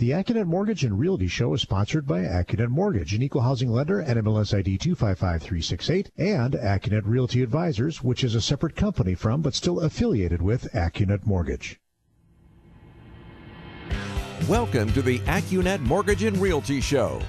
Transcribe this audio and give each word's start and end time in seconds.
The 0.00 0.12
AccuNet 0.12 0.46
Mortgage 0.46 0.82
and 0.82 0.98
Realty 0.98 1.28
Show 1.28 1.52
is 1.52 1.60
sponsored 1.60 2.06
by 2.06 2.20
AccuNet 2.20 2.70
Mortgage, 2.70 3.12
an 3.12 3.22
equal 3.22 3.42
housing 3.42 3.68
lender, 3.70 4.02
NMLS 4.02 4.56
ID 4.58 4.78
255368, 4.78 6.10
and 6.16 6.54
AccuNet 6.54 7.02
Realty 7.04 7.42
Advisors, 7.42 8.02
which 8.02 8.24
is 8.24 8.34
a 8.34 8.40
separate 8.40 8.74
company 8.74 9.14
from 9.14 9.42
but 9.42 9.52
still 9.52 9.80
affiliated 9.80 10.40
with 10.40 10.72
AccuNet 10.72 11.26
Mortgage. 11.26 11.78
Welcome 14.48 14.90
to 14.94 15.02
the 15.02 15.18
AccuNet 15.18 15.80
Mortgage 15.80 16.22
and 16.22 16.38
Realty 16.38 16.80
Show, 16.80 17.20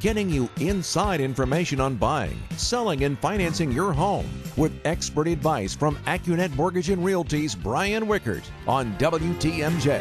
getting 0.00 0.30
you 0.30 0.48
inside 0.60 1.20
information 1.20 1.80
on 1.80 1.96
buying, 1.96 2.38
selling, 2.56 3.04
and 3.04 3.18
financing 3.18 3.72
your 3.72 3.92
home 3.92 4.28
with 4.56 4.72
expert 4.84 5.26
advice 5.26 5.74
from 5.74 5.96
AccuNet 6.06 6.54
Mortgage 6.54 6.90
and 6.90 7.04
Realty's 7.04 7.54
Brian 7.54 8.06
Wickert 8.06 8.44
on 8.66 8.96
WTMJ. 8.98 10.00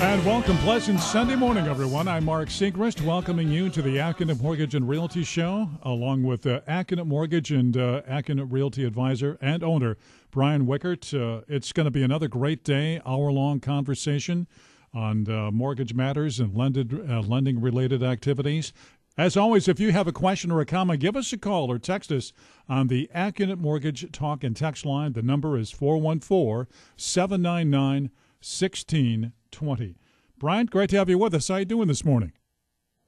And 0.00 0.26
welcome, 0.26 0.56
pleasant 0.58 0.98
Sunday 0.98 1.36
morning, 1.36 1.66
everyone. 1.66 2.08
I'm 2.08 2.24
Mark 2.24 2.48
Segrist, 2.48 3.00
welcoming 3.06 3.48
you 3.48 3.70
to 3.70 3.80
the 3.80 3.98
AccuNet 3.98 4.42
Mortgage 4.42 4.74
and 4.74 4.88
Realty 4.88 5.22
Show, 5.22 5.68
along 5.82 6.24
with 6.24 6.44
uh, 6.44 6.60
AccuNet 6.68 7.06
Mortgage 7.06 7.52
and 7.52 7.76
uh, 7.76 8.02
AccuNet 8.02 8.50
Realty 8.50 8.84
Advisor 8.84 9.38
and 9.40 9.62
owner 9.62 9.96
Brian 10.32 10.66
Wickert. 10.66 11.14
Uh, 11.14 11.42
it's 11.46 11.72
going 11.72 11.84
to 11.84 11.90
be 11.92 12.02
another 12.02 12.26
great 12.26 12.64
day, 12.64 13.00
hour-long 13.06 13.60
conversation 13.60 14.48
on 14.92 15.30
uh, 15.30 15.50
mortgage 15.50 15.94
matters 15.94 16.40
and 16.40 16.54
lended, 16.54 16.92
uh, 17.08 17.20
lending-related 17.20 18.02
activities. 18.02 18.72
As 19.18 19.36
always, 19.36 19.68
if 19.68 19.78
you 19.78 19.92
have 19.92 20.06
a 20.08 20.12
question 20.12 20.50
or 20.50 20.60
a 20.60 20.66
comment, 20.66 21.00
give 21.00 21.16
us 21.16 21.32
a 21.34 21.38
call 21.38 21.70
or 21.70 21.78
text 21.78 22.10
us 22.10 22.32
on 22.66 22.86
the 22.86 23.10
AccuNet 23.14 23.58
Mortgage 23.58 24.10
Talk 24.10 24.42
and 24.42 24.56
Text 24.56 24.86
line. 24.86 25.12
The 25.12 25.20
number 25.22 25.58
is 25.58 25.70
414 25.70 26.66
799 26.96 28.10
1620. 28.40 29.96
Brian, 30.38 30.66
great 30.66 30.90
to 30.90 30.96
have 30.96 31.10
you 31.10 31.18
with 31.18 31.34
us. 31.34 31.48
How 31.48 31.54
are 31.54 31.58
you 31.60 31.64
doing 31.66 31.88
this 31.88 32.04
morning? 32.04 32.32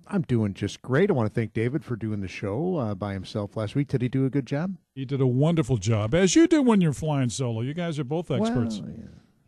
I'm 0.07 0.21
doing 0.23 0.53
just 0.53 0.83
great. 0.83 1.09
I 1.09 1.15
want 1.15 1.33
to 1.33 1.35
thank 1.35 1.55
David 1.55 1.83
for 1.83 1.97
doing 1.97 2.21
the 2.21 2.29
show 2.29 2.77
uh, 2.77 2.95
by 2.95 3.15
himself 3.15 3.57
last 3.57 3.75
week. 3.75 3.89
Did 3.89 4.03
he 4.03 4.09
do 4.09 4.27
a 4.27 4.31
good 4.31 4.47
job? 4.47 4.77
He 4.95 5.07
did 5.07 5.23
a 5.23 5.27
wonderful 5.27 5.79
job, 5.79 6.15
as 6.15 6.37
you 6.37 6.47
do 6.47 6.61
when 6.63 6.83
you're 6.83 6.93
flying 6.93 7.31
solo. 7.31 7.63
You 7.63 7.73
guys 7.73 7.99
are 7.99 8.05
both 8.05 8.31
experts. 8.31 8.81
Well, 8.81 8.91
yeah. 8.91 9.05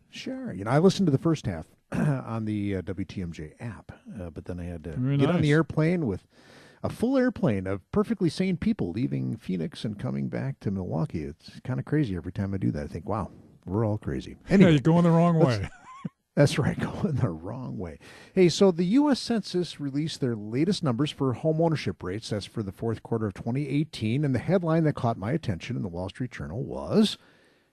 Sure. 0.09 0.51
You 0.51 0.63
know, 0.65 0.71
I 0.71 0.79
listened 0.79 1.05
to 1.05 1.11
the 1.11 1.19
first 1.19 1.45
half 1.45 1.67
on 1.91 2.45
the 2.45 2.77
uh, 2.77 2.81
WTMJ 2.81 3.53
app, 3.59 3.91
uh, 4.19 4.31
but 4.31 4.45
then 4.45 4.59
I 4.59 4.63
had 4.63 4.83
to 4.85 4.91
Very 4.93 5.17
get 5.17 5.27
nice. 5.27 5.35
on 5.35 5.41
the 5.41 5.51
airplane 5.51 6.07
with 6.07 6.25
a 6.87 6.89
full 6.89 7.17
airplane 7.17 7.67
of 7.67 7.89
perfectly 7.91 8.29
sane 8.29 8.55
people 8.57 8.91
leaving 8.91 9.35
Phoenix 9.35 9.83
and 9.83 9.99
coming 9.99 10.29
back 10.29 10.59
to 10.61 10.71
Milwaukee. 10.71 11.23
It's 11.23 11.59
kind 11.63 11.79
of 11.79 11.85
crazy 11.85 12.15
every 12.15 12.31
time 12.31 12.53
I 12.53 12.57
do 12.57 12.71
that. 12.71 12.85
I 12.85 12.87
think, 12.87 13.07
wow, 13.07 13.29
we're 13.65 13.85
all 13.85 13.97
crazy. 13.97 14.37
Yeah, 14.47 14.53
Anyway, 14.53 14.71
you're 14.71 14.79
going 14.79 15.03
the 15.03 15.11
wrong 15.11 15.37
way. 15.37 15.67
That's 16.35 16.57
right, 16.57 16.79
going 17.01 17.15
the 17.15 17.29
wrong 17.29 17.77
way. 17.77 17.99
Hey, 18.33 18.47
so 18.47 18.71
the 18.71 18.85
U.S. 18.85 19.19
Census 19.19 19.79
released 19.79 20.21
their 20.21 20.35
latest 20.35 20.83
numbers 20.83 21.11
for 21.11 21.33
home 21.33 21.59
ownership 21.59 22.01
rates. 22.01 22.29
That's 22.29 22.45
for 22.45 22.63
the 22.63 22.71
fourth 22.71 23.03
quarter 23.03 23.27
of 23.27 23.33
2018. 23.33 24.23
And 24.23 24.33
the 24.33 24.39
headline 24.39 24.85
that 24.85 24.93
caught 24.93 25.17
my 25.17 25.31
attention 25.33 25.75
in 25.75 25.81
the 25.81 25.89
Wall 25.89 26.09
Street 26.09 26.31
Journal 26.31 26.63
was 26.63 27.17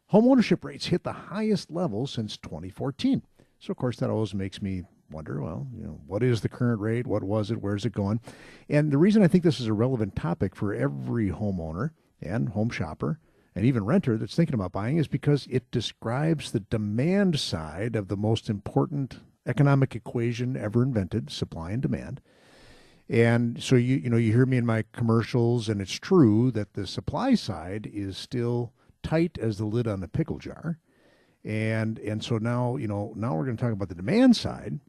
Home 0.09 0.29
ownership 0.29 0.65
rates 0.65 0.87
hit 0.87 1.03
the 1.03 1.13
highest 1.13 1.71
level 1.71 2.07
since 2.07 2.37
2014. 2.37 3.23
So, 3.59 3.71
of 3.71 3.77
course, 3.77 3.97
that 3.99 4.11
always 4.11 4.35
makes 4.35 4.61
me 4.61 4.83
wonder 5.11 5.41
well, 5.41 5.67
you 5.77 5.85
know, 5.85 6.01
what 6.07 6.23
is 6.23 6.41
the 6.41 6.49
current 6.49 6.81
rate? 6.81 7.07
What 7.07 7.23
was 7.23 7.51
it? 7.51 7.61
Where's 7.61 7.85
it 7.85 7.93
going? 7.93 8.21
And 8.69 8.91
the 8.91 8.99
reason 8.99 9.23
I 9.23 9.29
think 9.29 9.45
this 9.45 9.61
is 9.61 9.67
a 9.67 9.73
relevant 9.73 10.17
topic 10.17 10.57
for 10.57 10.75
every 10.75 11.31
homeowner 11.31 11.91
and 12.23 12.51
home 12.51 12.71
shopper 12.71 13.19
and 13.55 13.65
even 13.65 13.85
renter 13.85 14.17
that's 14.17 14.35
thinking 14.35 14.55
about 14.55 14.73
buying 14.73 14.97
is 14.97 15.09
because 15.09 15.47
it 15.51 15.71
describes 15.71 16.51
the 16.51 16.61
demand 16.61 17.39
side 17.39 17.97
of 17.97 18.09
the 18.09 18.17
most 18.17 18.51
important 18.51 19.21
economic 19.47 19.95
equation 19.95 20.57
ever 20.57 20.83
invented 20.83 21.31
supply 21.31 21.71
and 21.71 21.83
demand 21.83 22.21
and 23.09 23.63
so 23.63 23.77
you 23.77 23.97
you 23.97 24.09
know 24.09 24.17
you 24.17 24.33
hear 24.33 24.47
me 24.47 24.57
in 24.57 24.65
my 24.65 24.83
commercials 24.93 25.69
and 25.69 25.81
it's 25.81 25.93
true 25.93 26.51
that 26.51 26.73
the 26.73 26.87
supply 26.87 27.35
side 27.35 27.89
is 27.93 28.17
still 28.17 28.73
tight 29.03 29.37
as 29.39 29.59
the 29.59 29.67
lid 29.67 29.87
on 29.87 30.03
a 30.03 30.09
pickle 30.09 30.39
jar 30.39 30.79
and 31.45 31.99
and 31.99 32.25
so 32.25 32.39
now 32.39 32.77
you 32.77 32.89
know 32.89 33.13
now 33.17 33.35
we're 33.35 33.45
going 33.45 33.57
to 33.57 33.63
talk 33.63 33.73
about 33.73 33.89
the 33.89 33.95
demand 33.95 34.35
side 34.35 34.81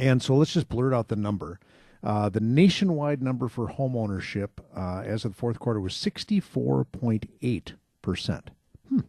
and 0.00 0.22
so 0.22 0.34
let's 0.36 0.52
just 0.52 0.68
blurt 0.68 0.92
out 0.92 1.08
the 1.08 1.16
number 1.16 1.58
uh, 2.02 2.28
the 2.28 2.40
nationwide 2.40 3.22
number 3.22 3.48
for 3.48 3.68
home 3.68 3.96
ownership 3.96 4.60
uh, 4.76 5.02
as 5.04 5.24
of 5.24 5.32
the 5.32 5.38
fourth 5.38 5.58
quarter 5.58 5.80
was 5.80 5.94
64.8 5.94 7.72
percent 8.02 8.50
hmm. 8.88 9.00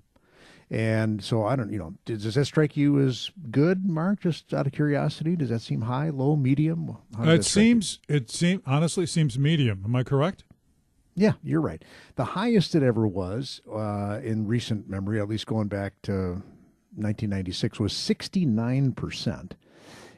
and 0.70 1.24
so 1.24 1.46
i 1.46 1.56
don't 1.56 1.72
you 1.72 1.80
know 1.80 1.94
does, 2.06 2.24
does 2.24 2.36
that 2.36 2.46
strike 2.46 2.76
you 2.76 3.00
as 3.00 3.32
good 3.52 3.86
mark 3.86 4.22
just 4.22 4.54
out 4.54 4.66
of 4.66 4.74
curiosity 4.74 5.36
does 5.36 5.50
that 5.50 5.62
seem 5.62 5.82
high 5.82 6.10
low 6.10 6.36
medium 6.36 6.98
it 7.30 7.44
strike 7.44 7.58
you? 7.58 7.62
seems, 7.64 8.00
it 8.08 8.30
seems, 8.30 8.62
honestly, 8.66 9.06
seems 9.06 9.38
medium. 9.40 9.82
Am 9.86 9.96
I 9.96 10.04
correct? 10.04 10.44
Yeah, 11.16 11.34
you're 11.44 11.62
right. 11.62 11.84
The 12.16 12.26
highest 12.26 12.76
it 12.76 12.84
ever 12.84 13.08
was 13.08 13.60
uh, 13.72 14.20
in 14.24 14.46
recent 14.46 14.88
memory, 14.88 15.20
at 15.20 15.28
least 15.28 15.48
going 15.48 15.68
back 15.68 15.94
to 16.04 16.44
1996, 16.94 17.80
was 17.80 17.94
69 17.94 18.92
percent, 18.92 19.56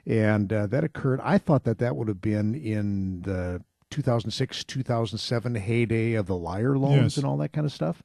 and 0.06 0.52
uh, 0.54 0.68
that 0.68 0.84
occurred. 0.84 1.20
I 1.24 1.38
thought 1.38 1.64
that 1.66 1.78
that 1.80 1.96
would 1.96 2.08
have 2.08 2.22
been 2.22 2.56
in 2.56 3.22
the 3.24 3.62
2006 3.92 4.64
2007 4.66 5.56
heyday 5.56 6.14
of 6.14 6.28
the 6.28 6.36
liar 6.36 6.78
loans 6.78 7.02
Yes. 7.14 7.18
and 7.18 7.26
all 7.26 7.38
that 7.38 7.54
kind 7.54 7.66
of 7.66 7.72
stuff, 7.74 8.04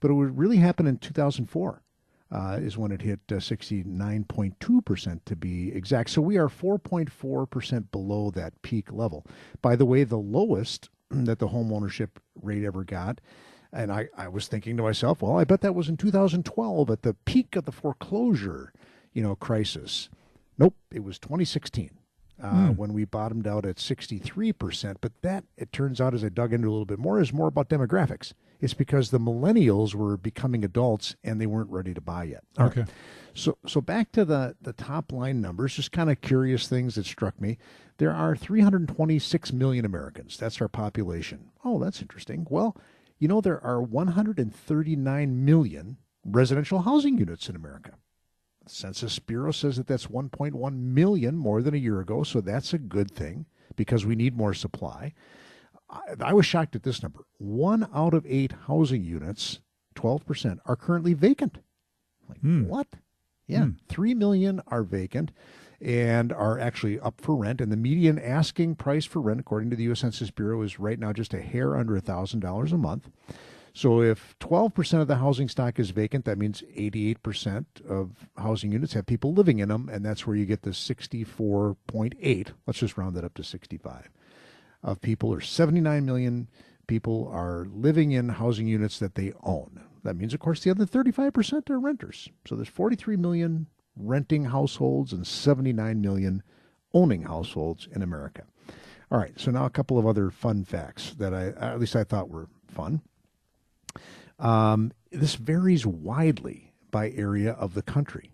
but 0.00 0.10
it 0.10 0.14
would 0.14 0.36
really 0.38 0.58
happen 0.58 0.86
in 0.86 0.98
2004. 0.98 1.82
Uh, 2.30 2.56
is 2.62 2.78
when 2.78 2.90
it 2.90 3.02
hit 3.02 3.20
uh, 3.30 3.34
69.2% 3.34 5.20
to 5.24 5.36
be 5.36 5.70
exact. 5.74 6.10
So 6.10 6.22
we 6.22 6.38
are 6.38 6.48
4.4% 6.48 7.90
below 7.90 8.30
that 8.30 8.60
peak 8.62 8.90
level. 8.92 9.26
By 9.60 9.76
the 9.76 9.84
way, 9.84 10.04
the 10.04 10.16
lowest 10.18 10.88
that 11.10 11.38
the 11.38 11.48
home 11.48 11.72
ownership 11.72 12.18
rate 12.40 12.64
ever 12.64 12.84
got. 12.84 13.20
And 13.70 13.90
I, 13.92 14.08
I 14.16 14.28
was 14.28 14.48
thinking 14.48 14.76
to 14.76 14.82
myself, 14.82 15.22
well, 15.22 15.38
I 15.38 15.44
bet 15.44 15.60
that 15.62 15.74
was 15.74 15.88
in 15.88 15.96
2012 15.96 16.90
at 16.90 17.02
the 17.02 17.14
peak 17.26 17.56
of 17.56 17.64
the 17.64 17.72
foreclosure, 17.72 18.72
you 19.12 19.22
know, 19.22 19.34
crisis. 19.34 20.08
Nope, 20.62 20.76
it 20.92 21.02
was 21.02 21.18
2016 21.18 21.90
uh, 22.42 22.68
when 22.68 22.92
we 22.92 23.04
bottomed 23.04 23.46
out 23.46 23.64
at 23.64 23.76
63%. 23.76 24.96
But 25.00 25.12
that, 25.22 25.44
it 25.56 25.72
turns 25.72 26.00
out, 26.00 26.14
as 26.14 26.24
I 26.24 26.28
dug 26.28 26.52
into 26.52 26.68
a 26.68 26.70
little 26.70 26.84
bit 26.84 26.98
more, 26.98 27.20
is 27.20 27.32
more 27.32 27.48
about 27.48 27.68
demographics. 27.68 28.32
It's 28.60 28.74
because 28.74 29.10
the 29.10 29.18
millennials 29.18 29.94
were 29.94 30.16
becoming 30.16 30.64
adults 30.64 31.16
and 31.24 31.40
they 31.40 31.46
weren't 31.46 31.70
ready 31.70 31.94
to 31.94 32.00
buy 32.00 32.24
yet. 32.24 32.44
All 32.58 32.66
right. 32.66 32.78
Okay. 32.78 32.90
So, 33.34 33.58
so 33.66 33.80
back 33.80 34.12
to 34.12 34.24
the, 34.24 34.56
the 34.60 34.72
top 34.72 35.10
line 35.10 35.40
numbers, 35.40 35.74
just 35.74 35.90
kind 35.90 36.10
of 36.10 36.20
curious 36.20 36.68
things 36.68 36.94
that 36.94 37.06
struck 37.06 37.40
me. 37.40 37.58
There 37.98 38.12
are 38.12 38.36
326 38.36 39.52
million 39.52 39.84
Americans. 39.84 40.36
That's 40.36 40.60
our 40.60 40.68
population. 40.68 41.50
Oh, 41.64 41.78
that's 41.78 42.00
interesting. 42.00 42.46
Well, 42.48 42.76
you 43.18 43.26
know, 43.26 43.40
there 43.40 43.62
are 43.64 43.82
139 43.82 45.44
million 45.44 45.96
residential 46.24 46.82
housing 46.82 47.18
units 47.18 47.48
in 47.48 47.56
America. 47.56 47.92
The 48.64 48.70
Census 48.70 49.18
Bureau 49.18 49.50
says 49.52 49.76
that 49.76 49.86
that's 49.86 50.06
1.1 50.06 50.74
million 50.76 51.36
more 51.36 51.62
than 51.62 51.74
a 51.74 51.78
year 51.78 52.00
ago, 52.00 52.22
so 52.22 52.40
that's 52.40 52.72
a 52.72 52.78
good 52.78 53.10
thing 53.10 53.46
because 53.76 54.06
we 54.06 54.14
need 54.14 54.36
more 54.36 54.54
supply. 54.54 55.14
I, 55.90 56.00
I 56.20 56.32
was 56.32 56.46
shocked 56.46 56.76
at 56.76 56.82
this 56.84 57.02
number. 57.02 57.24
One 57.38 57.88
out 57.94 58.14
of 58.14 58.24
eight 58.26 58.52
housing 58.66 59.02
units, 59.04 59.60
12%, 59.96 60.58
are 60.66 60.76
currently 60.76 61.14
vacant. 61.14 61.58
Like, 62.28 62.40
Hmm. 62.40 62.66
what? 62.68 62.86
Yeah, 63.48 63.66
3 63.88 64.14
million 64.14 64.62
are 64.68 64.84
vacant 64.84 65.32
and 65.80 66.32
are 66.32 66.58
actually 66.60 67.00
up 67.00 67.20
for 67.20 67.34
rent. 67.34 67.60
And 67.60 67.72
the 67.72 67.76
median 67.76 68.18
asking 68.18 68.76
price 68.76 69.04
for 69.04 69.20
rent, 69.20 69.40
according 69.40 69.68
to 69.70 69.76
the 69.76 69.82
U.S. 69.84 70.00
Census 70.00 70.30
Bureau, 70.30 70.62
is 70.62 70.78
right 70.78 70.98
now 70.98 71.12
just 71.12 71.34
a 71.34 71.42
hair 71.42 71.76
under 71.76 72.00
$1,000 72.00 72.72
a 72.72 72.78
month. 72.78 73.10
So 73.74 74.02
if 74.02 74.36
12% 74.38 75.00
of 75.00 75.08
the 75.08 75.16
housing 75.16 75.48
stock 75.48 75.78
is 75.78 75.90
vacant, 75.90 76.26
that 76.26 76.38
means 76.38 76.62
88% 76.76 77.64
of 77.88 78.28
housing 78.36 78.72
units 78.72 78.92
have 78.92 79.06
people 79.06 79.32
living 79.32 79.60
in 79.60 79.68
them. 79.68 79.88
And 79.90 80.04
that's 80.04 80.26
where 80.26 80.36
you 80.36 80.44
get 80.44 80.62
the 80.62 80.70
64.8. 80.70 82.48
Let's 82.66 82.78
just 82.78 82.98
round 82.98 83.16
that 83.16 83.24
up 83.24 83.34
to 83.34 83.44
65 83.44 84.10
of 84.82 85.00
people, 85.00 85.32
or 85.32 85.40
79 85.40 86.04
million 86.04 86.48
people, 86.86 87.30
are 87.32 87.66
living 87.72 88.12
in 88.12 88.28
housing 88.28 88.66
units 88.66 88.98
that 88.98 89.14
they 89.14 89.32
own. 89.42 89.80
That 90.02 90.16
means, 90.16 90.34
of 90.34 90.40
course, 90.40 90.62
the 90.62 90.70
other 90.70 90.84
35% 90.84 91.70
are 91.70 91.78
renters. 91.78 92.28
So 92.46 92.56
there's 92.56 92.68
43 92.68 93.16
million 93.16 93.68
renting 93.96 94.46
households 94.46 95.12
and 95.12 95.26
79 95.26 96.00
million 96.00 96.42
owning 96.92 97.22
households 97.22 97.88
in 97.92 98.02
America. 98.02 98.44
All 99.10 99.18
right, 99.18 99.38
so 99.38 99.50
now 99.50 99.64
a 99.64 99.70
couple 99.70 99.98
of 99.98 100.06
other 100.06 100.30
fun 100.30 100.64
facts 100.64 101.14
that 101.18 101.34
I, 101.34 101.48
at 101.48 101.78
least 101.78 101.96
I 101.96 102.04
thought 102.04 102.30
were 102.30 102.48
fun. 102.66 103.02
Um, 104.42 104.92
this 105.10 105.36
varies 105.36 105.86
widely 105.86 106.74
by 106.90 107.08
area 107.10 107.52
of 107.52 107.74
the 107.74 107.82
country. 107.82 108.32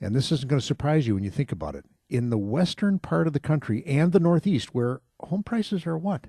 And 0.00 0.14
this 0.14 0.30
isn't 0.30 0.48
going 0.48 0.60
to 0.60 0.66
surprise 0.66 1.08
you 1.08 1.14
when 1.14 1.24
you 1.24 1.30
think 1.30 1.50
about 1.50 1.74
it. 1.74 1.84
In 2.08 2.30
the 2.30 2.38
western 2.38 3.00
part 3.00 3.26
of 3.26 3.32
the 3.32 3.40
country 3.40 3.82
and 3.86 4.12
the 4.12 4.20
northeast, 4.20 4.74
where 4.74 5.00
home 5.20 5.42
prices 5.42 5.86
are 5.86 5.98
what? 5.98 6.26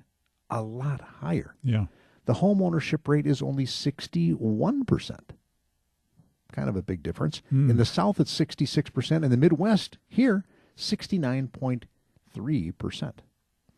A 0.48 0.62
lot 0.62 1.00
higher. 1.20 1.54
Yeah. 1.62 1.86
The 2.24 2.34
home 2.34 2.60
ownership 2.62 3.06
rate 3.06 3.26
is 3.26 3.40
only 3.40 3.66
61%. 3.66 5.20
Kind 6.52 6.68
of 6.68 6.76
a 6.76 6.82
big 6.82 7.02
difference. 7.02 7.42
In 7.70 7.76
the 7.76 7.84
south, 7.84 8.18
it's 8.18 8.36
66%. 8.36 9.24
In 9.24 9.30
the 9.30 9.36
Midwest, 9.36 9.98
here, 10.08 10.44
69.3%. 10.76 13.12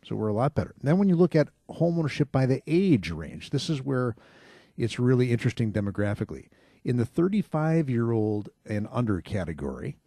So 0.05 0.15
we're 0.15 0.27
a 0.27 0.33
lot 0.33 0.55
better. 0.55 0.73
Then 0.81 0.97
when 0.97 1.07
you 1.07 1.15
look 1.15 1.35
at 1.35 1.49
home 1.69 1.99
ownership 1.99 2.31
by 2.31 2.45
the 2.45 2.61
age 2.67 3.11
range, 3.11 3.51
this 3.51 3.69
is 3.69 3.81
where 3.81 4.15
it's 4.77 4.99
really 4.99 5.31
interesting 5.31 5.71
demographically. 5.71 6.47
In 6.83 6.97
the 6.97 7.05
35 7.05 7.89
year 7.89 8.11
old 8.11 8.49
and 8.65 8.87
under 8.91 9.21
category, 9.21 9.97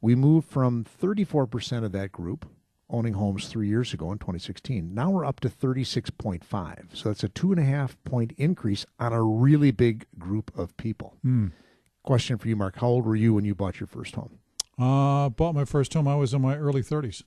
we 0.00 0.14
moved 0.14 0.48
from 0.48 0.84
34% 0.84 1.84
of 1.84 1.92
that 1.92 2.12
group 2.12 2.46
owning 2.90 3.14
homes 3.14 3.48
three 3.48 3.68
years 3.68 3.92
ago 3.92 4.12
in 4.12 4.18
2016. 4.18 4.94
Now 4.94 5.10
we're 5.10 5.24
up 5.24 5.40
to 5.40 5.48
36.5. 5.48 6.96
So 6.96 7.08
that's 7.08 7.24
a 7.24 7.28
two 7.28 7.52
and 7.52 7.60
a 7.60 7.64
half 7.64 8.02
point 8.04 8.32
increase 8.36 8.86
on 8.98 9.12
a 9.12 9.22
really 9.22 9.70
big 9.70 10.06
group 10.18 10.56
of 10.56 10.76
people. 10.76 11.16
Mm. 11.24 11.52
Question 12.02 12.38
for 12.38 12.48
you, 12.48 12.56
Mark. 12.56 12.76
How 12.78 12.86
old 12.88 13.04
were 13.04 13.16
you 13.16 13.34
when 13.34 13.44
you 13.44 13.54
bought 13.54 13.80
your 13.80 13.86
first 13.86 14.14
home? 14.14 14.38
Uh, 14.78 15.28
bought 15.28 15.54
my 15.54 15.64
first 15.64 15.92
home. 15.92 16.08
I 16.08 16.14
was 16.14 16.32
in 16.32 16.40
my 16.40 16.56
early 16.56 16.82
30s. 16.82 17.22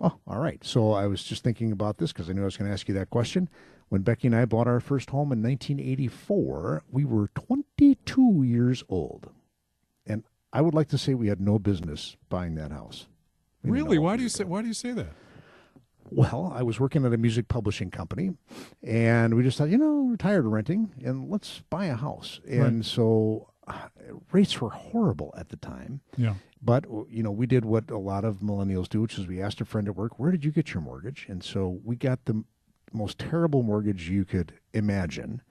Oh, 0.00 0.18
all 0.26 0.38
right. 0.38 0.64
So 0.64 0.92
I 0.92 1.06
was 1.06 1.22
just 1.22 1.44
thinking 1.44 1.72
about 1.72 1.98
this 1.98 2.12
because 2.12 2.30
I 2.30 2.32
knew 2.32 2.42
I 2.42 2.46
was 2.46 2.56
going 2.56 2.68
to 2.68 2.72
ask 2.72 2.88
you 2.88 2.94
that 2.94 3.10
question. 3.10 3.48
When 3.92 4.00
Becky 4.00 4.26
and 4.26 4.34
I 4.34 4.46
bought 4.46 4.68
our 4.68 4.80
first 4.80 5.10
home 5.10 5.32
in 5.32 5.42
1984, 5.42 6.84
we 6.90 7.04
were 7.04 7.28
22 7.34 8.42
years 8.42 8.82
old. 8.88 9.28
And 10.06 10.24
I 10.50 10.62
would 10.62 10.72
like 10.72 10.88
to 10.88 10.96
say 10.98 11.12
we 11.12 11.28
had 11.28 11.42
no 11.42 11.58
business 11.58 12.16
buying 12.30 12.54
that 12.54 12.72
house. 12.72 13.06
Really? 13.62 13.98
Why 13.98 14.16
do 14.16 14.22
you 14.22 14.30
say 14.30 14.44
why 14.44 14.62
do 14.62 14.68
you 14.68 14.72
say 14.72 14.92
that? 14.92 15.12
Well, 16.10 16.50
I 16.56 16.62
was 16.62 16.80
working 16.80 17.04
at 17.04 17.12
a 17.12 17.18
music 17.18 17.48
publishing 17.48 17.90
company, 17.90 18.30
and 18.82 19.34
we 19.34 19.42
just 19.42 19.58
thought, 19.58 19.68
you 19.68 19.76
know, 19.76 20.04
we're 20.08 20.16
tired 20.16 20.46
of 20.46 20.52
renting, 20.52 20.94
and 21.04 21.28
let's 21.30 21.60
buy 21.68 21.84
a 21.84 21.94
house. 21.94 22.40
And 22.48 22.76
right. 22.76 22.84
so 22.86 23.50
uh, 23.66 23.88
rates 24.30 24.58
were 24.58 24.70
horrible 24.70 25.34
at 25.36 25.50
the 25.50 25.56
time. 25.56 26.00
Yeah. 26.16 26.36
But 26.62 26.86
you 27.10 27.22
know, 27.22 27.30
we 27.30 27.46
did 27.46 27.66
what 27.66 27.90
a 27.90 27.98
lot 27.98 28.24
of 28.24 28.36
millennials 28.36 28.88
do, 28.88 29.02
which 29.02 29.18
is 29.18 29.26
we 29.26 29.42
asked 29.42 29.60
a 29.60 29.66
friend 29.66 29.86
at 29.86 29.96
work, 29.96 30.18
"Where 30.18 30.30
did 30.30 30.46
you 30.46 30.50
get 30.50 30.72
your 30.72 30.82
mortgage?" 30.82 31.26
And 31.28 31.44
so 31.44 31.78
we 31.84 31.94
got 31.94 32.24
the 32.24 32.42
most 32.94 33.18
terrible 33.18 33.62
mortgage 33.62 34.08
you 34.08 34.24
could 34.24 34.54
imagine. 34.72 35.42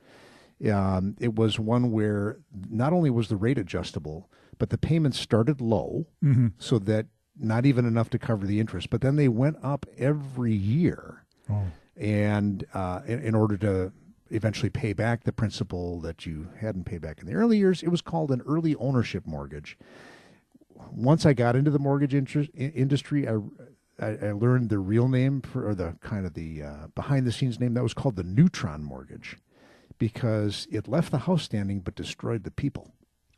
Um, 0.70 1.16
it 1.20 1.36
was 1.36 1.60
one 1.60 1.92
where 1.92 2.40
not 2.70 2.94
only 2.94 3.10
was 3.10 3.30
the 3.30 3.36
rate 3.36 3.58
adjustable, 3.58 4.30
but 4.58 4.70
the 4.70 4.78
payments 4.78 5.20
started 5.20 5.60
low, 5.60 6.06
mm-hmm. 6.24 6.50
so 6.60 6.78
that 6.80 7.08
not 7.40 7.66
even 7.66 7.86
enough 7.86 8.10
to 8.12 8.20
cover 8.20 8.46
the 8.46 8.60
interest. 8.60 8.90
But 8.90 9.02
then 9.02 9.16
they 9.16 9.28
went 9.28 9.58
up 9.64 9.86
every 9.98 10.54
year, 10.54 11.26
oh. 11.50 11.64
and 11.98 12.64
uh, 12.74 13.02
in, 13.08 13.20
in, 13.22 13.36
order 13.36 13.58
to 13.58 13.92
eventually 14.30 14.70
pay 14.70 14.94
back 14.94 15.24
the 15.24 15.32
principal 15.32 16.00
that 16.02 16.26
you 16.26 16.50
hadn't 16.60 16.84
paid 16.84 17.02
back 17.02 17.20
in 17.20 17.26
the 17.26 17.34
early 17.34 17.58
years, 17.58 17.82
it 17.82 17.90
was 17.90 18.02
called 18.02 18.32
an 18.32 18.42
early 18.48 18.76
ownership 18.76 19.26
mortgage. 19.26 19.78
Once 20.92 21.26
I 21.26 21.34
got 21.34 21.56
into 21.56 21.72
the 21.72 21.80
mortgage 21.80 22.14
interest, 22.14 22.50
industry, 22.56 23.28
I, 23.28 23.38
I, 24.02 24.18
I, 24.22 24.32
learned 24.32 24.70
the 24.70 24.80
real 24.80 25.08
name 25.08 25.42
for, 25.42 25.68
or 25.68 25.76
the 25.76 25.96
kind 26.02 26.26
of 26.26 26.34
the 26.34 26.64
uh, 26.64 26.88
behind 26.96 27.28
the 27.28 27.32
scenes 27.32 27.60
name 27.60 27.74
that 27.76 27.84
was 27.84 27.94
called 27.94 28.16
the 28.16 28.24
neutron 28.24 28.84
mortgage, 28.84 29.38
because 29.98 30.68
it 30.72 30.88
left 30.88 31.12
the 31.12 31.20
house 31.20 31.44
standing 31.44 31.80
but 31.80 31.96
destroyed 31.96 32.44
the 32.44 32.52
people. 32.52 32.92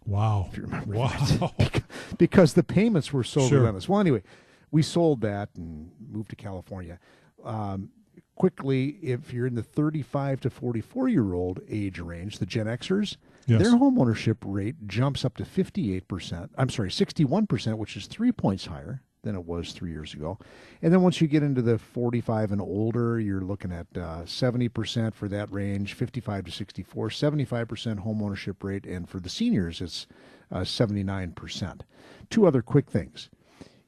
Wow. 0.05 0.47
If 0.49 0.57
you 0.57 0.63
remember. 0.63 0.95
Wow. 0.95 1.53
because 2.17 2.53
the 2.53 2.63
payments 2.63 3.13
were 3.13 3.23
so 3.23 3.47
sure. 3.47 3.59
relentless. 3.59 3.87
Well, 3.87 3.99
anyway, 3.99 4.23
we 4.71 4.81
sold 4.81 5.21
that 5.21 5.49
and 5.55 5.91
moved 6.11 6.29
to 6.31 6.35
California. 6.35 6.99
Um, 7.43 7.89
quickly, 8.35 8.97
if 9.01 9.33
you're 9.33 9.47
in 9.47 9.55
the 9.55 9.63
35 9.63 10.41
to 10.41 10.49
44 10.49 11.07
year 11.07 11.33
old 11.33 11.61
age 11.69 11.99
range, 11.99 12.39
the 12.39 12.45
Gen 12.45 12.65
Xers, 12.65 13.17
yes. 13.45 13.61
their 13.61 13.71
homeownership 13.71 14.37
rate 14.43 14.87
jumps 14.87 15.23
up 15.23 15.37
to 15.37 15.43
58%. 15.43 16.49
I'm 16.57 16.69
sorry, 16.69 16.89
61%, 16.89 17.77
which 17.77 17.95
is 17.95 18.07
three 18.07 18.31
points 18.31 18.65
higher 18.65 19.01
than 19.23 19.35
it 19.35 19.45
was 19.45 19.71
three 19.71 19.91
years 19.91 20.13
ago. 20.13 20.37
And 20.81 20.93
then 20.93 21.01
once 21.01 21.21
you 21.21 21.27
get 21.27 21.43
into 21.43 21.61
the 21.61 21.77
45 21.79 22.51
and 22.51 22.61
older, 22.61 23.19
you're 23.19 23.41
looking 23.41 23.71
at 23.71 23.87
uh, 23.95 24.23
70% 24.23 25.13
for 25.13 25.27
that 25.29 25.51
range, 25.51 25.93
55 25.93 26.45
to 26.45 26.51
64, 26.51 27.09
75% 27.09 27.99
home 27.99 28.21
ownership 28.21 28.63
rate, 28.63 28.85
and 28.85 29.09
for 29.09 29.19
the 29.19 29.29
seniors, 29.29 29.81
it's 29.81 30.07
uh, 30.51 30.59
79%. 30.59 31.81
Two 32.29 32.45
other 32.45 32.61
quick 32.61 32.89
things. 32.89 33.29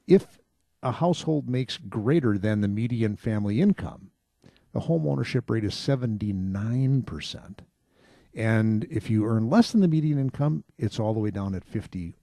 If 0.06 0.38
a 0.82 0.92
household 0.92 1.48
makes 1.48 1.76
greater 1.76 2.38
than 2.38 2.62
the 2.62 2.68
median 2.68 3.16
family 3.16 3.60
income, 3.60 4.10
the 4.72 4.80
home 4.80 5.06
ownership 5.06 5.50
rate 5.50 5.64
is 5.64 5.74
79%. 5.74 7.58
And 8.34 8.86
if 8.90 9.08
you 9.08 9.24
earn 9.26 9.48
less 9.48 9.72
than 9.72 9.80
the 9.80 9.88
median 9.88 10.18
income, 10.18 10.64
it's 10.78 11.00
all 11.00 11.14
the 11.14 11.20
way 11.20 11.30
down 11.30 11.54
at 11.54 11.70
51%. 11.70 12.14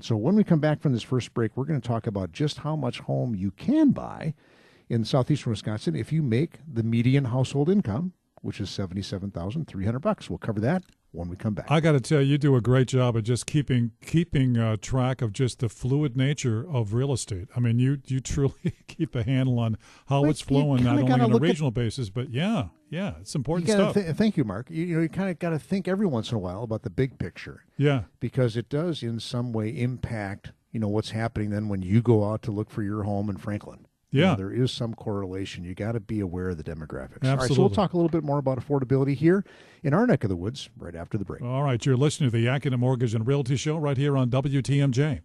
So 0.00 0.16
when 0.16 0.36
we 0.36 0.44
come 0.44 0.60
back 0.60 0.80
from 0.80 0.92
this 0.92 1.02
first 1.02 1.32
break, 1.32 1.56
we're 1.56 1.64
going 1.64 1.80
to 1.80 1.86
talk 1.86 2.06
about 2.06 2.32
just 2.32 2.58
how 2.58 2.76
much 2.76 3.00
home 3.00 3.34
you 3.34 3.50
can 3.50 3.90
buy 3.90 4.34
in 4.88 5.04
southeastern 5.04 5.50
Wisconsin 5.50 5.96
if 5.96 6.12
you 6.12 6.22
make 6.22 6.58
the 6.70 6.82
median 6.82 7.26
household 7.26 7.70
income, 7.70 8.12
which 8.42 8.60
is 8.60 8.70
seventy-seven 8.70 9.30
thousand 9.30 9.66
three 9.66 9.84
hundred 9.84 10.00
bucks. 10.00 10.28
We'll 10.28 10.38
cover 10.38 10.60
that 10.60 10.84
when 11.12 11.28
we 11.28 11.36
come 11.36 11.54
back. 11.54 11.66
I 11.70 11.80
got 11.80 11.92
to 11.92 12.00
tell 12.00 12.20
you, 12.20 12.32
you 12.32 12.38
do 12.38 12.54
a 12.56 12.60
great 12.60 12.88
job 12.88 13.16
of 13.16 13.24
just 13.24 13.46
keeping 13.46 13.92
keeping 14.04 14.56
uh, 14.58 14.76
track 14.80 15.22
of 15.22 15.32
just 15.32 15.60
the 15.60 15.68
fluid 15.68 16.16
nature 16.16 16.68
of 16.70 16.92
real 16.92 17.12
estate. 17.12 17.48
I 17.56 17.60
mean, 17.60 17.78
you 17.78 17.98
you 18.06 18.20
truly 18.20 18.74
keep 18.86 19.14
a 19.14 19.22
handle 19.22 19.58
on 19.58 19.78
how 20.08 20.26
it's 20.26 20.42
flowing, 20.42 20.84
not 20.84 20.98
only 20.98 21.12
on 21.12 21.32
a 21.32 21.38
regional 21.38 21.68
at, 21.68 21.74
basis, 21.74 22.10
but 22.10 22.30
yeah, 22.30 22.68
yeah, 22.88 23.14
it's 23.20 23.34
important 23.34 23.70
stuff. 23.70 23.94
Th- 23.94 24.14
thank 24.14 24.36
you, 24.36 24.44
Mark. 24.44 24.70
You, 24.70 24.84
you 24.84 24.96
know, 24.96 25.02
you 25.02 25.08
kind 25.08 25.30
of 25.30 25.38
got 25.38 25.50
to 25.50 25.58
think 25.58 25.88
every 25.88 26.06
once 26.06 26.30
in 26.30 26.36
a 26.36 26.40
while 26.40 26.62
about 26.62 26.82
the 26.82 26.90
big 26.90 27.18
picture. 27.18 27.64
Yeah, 27.76 28.04
because 28.20 28.56
it 28.56 28.68
does 28.68 29.02
in 29.02 29.20
some 29.20 29.52
way 29.52 29.68
impact 29.68 30.52
you 30.72 30.80
know 30.80 30.88
what's 30.88 31.10
happening 31.10 31.50
then 31.50 31.68
when 31.68 31.80
you 31.80 32.02
go 32.02 32.30
out 32.30 32.42
to 32.42 32.50
look 32.50 32.70
for 32.70 32.82
your 32.82 33.04
home 33.04 33.30
in 33.30 33.38
Franklin. 33.38 33.86
Yeah, 34.10 34.20
you 34.22 34.26
know, 34.30 34.36
there 34.36 34.52
is 34.52 34.70
some 34.70 34.94
correlation. 34.94 35.64
You 35.64 35.74
got 35.74 35.92
to 35.92 36.00
be 36.00 36.20
aware 36.20 36.50
of 36.50 36.58
the 36.58 36.64
demographics. 36.64 37.22
Absolutely. 37.22 37.30
All 37.30 37.36
right, 37.38 37.50
so 37.50 37.60
we'll 37.60 37.70
talk 37.70 37.92
a 37.92 37.96
little 37.96 38.10
bit 38.10 38.22
more 38.22 38.38
about 38.38 38.58
affordability 38.58 39.14
here 39.14 39.44
in 39.82 39.94
our 39.94 40.06
neck 40.06 40.22
of 40.22 40.30
the 40.30 40.36
woods 40.36 40.68
right 40.76 40.94
after 40.94 41.18
the 41.18 41.24
break. 41.24 41.42
All 41.42 41.62
right, 41.62 41.84
you're 41.84 41.96
listening 41.96 42.30
to 42.30 42.36
the 42.36 42.46
Accunet 42.46 42.78
Mortgage 42.78 43.14
and 43.14 43.26
Realty 43.26 43.56
Show 43.56 43.78
right 43.78 43.96
here 43.96 44.16
on 44.16 44.30
WTMJ. 44.30 45.22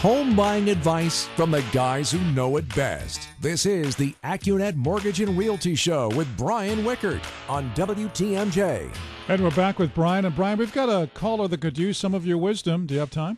Home 0.00 0.34
buying 0.34 0.70
advice 0.70 1.26
from 1.36 1.50
the 1.50 1.62
guys 1.72 2.10
who 2.10 2.20
know 2.32 2.56
it 2.56 2.74
best. 2.74 3.28
This 3.38 3.66
is 3.66 3.96
the 3.96 4.14
Accunet 4.24 4.74
Mortgage 4.74 5.20
and 5.20 5.36
Realty 5.36 5.74
Show 5.74 6.08
with 6.16 6.26
Brian 6.38 6.84
Wickert 6.84 7.22
on 7.50 7.70
WTMJ. 7.74 8.90
And 9.28 9.44
we're 9.44 9.50
back 9.50 9.78
with 9.78 9.94
Brian. 9.94 10.24
And 10.24 10.34
Brian, 10.34 10.58
we've 10.58 10.72
got 10.72 10.88
a 10.88 11.06
caller 11.08 11.48
that 11.48 11.60
could 11.60 11.76
use 11.76 11.98
some 11.98 12.14
of 12.14 12.24
your 12.24 12.38
wisdom. 12.38 12.86
Do 12.86 12.94
you 12.94 13.00
have 13.00 13.10
time? 13.10 13.36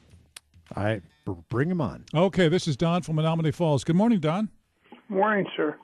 I 0.76 1.00
bring 1.48 1.68
him 1.68 1.80
on. 1.80 2.04
Okay, 2.14 2.46
this 2.46 2.68
is 2.68 2.76
Don 2.76 3.02
from 3.02 3.16
Menomonee 3.16 3.52
Falls. 3.52 3.82
Good 3.82 3.96
morning, 3.96 4.20
Don. 4.20 4.48
Morning, 5.08 5.46
sir. 5.56 5.76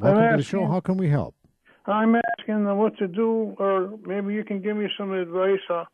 Welcome 0.00 0.28
to 0.28 0.36
the 0.38 0.42
show. 0.42 0.66
How 0.66 0.80
can 0.80 0.96
we 0.96 1.08
help? 1.08 1.36
I'm 1.86 2.16
asking 2.16 2.64
what 2.76 2.98
to 2.98 3.06
do, 3.06 3.54
or 3.60 3.96
maybe 4.04 4.34
you 4.34 4.42
can 4.42 4.60
give 4.60 4.76
me 4.76 4.88
some 4.98 5.12
advice. 5.12 5.60
Uh, 5.70 5.84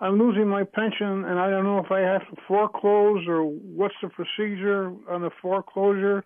I'm 0.00 0.18
losing 0.18 0.48
my 0.48 0.64
pension, 0.64 1.24
and 1.24 1.38
I 1.38 1.48
don't 1.50 1.64
know 1.64 1.78
if 1.78 1.90
I 1.90 2.00
have 2.00 2.22
to 2.22 2.36
foreclose 2.48 3.26
or 3.28 3.44
what's 3.44 3.94
the 4.02 4.08
procedure 4.08 4.92
on 5.08 5.22
the 5.22 5.30
foreclosure, 5.40 6.24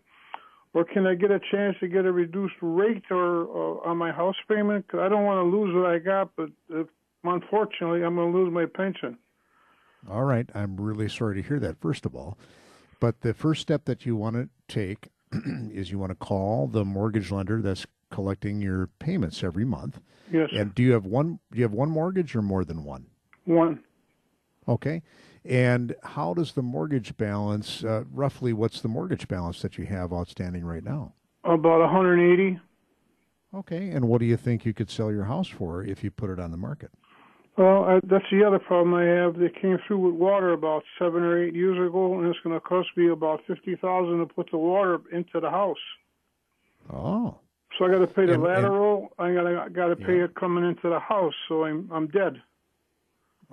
or 0.73 0.85
can 0.85 1.07
I 1.07 1.15
get 1.15 1.31
a 1.31 1.41
chance 1.51 1.77
to 1.81 1.89
get 1.89 2.07
a 2.07 2.13
reduced 2.13 2.55
rate 2.61 3.05
or, 3.11 3.45
or 3.45 3.87
on 3.87 3.97
my 3.97 4.11
house 4.11 4.37
payment? 4.49 4.89
Cause 4.89 5.01
I 5.03 5.09
don't 5.09 5.25
want 5.25 5.39
to 5.45 5.57
lose 5.57 5.75
what 5.75 5.87
I 5.87 5.99
got, 5.99 6.31
but 6.37 6.49
if, 6.71 6.87
unfortunately, 7.25 8.03
I'm 8.03 8.15
going 8.15 8.33
to 8.33 8.39
lose 8.39 8.53
my 8.53 8.65
pension. 8.67 9.19
All 10.11 10.25
right, 10.25 10.49
I'm 10.55 10.77
really 10.77 11.09
sorry 11.09 11.43
to 11.43 11.47
hear 11.47 11.59
that. 11.61 11.81
First 11.81 12.07
of 12.07 12.15
all, 12.15 12.39
but 13.01 13.21
the 13.21 13.35
first 13.35 13.61
step 13.63 13.85
that 13.85 14.07
you 14.07 14.17
want 14.17 14.37
to 14.37 14.49
take 14.67 15.09
is 15.73 15.91
you 15.91 15.99
want 15.99 16.11
to 16.11 16.17
call 16.17 16.69
the 16.69 16.85
mortgage 16.85 17.31
lender 17.31 17.61
that's 17.61 17.87
collecting 18.11 18.63
your 18.63 18.87
payments 18.99 19.43
every 19.43 19.65
month. 19.65 20.01
Yes. 20.33 20.49
And 20.53 20.75
do 20.75 20.83
you 20.83 20.93
have 20.93 21.05
one? 21.05 21.41
Do 21.51 21.59
you 21.59 21.65
have 21.65 21.73
one 21.73 21.91
mortgage 21.91 22.35
or 22.35 22.43
more 22.43 22.65
than 22.65 22.85
one? 22.85 23.07
One. 23.49 23.81
Okay. 24.69 25.02
And 25.45 25.95
how 26.02 26.35
does 26.35 26.52
the 26.52 26.62
mortgage 26.62 27.17
balance, 27.17 27.83
uh, 27.83 28.05
roughly, 28.12 28.52
what's 28.52 28.83
the 28.83 28.88
mortgage 28.88 29.26
balance 29.26 29.62
that 29.62 29.78
you 29.78 29.87
have 29.87 30.12
outstanding 30.12 30.67
right 30.67 30.85
now? 30.85 31.14
About 31.45 31.81
180. 31.81 32.61
Okay. 33.55 33.88
And 33.88 34.07
what 34.07 34.19
do 34.19 34.26
you 34.26 34.37
think 34.37 34.67
you 34.67 34.75
could 34.75 34.90
sell 34.90 35.11
your 35.11 35.25
house 35.25 35.49
for 35.49 35.83
if 35.83 36.05
you 36.05 36.11
put 36.11 36.28
it 36.28 36.38
on 36.38 36.50
the 36.50 36.59
market? 36.59 36.90
Well, 37.57 37.85
uh, 37.85 38.00
that's 38.05 38.26
the 38.31 38.45
other 38.45 38.59
problem 38.59 38.95
I 38.95 39.05
have. 39.05 39.38
They 39.38 39.49
came 39.49 39.78
through 39.87 39.99
with 39.99 40.14
water 40.14 40.52
about 40.52 40.85
seven 40.99 41.23
or 41.23 41.43
eight 41.43 41.55
years 41.55 41.76
ago, 41.88 42.19
and 42.19 42.28
it's 42.28 42.38
going 42.45 42.55
to 42.55 42.61
cost 42.61 42.88
me 42.95 43.09
about 43.09 43.40
fifty 43.49 43.75
thousand 43.75 44.19
to 44.19 44.26
put 44.26 44.49
the 44.52 44.59
water 44.59 45.00
into 45.11 45.40
the 45.40 45.50
house. 45.50 45.76
Oh. 46.93 47.38
So 47.76 47.85
I 47.85 47.90
got 47.90 47.99
to 47.99 48.07
pay 48.07 48.26
the 48.26 48.35
and, 48.35 48.45
lateral. 48.45 49.12
And, 49.19 49.37
I 49.40 49.43
got 49.55 49.73
got 49.73 49.88
to 49.88 49.97
pay 49.97 50.19
yeah. 50.19 50.25
it 50.25 50.37
coming 50.37 50.62
into 50.64 50.88
the 50.88 51.00
house. 51.00 51.35
So 51.49 51.64
I'm 51.64 51.90
I'm 51.93 52.07
dead. 52.07 52.40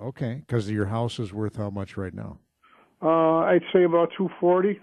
Okay, 0.00 0.42
because 0.46 0.70
your 0.70 0.86
house 0.86 1.18
is 1.18 1.32
worth 1.32 1.56
how 1.56 1.70
much 1.70 1.96
right 1.96 2.12
now? 2.14 2.38
Uh, 3.02 3.38
I'd 3.38 3.62
say 3.72 3.84
about 3.84 4.10
two 4.16 4.28
forty. 4.40 4.78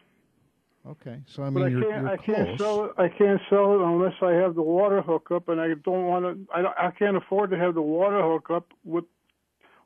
Okay, 0.85 1.21
so 1.25 1.43
I 1.43 1.49
mean, 1.49 1.53
but 1.53 1.63
I 1.63 1.67
you're, 1.69 1.81
can't, 1.81 2.01
you're 2.01 2.09
I 2.09 2.17
close. 2.17 2.35
can't 2.35 2.59
sell 2.59 2.85
it. 2.85 2.91
I 2.97 3.07
can't 3.07 3.41
sell 3.49 3.75
it 3.75 3.81
unless 3.81 4.13
I 4.21 4.31
have 4.31 4.55
the 4.55 4.61
water 4.61 5.01
hookup, 5.01 5.47
and 5.49 5.61
I 5.61 5.69
don't 5.85 6.05
want 6.05 6.25
to. 6.25 6.53
I, 6.53 6.87
I 6.87 6.91
can't 6.91 7.15
afford 7.15 7.51
to 7.51 7.57
have 7.57 7.73
the 7.75 7.81
water 7.81 8.21
hookup 8.21 8.71
with 8.83 9.05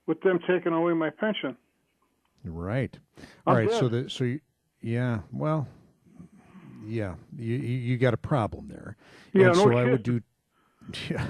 with 0.07 0.21
them 0.21 0.39
taking 0.47 0.73
away 0.73 0.93
my 0.93 1.09
pension. 1.09 1.55
Right. 2.43 2.97
All 3.45 3.53
I'm 3.55 3.67
right. 3.67 3.71
So 3.71 3.89
dead. 3.89 4.05
the 4.05 4.09
so 4.09 4.23
you, 4.23 4.39
yeah. 4.81 5.19
Well, 5.31 5.67
yeah. 6.85 7.15
You 7.37 7.55
you 7.57 7.77
you 7.77 7.97
got 7.97 8.13
a 8.13 8.17
problem 8.17 8.67
there. 8.69 8.95
Yeah, 9.33 9.47
And 9.47 9.57
no 9.57 9.63
so 9.65 9.77
I 9.77 9.83
would 9.85 10.03
do. 10.03 10.21
Yeah. 11.09 11.25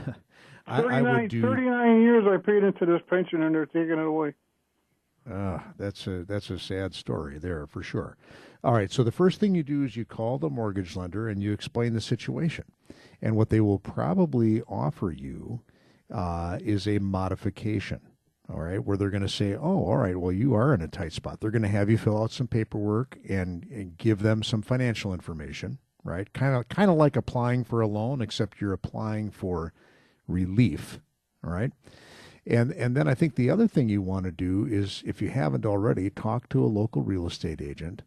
I, 0.67 0.79
I 0.79 0.81
39, 0.81 1.21
would 1.21 1.29
do. 1.29 1.41
39 1.41 2.01
years 2.01 2.25
I 2.27 2.37
paid 2.37 2.63
into 2.63 2.85
this 2.85 3.01
pension 3.09 3.41
and 3.43 3.55
they're 3.55 3.65
taking 3.65 3.91
it 3.91 3.99
away. 3.99 4.33
Uh, 5.29 5.59
that's 5.77 6.07
a 6.07 6.23
that's 6.23 6.49
a 6.49 6.59
sad 6.59 6.93
story 6.93 7.37
there 7.37 7.67
for 7.67 7.83
sure. 7.83 8.17
All 8.63 8.73
right, 8.73 8.91
so 8.91 9.03
the 9.03 9.11
first 9.11 9.39
thing 9.39 9.55
you 9.55 9.63
do 9.63 9.83
is 9.83 9.95
you 9.95 10.05
call 10.05 10.37
the 10.37 10.49
mortgage 10.49 10.95
lender 10.95 11.27
and 11.27 11.43
you 11.43 11.51
explain 11.51 11.93
the 11.93 12.01
situation, 12.01 12.65
and 13.21 13.35
what 13.35 13.49
they 13.49 13.61
will 13.61 13.79
probably 13.79 14.61
offer 14.63 15.11
you 15.11 15.61
uh, 16.13 16.57
is 16.61 16.87
a 16.87 16.99
modification. 16.99 18.01
All 18.49 18.61
right, 18.61 18.83
where 18.83 18.95
they're 18.95 19.09
going 19.09 19.21
to 19.21 19.29
say, 19.29 19.53
"Oh, 19.53 19.83
all 19.85 19.97
right, 19.97 20.17
well 20.17 20.31
you 20.31 20.53
are 20.55 20.73
in 20.73 20.81
a 20.81 20.87
tight 20.87 21.11
spot." 21.11 21.41
They're 21.41 21.51
going 21.51 21.61
to 21.61 21.67
have 21.67 21.89
you 21.89 21.97
fill 21.97 22.21
out 22.23 22.31
some 22.31 22.47
paperwork 22.47 23.17
and, 23.27 23.65
and 23.69 23.97
give 23.97 24.19
them 24.21 24.43
some 24.43 24.61
financial 24.61 25.13
information. 25.13 25.79
Right, 26.05 26.31
kind 26.31 26.55
of 26.55 26.69
kind 26.69 26.89
of 26.89 26.95
like 26.95 27.17
applying 27.17 27.65
for 27.65 27.81
a 27.81 27.87
loan, 27.87 28.21
except 28.21 28.61
you're 28.61 28.71
applying 28.71 29.29
for 29.29 29.73
relief. 30.27 30.99
All 31.43 31.51
right. 31.51 31.71
And 32.45 32.71
and 32.71 32.95
then 32.95 33.07
I 33.07 33.13
think 33.13 33.35
the 33.35 33.49
other 33.49 33.67
thing 33.67 33.89
you 33.89 34.01
want 34.01 34.25
to 34.25 34.31
do 34.31 34.65
is, 34.69 35.03
if 35.05 35.21
you 35.21 35.29
haven't 35.29 35.65
already, 35.65 36.09
talk 36.09 36.47
to 36.49 36.63
a 36.63 36.67
local 36.67 37.01
real 37.01 37.27
estate 37.27 37.61
agent 37.61 38.03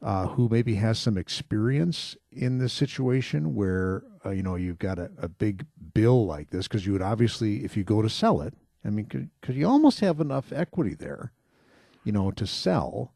uh, 0.00 0.28
who 0.28 0.48
maybe 0.48 0.74
has 0.76 0.98
some 0.98 1.18
experience 1.18 2.16
in 2.30 2.58
this 2.58 2.72
situation 2.72 3.54
where 3.54 4.04
uh, 4.24 4.30
you 4.30 4.42
know 4.42 4.54
you've 4.54 4.78
got 4.78 4.98
a, 4.98 5.10
a 5.18 5.28
big 5.28 5.66
bill 5.94 6.26
like 6.26 6.50
this 6.50 6.68
because 6.68 6.86
you 6.86 6.92
would 6.92 7.02
obviously, 7.02 7.64
if 7.64 7.76
you 7.76 7.82
go 7.82 8.02
to 8.02 8.10
sell 8.10 8.40
it, 8.40 8.54
I 8.84 8.90
mean, 8.90 9.30
because 9.40 9.56
you 9.56 9.68
almost 9.68 10.00
have 10.00 10.20
enough 10.20 10.52
equity 10.52 10.94
there, 10.94 11.32
you 12.04 12.12
know, 12.12 12.30
to 12.32 12.46
sell. 12.46 13.12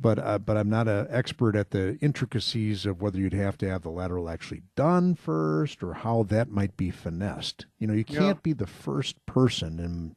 But 0.00 0.18
uh, 0.20 0.38
but 0.38 0.56
I'm 0.56 0.70
not 0.70 0.86
an 0.86 1.08
expert 1.10 1.56
at 1.56 1.70
the 1.70 1.98
intricacies 2.00 2.86
of 2.86 3.02
whether 3.02 3.18
you'd 3.18 3.32
have 3.32 3.58
to 3.58 3.68
have 3.68 3.82
the 3.82 3.90
lateral 3.90 4.28
actually 4.30 4.62
done 4.76 5.14
first 5.16 5.82
or 5.82 5.94
how 5.94 6.22
that 6.24 6.50
might 6.50 6.76
be 6.76 6.90
finessed. 6.90 7.66
You 7.78 7.88
know, 7.88 7.94
you 7.94 8.04
can't 8.04 8.40
be 8.42 8.52
the 8.52 8.66
first 8.66 9.24
person 9.26 9.80
in 9.80 10.14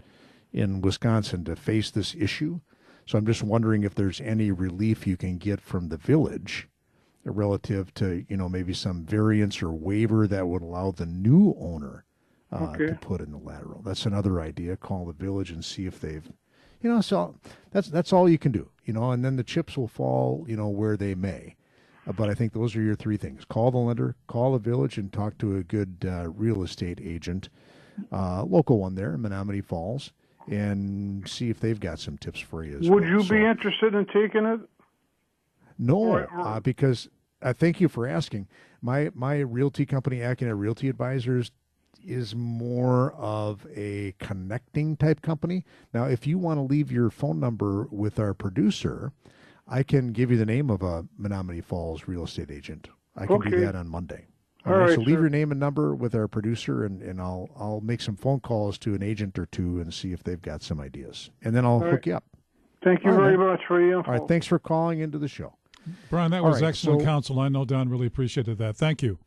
in 0.53 0.81
Wisconsin 0.81 1.43
to 1.45 1.55
face 1.55 1.89
this 1.89 2.13
issue. 2.13 2.59
So 3.07 3.17
I'm 3.17 3.25
just 3.25 3.41
wondering 3.41 3.83
if 3.83 3.95
there's 3.95 4.21
any 4.21 4.51
relief 4.51 5.07
you 5.07 5.17
can 5.17 5.37
get 5.39 5.59
from 5.59 5.89
the 5.89 5.97
village 5.97 6.67
relative 7.23 7.93
to 7.95 8.23
you 8.29 8.37
know 8.37 8.49
maybe 8.49 8.73
some 8.73 9.03
variance 9.05 9.61
or 9.63 9.71
waiver 9.71 10.27
that 10.27 10.47
would 10.47 10.61
allow 10.61 10.91
the 10.91 11.05
new 11.07 11.55
owner 11.59 12.05
uh, 12.51 12.65
Okay. 12.71 12.87
to 12.87 12.95
put 12.95 13.21
in 13.21 13.31
the 13.31 13.37
lateral. 13.37 13.81
That's 13.81 14.05
another 14.05 14.41
idea. 14.41 14.77
Call 14.77 15.05
the 15.05 15.13
village 15.13 15.49
and 15.51 15.63
see 15.65 15.85
if 15.87 15.99
they've 15.99 16.29
you 16.81 16.89
know 16.89 17.01
so 17.01 17.35
that's 17.71 17.87
that's 17.89 18.11
all 18.13 18.27
you 18.29 18.37
can 18.37 18.51
do 18.51 18.69
you 18.85 18.93
know 18.93 19.11
and 19.11 19.23
then 19.23 19.35
the 19.35 19.43
chips 19.43 19.77
will 19.77 19.87
fall 19.87 20.45
you 20.47 20.55
know 20.55 20.67
where 20.67 20.97
they 20.97 21.13
may 21.15 21.55
Uh, 22.07 22.11
but 22.11 22.29
i 22.29 22.33
think 22.33 22.53
those 22.53 22.75
are 22.75 22.81
your 22.81 22.95
three 22.95 23.17
things 23.17 23.45
call 23.45 23.71
the 23.71 23.77
lender 23.77 24.15
call 24.27 24.53
the 24.53 24.59
village 24.59 24.97
and 24.97 25.11
talk 25.13 25.37
to 25.37 25.55
a 25.57 25.63
good 25.63 25.97
uh, 26.07 26.29
real 26.29 26.63
estate 26.63 26.99
agent 27.03 27.49
uh, 28.11 28.43
local 28.43 28.79
one 28.79 28.95
there 28.95 29.13
in 29.13 29.21
menomonee 29.21 29.63
falls 29.63 30.11
and 30.49 31.27
see 31.29 31.49
if 31.49 31.59
they've 31.59 31.79
got 31.79 31.99
some 31.99 32.17
tips 32.17 32.39
for 32.39 32.63
you 32.63 32.77
Would 32.81 32.89
well. 32.89 33.03
you 33.03 33.21
So- 33.23 33.29
be 33.35 33.45
interested 33.45 33.93
in 33.93 34.05
taking 34.07 34.45
it? 34.45 34.59
no, 35.77 36.15
uh, 36.17 36.59
because 36.59 37.09
uh, 37.41 37.53
thank 37.53 37.79
you 37.81 37.87
for 37.87 38.07
asking. 38.07 38.47
My 38.81 39.11
my 39.13 39.39
realty 39.39 39.85
company, 39.85 40.17
AccuNet 40.17 40.57
Realty 40.59 40.89
Advisors, 40.89 41.51
is 42.05 42.35
more 42.35 43.13
of 43.13 43.65
a 43.75 44.13
connecting 44.19 44.95
type 44.97 45.21
company. 45.21 45.63
Now, 45.93 46.05
if 46.05 46.25
you 46.27 46.37
want 46.37 46.57
to 46.57 46.61
leave 46.61 46.91
your 46.91 47.09
phone 47.09 47.39
number 47.39 47.87
with 47.91 48.19
our 48.19 48.33
producer, 48.33 49.11
I 49.67 49.83
can 49.83 50.11
give 50.11 50.31
you 50.31 50.37
the 50.37 50.45
name 50.45 50.69
of 50.69 50.81
a 50.81 51.05
Menomonee 51.19 51.63
Falls 51.63 52.07
real 52.07 52.23
estate 52.23 52.51
agent. 52.51 52.89
I 53.15 53.25
can 53.25 53.41
do 53.41 53.59
that 53.61 53.75
on 53.75 53.87
Monday. 53.87 54.27
All 54.65 54.73
All 54.73 54.79
right, 54.79 54.89
right, 54.89 54.95
so 54.95 55.01
leave 55.01 55.15
sir. 55.15 55.21
your 55.21 55.29
name 55.29 55.51
and 55.51 55.59
number 55.59 55.95
with 55.95 56.13
our 56.13 56.27
producer, 56.27 56.85
and, 56.85 57.01
and 57.01 57.19
I'll 57.19 57.49
I'll 57.57 57.81
make 57.81 57.99
some 57.99 58.15
phone 58.15 58.41
calls 58.41 58.77
to 58.79 58.93
an 58.93 59.01
agent 59.01 59.39
or 59.39 59.47
two 59.47 59.79
and 59.79 59.91
see 59.91 60.13
if 60.13 60.23
they've 60.23 60.41
got 60.41 60.61
some 60.61 60.79
ideas, 60.79 61.31
and 61.41 61.55
then 61.55 61.65
I'll 61.65 61.79
hook 61.79 61.91
right. 61.91 62.05
you 62.05 62.15
up. 62.15 62.23
Thank 62.83 63.03
you 63.03 63.09
All 63.11 63.17
right, 63.17 63.23
very 63.23 63.37
man. 63.37 63.47
much 63.47 63.61
for 63.67 63.79
the 63.79 63.97
info. 63.97 64.11
All 64.11 64.19
right, 64.19 64.27
thanks 64.27 64.45
for 64.45 64.59
calling 64.59 64.99
into 64.99 65.17
the 65.17 65.27
show. 65.27 65.55
Brian, 66.11 66.29
that 66.31 66.41
All 66.43 66.49
was 66.49 66.61
right, 66.61 66.67
excellent 66.69 67.01
so- 67.01 67.05
counsel. 67.05 67.39
I 67.39 67.49
know 67.49 67.65
Don 67.65 67.89
really 67.89 68.05
appreciated 68.07 68.59
that. 68.59 68.75
Thank 68.77 69.01
you. 69.01 69.17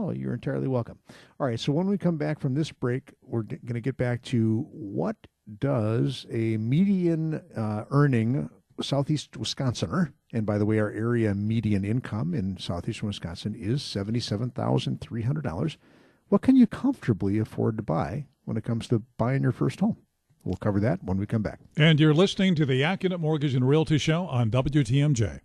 Oh, 0.00 0.12
you're 0.12 0.32
entirely 0.32 0.66
welcome. 0.66 0.98
All 1.38 1.46
right, 1.46 1.60
so 1.60 1.72
when 1.72 1.86
we 1.86 1.98
come 1.98 2.16
back 2.16 2.40
from 2.40 2.54
this 2.54 2.72
break, 2.72 3.12
we're 3.22 3.42
going 3.42 3.74
to 3.74 3.82
get 3.82 3.98
back 3.98 4.22
to 4.22 4.66
what 4.70 5.16
does 5.58 6.24
a 6.30 6.56
median 6.56 7.42
uh, 7.54 7.84
earning 7.90 8.48
Southeast 8.80 9.32
Wisconsiner, 9.32 10.14
and 10.32 10.46
by 10.46 10.56
the 10.56 10.64
way, 10.64 10.78
our 10.78 10.90
area 10.90 11.34
median 11.34 11.84
income 11.84 12.32
in 12.32 12.56
Southeastern 12.56 13.08
Wisconsin 13.08 13.54
is 13.54 13.82
$77,300. 13.82 15.76
What 16.28 16.40
can 16.40 16.56
you 16.56 16.66
comfortably 16.66 17.38
afford 17.38 17.76
to 17.76 17.82
buy 17.82 18.24
when 18.46 18.56
it 18.56 18.64
comes 18.64 18.88
to 18.88 19.02
buying 19.18 19.42
your 19.42 19.52
first 19.52 19.80
home? 19.80 19.98
We'll 20.44 20.56
cover 20.56 20.80
that 20.80 21.04
when 21.04 21.18
we 21.18 21.26
come 21.26 21.42
back. 21.42 21.60
And 21.76 22.00
you're 22.00 22.14
listening 22.14 22.54
to 22.54 22.64
the 22.64 22.80
Accunet 22.80 23.20
Mortgage 23.20 23.54
and 23.54 23.68
Realty 23.68 23.98
Show 23.98 24.24
on 24.28 24.50
WTMJ. 24.50 25.40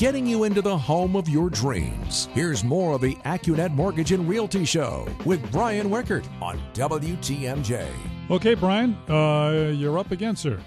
Getting 0.00 0.26
you 0.26 0.44
into 0.44 0.62
the 0.62 0.78
home 0.78 1.14
of 1.14 1.28
your 1.28 1.50
dreams. 1.50 2.26
Here's 2.32 2.64
more 2.64 2.94
of 2.94 3.02
the 3.02 3.16
Accunet 3.16 3.72
Mortgage 3.72 4.12
and 4.12 4.26
Realty 4.26 4.64
Show 4.64 5.06
with 5.26 5.52
Brian 5.52 5.90
Wickert 5.90 6.26
on 6.40 6.58
WTMJ. 6.72 7.86
Okay, 8.30 8.54
Brian, 8.54 8.94
uh, 9.10 9.70
you're 9.76 9.98
up 9.98 10.10
again, 10.10 10.36
sir. 10.36 10.58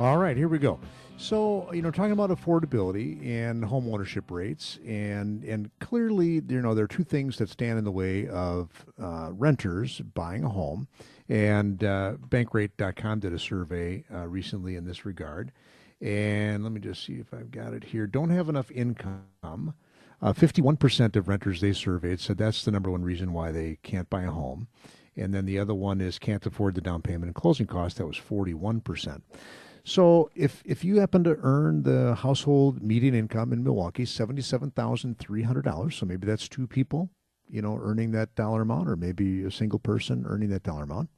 All 0.00 0.16
right, 0.16 0.36
here 0.36 0.48
we 0.48 0.58
go. 0.58 0.80
So, 1.16 1.72
you 1.72 1.82
know, 1.82 1.92
talking 1.92 2.10
about 2.10 2.30
affordability 2.30 3.24
and 3.24 3.64
home 3.64 3.88
ownership 3.94 4.28
rates, 4.32 4.80
and 4.84 5.44
and 5.44 5.70
clearly, 5.78 6.42
you 6.48 6.60
know, 6.60 6.74
there 6.74 6.86
are 6.86 6.88
two 6.88 7.04
things 7.04 7.38
that 7.38 7.48
stand 7.48 7.78
in 7.78 7.84
the 7.84 7.92
way 7.92 8.26
of 8.26 8.70
uh, 9.00 9.30
renters 9.34 10.00
buying 10.00 10.42
a 10.42 10.48
home. 10.48 10.88
And 11.28 11.84
uh, 11.84 12.14
Bankrate.com 12.28 13.20
did 13.20 13.32
a 13.32 13.38
survey 13.38 14.04
uh, 14.12 14.26
recently 14.26 14.74
in 14.74 14.84
this 14.84 15.04
regard. 15.04 15.52
And 16.00 16.62
let 16.62 16.72
me 16.72 16.80
just 16.80 17.04
see 17.04 17.14
if 17.14 17.32
I've 17.32 17.50
got 17.50 17.72
it 17.72 17.84
here. 17.84 18.06
Don't 18.06 18.30
have 18.30 18.48
enough 18.48 18.70
income. 18.70 19.74
Uh, 20.22 20.32
51% 20.32 21.16
of 21.16 21.28
renters 21.28 21.60
they 21.60 21.72
surveyed 21.72 22.20
said 22.20 22.38
that's 22.38 22.64
the 22.64 22.70
number 22.70 22.90
one 22.90 23.02
reason 23.02 23.32
why 23.32 23.52
they 23.52 23.78
can't 23.82 24.08
buy 24.08 24.22
a 24.22 24.30
home. 24.30 24.68
And 25.16 25.32
then 25.32 25.46
the 25.46 25.58
other 25.58 25.74
one 25.74 26.00
is 26.00 26.18
can't 26.18 26.44
afford 26.44 26.74
the 26.74 26.80
down 26.80 27.02
payment 27.02 27.24
and 27.24 27.34
closing 27.34 27.66
costs. 27.66 27.98
That 27.98 28.06
was 28.06 28.18
41%. 28.18 29.22
So 29.86 30.30
if 30.34 30.62
if 30.66 30.84
you 30.84 30.98
happen 30.98 31.22
to 31.24 31.38
earn 31.42 31.84
the 31.84 32.16
household 32.16 32.82
median 32.82 33.14
income 33.14 33.52
in 33.52 33.62
Milwaukee 33.62 34.04
seventy 34.04 34.42
seven 34.42 34.72
thousand 34.72 35.16
three 35.16 35.42
hundred 35.42 35.64
dollars, 35.64 35.94
so 35.94 36.06
maybe 36.06 36.26
that's 36.26 36.48
two 36.48 36.66
people, 36.66 37.08
you 37.48 37.62
know, 37.62 37.78
earning 37.80 38.10
that 38.10 38.34
dollar 38.34 38.62
amount, 38.62 38.88
or 38.88 38.96
maybe 38.96 39.44
a 39.44 39.50
single 39.50 39.78
person 39.78 40.24
earning 40.26 40.48
that 40.48 40.64
dollar 40.64 40.82
amount. 40.82 41.08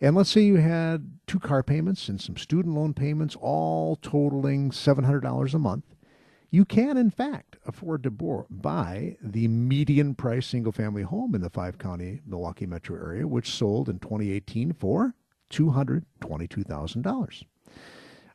And 0.00 0.16
let's 0.16 0.30
say 0.30 0.40
you 0.40 0.56
had 0.56 1.18
two 1.26 1.38
car 1.38 1.62
payments 1.62 2.08
and 2.08 2.20
some 2.20 2.36
student 2.36 2.74
loan 2.74 2.94
payments, 2.94 3.36
all 3.38 3.96
totaling 3.96 4.72
seven 4.72 5.04
hundred 5.04 5.20
dollars 5.20 5.54
a 5.54 5.58
month. 5.58 5.84
You 6.50 6.64
can, 6.64 6.96
in 6.96 7.10
fact, 7.10 7.56
afford 7.64 8.02
to 8.02 8.10
buy 8.10 9.16
the 9.22 9.46
median 9.46 10.14
price 10.14 10.46
single 10.46 10.72
family 10.72 11.02
home 11.02 11.34
in 11.34 11.42
the 11.42 11.50
five 11.50 11.78
county 11.78 12.20
Milwaukee 12.26 12.66
metro 12.66 12.96
area, 12.96 13.28
which 13.28 13.50
sold 13.50 13.88
in 13.88 14.00
2018 14.00 14.72
for 14.72 15.14
$222,000. 15.50 17.42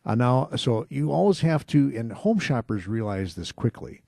Uh, 0.06 0.16
now, 0.16 0.50
so 0.56 0.86
you 0.90 1.12
always 1.12 1.42
have 1.42 1.66
to, 1.68 1.92
and 1.96 2.14
home 2.14 2.40
shoppers 2.40 2.88
realize 2.88 3.36
this 3.36 3.52
quickly. 3.52 4.02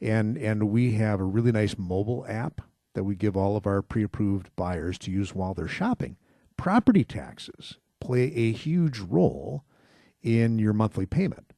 And, 0.00 0.36
and 0.36 0.70
we 0.70 0.92
have 0.92 1.18
a 1.18 1.24
really 1.24 1.50
nice 1.50 1.76
mobile 1.76 2.26
app 2.28 2.60
that 2.94 3.04
we 3.04 3.16
give 3.16 3.36
all 3.36 3.56
of 3.56 3.66
our 3.66 3.82
pre 3.82 4.04
approved 4.04 4.54
buyers 4.54 4.98
to 4.98 5.10
use 5.10 5.34
while 5.34 5.54
they're 5.54 5.66
shopping. 5.66 6.16
Property 6.58 7.04
taxes 7.04 7.78
play 8.00 8.24
a 8.34 8.52
huge 8.52 8.98
role 8.98 9.64
in 10.22 10.58
your 10.58 10.74
monthly 10.74 11.06
payment. 11.06 11.54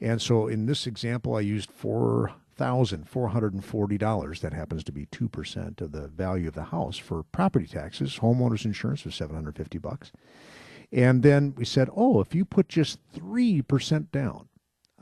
And 0.00 0.22
so 0.22 0.46
in 0.46 0.66
this 0.66 0.86
example, 0.86 1.34
I 1.34 1.40
used 1.40 1.70
four 1.70 2.34
thousand 2.54 3.08
four 3.08 3.28
hundred 3.30 3.54
and 3.54 3.64
forty 3.64 3.96
dollars. 3.96 4.40
That 4.40 4.52
happens 4.52 4.84
to 4.84 4.92
be 4.92 5.06
two 5.06 5.28
percent 5.28 5.80
of 5.80 5.92
the 5.92 6.06
value 6.08 6.48
of 6.48 6.54
the 6.54 6.64
house 6.64 6.98
for 6.98 7.22
property 7.22 7.66
taxes. 7.66 8.18
Homeowners 8.18 8.64
insurance 8.64 9.04
was 9.04 9.14
seven 9.14 9.34
hundred 9.34 9.56
fifty 9.56 9.78
bucks. 9.78 10.12
And 10.92 11.22
then 11.22 11.54
we 11.56 11.64
said, 11.64 11.88
oh, 11.96 12.20
if 12.20 12.34
you 12.34 12.44
put 12.44 12.68
just 12.68 12.98
three 13.12 13.62
percent 13.62 14.12
down, 14.12 14.48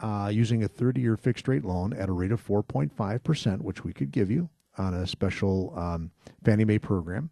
uh, 0.01 0.31
using 0.33 0.63
a 0.63 0.69
thirty-year 0.69 1.17
fixed 1.17 1.49
rate 1.49 1.65
loan 1.65 1.93
at 1.93 2.09
a 2.09 2.13
rate 2.13 2.33
of 2.33 2.41
four 2.41 2.63
point 2.63 2.97
five 2.97 3.25
percent, 3.25 3.63
which 3.63 3.85
we 3.85 3.93
could 3.93 4.13
give 4.13 4.31
you 4.31 4.49
on 4.79 4.95
a 4.95 5.07
special 5.07 5.77
um, 5.77 6.13
Fannie 6.45 6.65
Mae 6.65 6.79
program, 6.79 7.31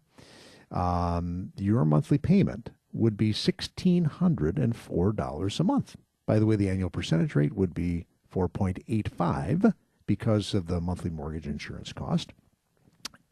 um, 0.71 1.51
your 1.57 1.85
monthly 1.85 2.17
payment 2.17 2.71
would 2.91 3.17
be 3.17 3.33
sixteen 3.33 4.05
hundred 4.05 4.57
and 4.57 4.75
four 4.75 5.11
dollars 5.11 5.59
a 5.59 5.63
month. 5.63 5.95
By 6.25 6.39
the 6.39 6.45
way, 6.45 6.55
the 6.55 6.69
annual 6.69 6.89
percentage 6.89 7.35
rate 7.35 7.53
would 7.53 7.73
be 7.73 8.05
four 8.29 8.47
point 8.47 8.79
eight 8.87 9.09
five 9.09 9.73
because 10.05 10.53
of 10.53 10.67
the 10.67 10.81
monthly 10.81 11.09
mortgage 11.09 11.47
insurance 11.47 11.93
cost, 11.93 12.33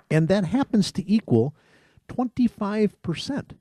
and 0.09 0.27
that 0.27 0.45
happens 0.45 0.91
to 0.93 1.11
equal 1.11 1.55
twenty 2.07 2.47
five 2.47 3.01
percent 3.01 3.53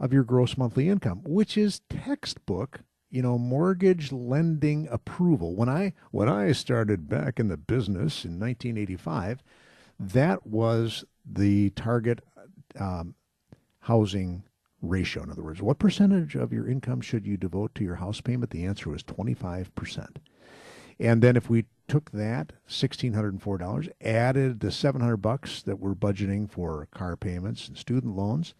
of 0.00 0.12
your 0.12 0.24
gross 0.24 0.56
monthly 0.56 0.88
income, 0.88 1.22
which 1.24 1.56
is 1.58 1.80
textbook, 1.88 2.80
you 3.10 3.22
know, 3.22 3.38
mortgage 3.38 4.12
lending 4.12 4.86
approval. 4.90 5.54
When 5.54 5.68
I 5.68 5.92
when 6.10 6.28
I 6.28 6.52
started 6.52 7.08
back 7.08 7.40
in 7.40 7.48
the 7.48 7.56
business 7.56 8.24
in 8.24 8.38
1985, 8.38 9.42
that 9.98 10.46
was 10.46 11.04
the 11.26 11.70
target 11.70 12.20
um, 12.78 13.14
housing 13.80 14.44
ratio. 14.80 15.22
In 15.22 15.30
other 15.30 15.42
words, 15.42 15.62
what 15.62 15.78
percentage 15.78 16.34
of 16.34 16.52
your 16.52 16.68
income 16.68 17.00
should 17.00 17.26
you 17.26 17.36
devote 17.36 17.74
to 17.74 17.84
your 17.84 17.96
house 17.96 18.20
payment? 18.20 18.50
The 18.50 18.64
answer 18.64 18.90
was 18.90 19.02
25%. 19.02 20.16
And 21.00 21.22
then 21.22 21.36
if 21.36 21.48
we 21.48 21.66
took 21.88 22.10
that 22.12 22.52
$1604 22.68 23.90
added 24.02 24.60
the 24.60 24.70
700 24.70 25.16
bucks 25.16 25.62
that 25.62 25.80
we're 25.80 25.94
budgeting 25.94 26.48
for 26.48 26.86
car 26.92 27.16
payments 27.16 27.66
and 27.66 27.76
student 27.76 28.14
loans 28.14 28.54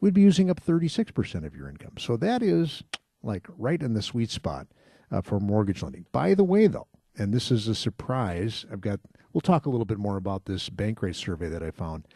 we'd 0.00 0.12
be 0.12 0.20
using 0.20 0.50
up 0.50 0.60
36% 0.60 1.46
of 1.46 1.54
your 1.54 1.68
income 1.68 1.92
so 1.96 2.16
that 2.16 2.42
is 2.42 2.82
like 3.22 3.46
right 3.56 3.82
in 3.82 3.94
the 3.94 4.02
sweet 4.02 4.30
spot 4.30 4.66
uh, 5.10 5.20
for 5.20 5.38
mortgage 5.38 5.82
lending 5.82 6.06
by 6.10 6.34
the 6.34 6.44
way 6.44 6.66
though 6.66 6.88
and 7.16 7.32
this 7.32 7.50
is 7.52 7.68
a 7.68 7.74
surprise 7.74 8.66
i've 8.72 8.80
got 8.80 8.98
we'll 9.32 9.40
talk 9.40 9.64
a 9.64 9.70
little 9.70 9.86
bit 9.86 9.98
more 9.98 10.16
about 10.16 10.46
this 10.46 10.68
Bankrate 10.68 11.14
survey 11.14 11.48
that 11.48 11.62
i 11.62 11.70
found 11.70 12.06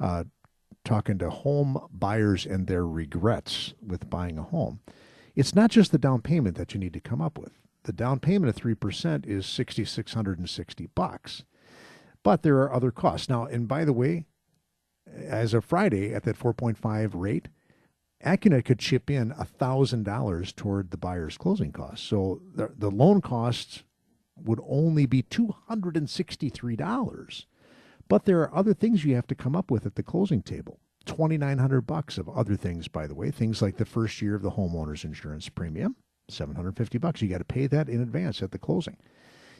uh, 0.00 0.24
talking 0.88 1.18
to 1.18 1.30
home 1.30 1.78
buyers 1.92 2.46
and 2.46 2.66
their 2.66 2.86
regrets 2.86 3.74
with 3.86 4.10
buying 4.10 4.38
a 4.38 4.42
home 4.42 4.80
it's 5.36 5.54
not 5.54 5.70
just 5.70 5.92
the 5.92 5.98
down 5.98 6.22
payment 6.22 6.56
that 6.56 6.74
you 6.74 6.80
need 6.80 6.94
to 6.94 7.00
come 7.00 7.20
up 7.20 7.38
with 7.38 7.52
the 7.88 7.92
down 7.94 8.20
payment 8.20 8.54
of 8.54 8.62
3% 8.62 9.26
is 9.26 9.46
6660 9.46 10.88
bucks. 10.94 11.44
But 12.22 12.42
there 12.42 12.58
are 12.58 12.70
other 12.70 12.90
costs. 12.90 13.30
Now, 13.30 13.46
and 13.46 13.66
by 13.66 13.86
the 13.86 13.94
way, 13.94 14.26
as 15.10 15.54
of 15.54 15.64
Friday 15.64 16.12
at 16.12 16.24
that 16.24 16.38
4.5 16.38 17.12
rate, 17.14 17.48
Accunet 18.22 18.66
could 18.66 18.78
chip 18.78 19.08
in 19.08 19.30
$1,000 19.30 20.54
toward 20.54 20.90
the 20.90 20.98
buyer's 20.98 21.38
closing 21.38 21.72
costs. 21.72 22.06
So 22.06 22.42
the, 22.54 22.74
the 22.76 22.90
loan 22.90 23.22
costs 23.22 23.84
would 24.36 24.60
only 24.68 25.06
be 25.06 25.22
$263. 25.22 27.46
But 28.08 28.24
there 28.24 28.40
are 28.40 28.54
other 28.54 28.74
things 28.74 29.04
you 29.04 29.14
have 29.14 29.26
to 29.28 29.34
come 29.34 29.54
up 29.54 29.70
with 29.70 29.86
at 29.86 29.94
the 29.94 30.02
closing 30.02 30.42
table. 30.42 30.80
2900 31.04 31.82
bucks 31.82 32.18
of 32.18 32.28
other 32.28 32.56
things 32.56 32.88
by 32.88 33.06
the 33.06 33.14
way, 33.14 33.30
things 33.30 33.62
like 33.62 33.76
the 33.76 33.84
first 33.84 34.20
year 34.20 34.34
of 34.34 34.42
the 34.42 34.50
homeowner's 34.50 35.04
insurance 35.04 35.48
premium, 35.48 35.96
750 36.28 36.98
bucks. 36.98 37.22
You 37.22 37.28
got 37.28 37.38
to 37.38 37.44
pay 37.44 37.66
that 37.66 37.88
in 37.88 38.00
advance 38.00 38.42
at 38.42 38.50
the 38.50 38.58
closing. 38.58 38.96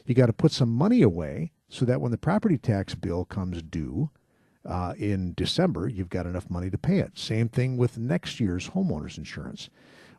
You 0.05 0.15
got 0.15 0.27
to 0.27 0.33
put 0.33 0.51
some 0.51 0.69
money 0.69 1.01
away 1.01 1.51
so 1.67 1.85
that 1.85 2.01
when 2.01 2.11
the 2.11 2.17
property 2.17 2.57
tax 2.57 2.95
bill 2.95 3.25
comes 3.25 3.61
due 3.61 4.09
uh, 4.65 4.93
in 4.97 5.33
December, 5.35 5.87
you've 5.87 6.09
got 6.09 6.25
enough 6.25 6.49
money 6.49 6.69
to 6.69 6.77
pay 6.77 6.99
it. 6.99 7.17
Same 7.17 7.49
thing 7.49 7.77
with 7.77 7.97
next 7.97 8.39
year's 8.39 8.69
homeowners 8.69 9.17
insurance. 9.17 9.69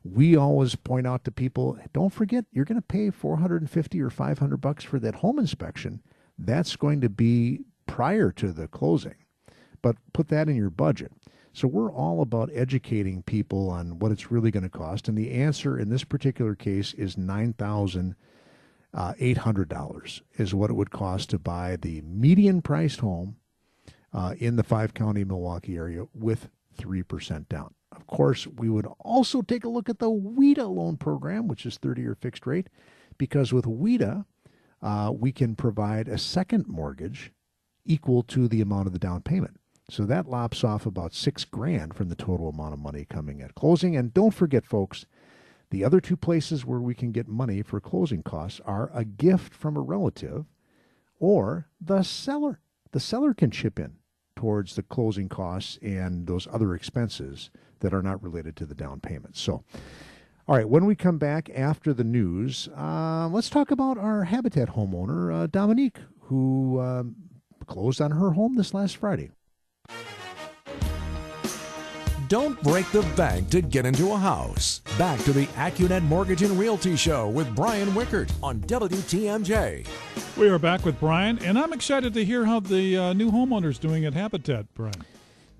We 0.02 0.34
always 0.36 0.76
point 0.76 1.06
out 1.06 1.24
to 1.24 1.30
people, 1.30 1.78
don't 1.92 2.12
forget 2.12 2.46
you're 2.52 2.64
going 2.64 2.80
to 2.80 2.82
pay 2.82 3.10
450 3.10 4.00
or 4.00 4.10
500 4.10 4.56
bucks 4.56 4.82
for 4.82 4.98
that 4.98 5.16
home 5.16 5.38
inspection. 5.38 6.02
That's 6.38 6.76
going 6.76 7.02
to 7.02 7.10
be 7.10 7.60
prior 7.90 8.30
to 8.30 8.52
the 8.52 8.68
closing. 8.68 9.16
But 9.82 9.96
put 10.12 10.28
that 10.28 10.48
in 10.48 10.56
your 10.56 10.70
budget. 10.70 11.12
So 11.52 11.66
we're 11.66 11.92
all 11.92 12.22
about 12.22 12.50
educating 12.54 13.22
people 13.24 13.68
on 13.68 13.98
what 13.98 14.12
it's 14.12 14.30
really 14.30 14.52
going 14.52 14.62
to 14.62 14.68
cost, 14.68 15.08
and 15.08 15.18
the 15.18 15.32
answer 15.32 15.76
in 15.76 15.88
this 15.88 16.04
particular 16.04 16.54
case 16.54 16.94
is 16.94 17.18
nine 17.18 17.54
thousand 17.54 18.14
uh, 18.94 19.14
eight 19.18 19.38
hundred 19.38 19.68
dollars 19.68 20.22
is 20.36 20.54
what 20.54 20.70
it 20.70 20.74
would 20.74 20.90
cost 20.92 21.30
to 21.30 21.38
buy 21.38 21.76
the 21.76 22.00
median 22.02 22.62
priced 22.62 23.00
home 23.00 23.36
uh, 24.12 24.34
in 24.38 24.54
the 24.54 24.62
five 24.62 24.94
county 24.94 25.24
Milwaukee 25.24 25.76
area 25.76 26.04
with 26.14 26.48
three 26.76 27.02
percent 27.02 27.48
down. 27.48 27.74
Of 27.90 28.06
course, 28.06 28.46
we 28.46 28.68
would 28.70 28.86
also 29.00 29.42
take 29.42 29.64
a 29.64 29.68
look 29.68 29.88
at 29.88 29.98
the 29.98 30.10
WHEDA 30.10 30.72
loan 30.72 30.96
program, 30.96 31.48
which 31.48 31.66
is 31.66 31.76
30 31.76 32.02
year 32.02 32.14
fixed 32.14 32.46
rate, 32.46 32.68
because 33.18 33.52
with 33.52 33.64
WHEDA, 33.64 34.24
uh, 34.80 35.12
we 35.12 35.32
can 35.32 35.56
provide 35.56 36.06
a 36.06 36.16
second 36.16 36.68
mortgage 36.68 37.32
equal 37.84 38.22
to 38.24 38.48
the 38.48 38.60
amount 38.60 38.86
of 38.86 38.92
the 38.92 38.98
down 38.98 39.22
payment. 39.22 39.58
So 39.90 40.04
that 40.04 40.28
lops 40.28 40.62
off 40.62 40.86
about 40.86 41.14
six 41.14 41.44
grand 41.44 41.94
from 41.94 42.08
the 42.08 42.14
total 42.14 42.48
amount 42.48 42.74
of 42.74 42.78
money 42.78 43.04
coming 43.08 43.42
at 43.42 43.56
closing. 43.56 43.96
And 43.96 44.14
don't 44.14 44.34
forget, 44.34 44.64
folks, 44.64 45.04
the 45.70 45.84
other 45.84 46.00
two 46.00 46.16
places 46.16 46.64
where 46.64 46.80
we 46.80 46.94
can 46.94 47.12
get 47.12 47.28
money 47.28 47.62
for 47.62 47.80
closing 47.80 48.22
costs 48.22 48.60
are 48.64 48.90
a 48.94 49.04
gift 49.04 49.54
from 49.54 49.76
a 49.76 49.80
relative 49.80 50.46
or 51.18 51.68
the 51.80 52.02
seller. 52.02 52.60
The 52.92 53.00
seller 53.00 53.34
can 53.34 53.50
chip 53.50 53.78
in 53.78 53.96
towards 54.36 54.74
the 54.74 54.82
closing 54.82 55.28
costs 55.28 55.78
and 55.82 56.26
those 56.26 56.48
other 56.52 56.74
expenses 56.74 57.50
that 57.80 57.92
are 57.92 58.02
not 58.02 58.22
related 58.22 58.56
to 58.56 58.66
the 58.66 58.74
down 58.74 59.00
payment. 59.00 59.36
So, 59.36 59.64
all 60.48 60.56
right, 60.56 60.68
when 60.68 60.86
we 60.86 60.94
come 60.94 61.18
back 61.18 61.50
after 61.54 61.92
the 61.92 62.04
news, 62.04 62.68
uh, 62.76 63.28
let's 63.30 63.50
talk 63.50 63.70
about 63.70 63.98
our 63.98 64.24
Habitat 64.24 64.70
homeowner, 64.70 65.32
uh, 65.32 65.46
Dominique, 65.46 65.98
who 66.22 66.80
um, 66.80 67.16
closed 67.70 68.00
on 68.00 68.10
her 68.10 68.32
home 68.32 68.56
this 68.56 68.74
last 68.74 68.96
Friday. 68.96 69.30
Don't 72.28 72.60
break 72.62 72.88
the 72.92 73.02
bank 73.16 73.50
to 73.50 73.60
get 73.60 73.86
into 73.86 74.12
a 74.12 74.16
house. 74.16 74.80
Back 74.98 75.18
to 75.20 75.32
the 75.32 75.46
AccuNet 75.46 76.02
Mortgage 76.02 76.42
and 76.42 76.58
Realty 76.58 76.94
Show 76.94 77.28
with 77.28 77.52
Brian 77.56 77.88
Wickert 77.90 78.30
on 78.42 78.60
WTMJ. 78.60 79.86
We 80.36 80.48
are 80.48 80.58
back 80.58 80.84
with 80.84 81.00
Brian, 81.00 81.38
and 81.44 81.58
I'm 81.58 81.72
excited 81.72 82.14
to 82.14 82.24
hear 82.24 82.44
how 82.44 82.60
the 82.60 82.96
uh, 82.96 83.12
new 83.14 83.32
homeowner's 83.32 83.78
doing 83.78 84.04
at 84.04 84.14
Habitat, 84.14 84.66
Brian. 84.74 85.04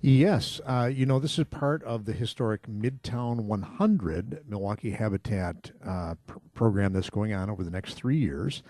Yes, 0.00 0.60
uh, 0.64 0.90
you 0.92 1.06
know 1.06 1.18
this 1.18 1.38
is 1.38 1.44
part 1.46 1.82
of 1.82 2.04
the 2.06 2.12
historic 2.12 2.66
Midtown 2.68 3.40
100 3.44 4.44
Milwaukee 4.48 4.92
Habitat 4.92 5.72
uh, 5.84 6.14
pr- 6.26 6.38
program 6.54 6.92
that's 6.92 7.10
going 7.10 7.34
on 7.34 7.50
over 7.50 7.64
the 7.64 7.70
next 7.70 7.94
three 7.94 8.16
years, 8.16 8.62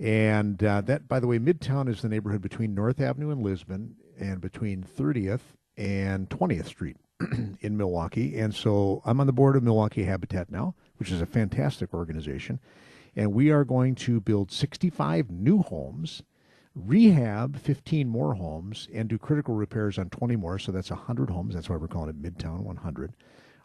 and 0.00 0.62
uh, 0.62 0.80
that, 0.82 1.08
by 1.08 1.20
the 1.20 1.26
way, 1.26 1.38
Midtown 1.38 1.88
is 1.88 2.02
the 2.02 2.08
neighborhood 2.08 2.42
between 2.42 2.74
North 2.74 3.00
Avenue 3.00 3.30
and 3.30 3.42
Lisbon, 3.42 3.96
and 4.18 4.40
between 4.40 4.82
30th 4.82 5.40
and 5.76 6.28
20th 6.28 6.66
Street. 6.66 6.96
in 7.60 7.76
Milwaukee. 7.76 8.38
And 8.38 8.54
so 8.54 9.02
I'm 9.04 9.20
on 9.20 9.26
the 9.26 9.32
board 9.32 9.56
of 9.56 9.62
Milwaukee 9.62 10.04
Habitat 10.04 10.50
now, 10.50 10.74
which 10.98 11.10
is 11.10 11.20
a 11.20 11.26
fantastic 11.26 11.92
organization. 11.92 12.60
And 13.16 13.32
we 13.32 13.50
are 13.50 13.64
going 13.64 13.94
to 13.96 14.20
build 14.20 14.52
65 14.52 15.30
new 15.30 15.62
homes, 15.62 16.22
rehab 16.74 17.58
15 17.58 18.08
more 18.08 18.34
homes, 18.34 18.88
and 18.94 19.08
do 19.08 19.18
critical 19.18 19.54
repairs 19.54 19.98
on 19.98 20.10
20 20.10 20.36
more. 20.36 20.58
So 20.58 20.70
that's 20.70 20.90
100 20.90 21.30
homes. 21.30 21.54
That's 21.54 21.68
why 21.68 21.76
we're 21.76 21.88
calling 21.88 22.10
it 22.10 22.22
Midtown 22.22 22.60
100, 22.60 23.14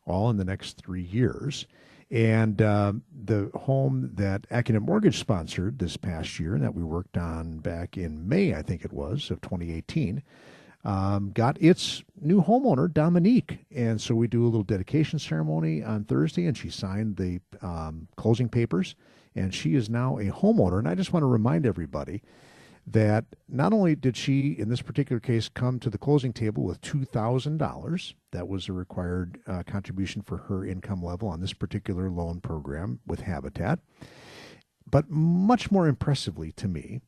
all 0.06 0.30
in 0.32 0.38
the 0.38 0.46
next 0.46 0.78
three 0.78 1.04
years. 1.04 1.68
And 2.14 2.62
uh, 2.62 2.94
the 3.26 3.50
home 3.56 4.12
that 4.14 4.48
Accunet 4.50 4.84
Mortgage 4.84 5.18
sponsored 5.18 5.80
this 5.80 5.98
past 5.98 6.40
year, 6.40 6.60
that 6.60 6.76
we 6.76 6.84
worked 6.84 7.18
on 7.18 7.58
back 7.58 7.98
in 7.98 8.30
May, 8.30 8.54
I 8.54 8.62
think 8.62 8.86
it 8.86 8.94
was, 8.94 9.32
of 9.32 9.42
2018, 9.42 10.22
um, 10.86 11.32
got 11.34 11.60
its 11.60 12.04
new 12.22 12.44
homeowner, 12.44 12.94
Dominique. 12.94 13.66
And 13.76 14.00
so 14.00 14.14
we 14.14 14.28
do 14.28 14.44
a 14.44 14.46
little 14.46 14.62
dedication 14.62 15.18
ceremony 15.18 15.82
on 15.82 16.04
Thursday, 16.04 16.46
and 16.46 16.56
she 16.56 16.70
signed 16.70 17.18
the 17.18 17.40
um, 17.64 18.08
closing 18.16 18.48
papers, 18.48 18.94
and 19.34 19.52
she 19.52 19.74
is 19.74 19.90
now 19.90 20.20
a 20.20 20.26
homeowner. 20.26 20.78
And 20.78 20.88
I 20.88 20.94
just 20.94 21.14
want 21.14 21.24
to 21.24 21.28
remind 21.28 21.66
everybody 21.66 22.22
that 22.86 23.26
not 23.48 23.74
only 23.74 23.96
did 23.96 24.18
she, 24.18 24.52
in 24.52 24.70
this 24.70 24.82
particular 24.82 25.20
case, 25.20 25.50
come 25.50 25.80
to 25.80 25.90
the 25.90 25.98
closing 25.98 26.34
table 26.34 26.64
with 26.64 26.82
$2,000, 26.82 28.14
that 28.32 28.48
was 28.48 28.68
a 28.68 28.74
required 28.74 29.40
uh, 29.48 29.64
contribution 29.66 30.22
for 30.22 30.38
her 30.38 30.66
income 30.66 31.02
level 31.02 31.30
on 31.30 31.40
this 31.40 31.54
particular 31.54 32.10
loan 32.10 32.42
program 32.42 33.00
with 33.08 33.22
Habitat, 33.22 33.80
but 34.90 35.10
much 35.10 35.72
more 35.72 35.88
impressively 35.88 36.52
to 36.52 36.68
me, 36.68 37.02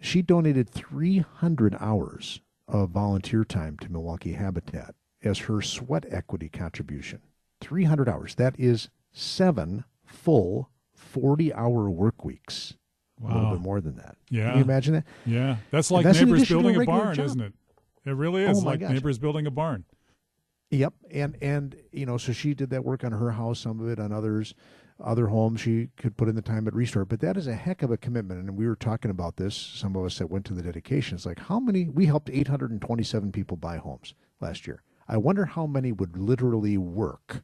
she 0.00 0.22
donated 0.22 0.70
300 0.70 1.76
hours 1.80 2.40
of 2.68 2.90
volunteer 2.90 3.44
time 3.44 3.76
to 3.78 3.90
Milwaukee 3.90 4.32
Habitat 4.32 4.94
as 5.22 5.40
her 5.40 5.60
sweat 5.60 6.04
equity 6.10 6.48
contribution. 6.48 7.20
300 7.60 8.08
hours. 8.08 8.34
That 8.34 8.54
is 8.58 8.90
seven 9.12 9.84
full 10.04 10.70
40 10.94 11.52
hour 11.54 11.90
work 11.90 12.24
weeks. 12.24 12.74
Wow. 13.20 13.30
A 13.30 13.34
little 13.34 13.50
bit 13.52 13.60
more 13.60 13.80
than 13.80 13.96
that. 13.96 14.16
Yeah. 14.28 14.50
Can 14.50 14.58
you 14.58 14.64
imagine 14.64 14.94
that? 14.94 15.04
Yeah. 15.24 15.56
That's 15.70 15.90
like 15.90 16.04
that's 16.04 16.20
neighbors 16.20 16.48
building 16.48 16.76
a, 16.76 16.80
a 16.80 16.84
barn, 16.84 17.14
job. 17.14 17.26
isn't 17.26 17.40
it? 17.40 17.52
It 18.04 18.10
really 18.10 18.46
oh 18.46 18.50
is 18.50 18.62
oh 18.62 18.66
like 18.66 18.80
gosh. 18.80 18.90
neighbors 18.90 19.18
building 19.18 19.46
a 19.46 19.50
barn. 19.50 19.84
Yep. 20.70 20.94
And 21.10 21.36
and 21.40 21.76
you 21.92 22.06
know, 22.06 22.18
so 22.18 22.32
she 22.32 22.54
did 22.54 22.70
that 22.70 22.84
work 22.84 23.04
on 23.04 23.12
her 23.12 23.30
house, 23.30 23.60
some 23.60 23.80
of 23.80 23.88
it 23.88 23.98
on 23.98 24.12
others 24.12 24.54
other 25.02 25.26
homes 25.26 25.60
she 25.60 25.88
could 25.96 26.16
put 26.16 26.28
in 26.28 26.34
the 26.34 26.42
time 26.42 26.66
at 26.66 26.74
restore. 26.74 27.04
But 27.04 27.20
that 27.20 27.36
is 27.36 27.46
a 27.46 27.54
heck 27.54 27.82
of 27.82 27.90
a 27.90 27.96
commitment. 27.96 28.40
And 28.40 28.56
we 28.56 28.66
were 28.66 28.76
talking 28.76 29.10
about 29.10 29.36
this, 29.36 29.54
some 29.54 29.96
of 29.96 30.04
us 30.04 30.18
that 30.18 30.30
went 30.30 30.44
to 30.46 30.54
the 30.54 30.62
dedications 30.62 31.26
like 31.26 31.38
how 31.38 31.60
many 31.60 31.88
we 31.88 32.06
helped 32.06 32.30
827 32.30 33.32
people 33.32 33.56
buy 33.56 33.76
homes 33.76 34.14
last 34.40 34.66
year. 34.66 34.82
I 35.08 35.18
wonder 35.18 35.44
how 35.44 35.66
many 35.66 35.92
would 35.92 36.16
literally 36.16 36.76
work 36.78 37.42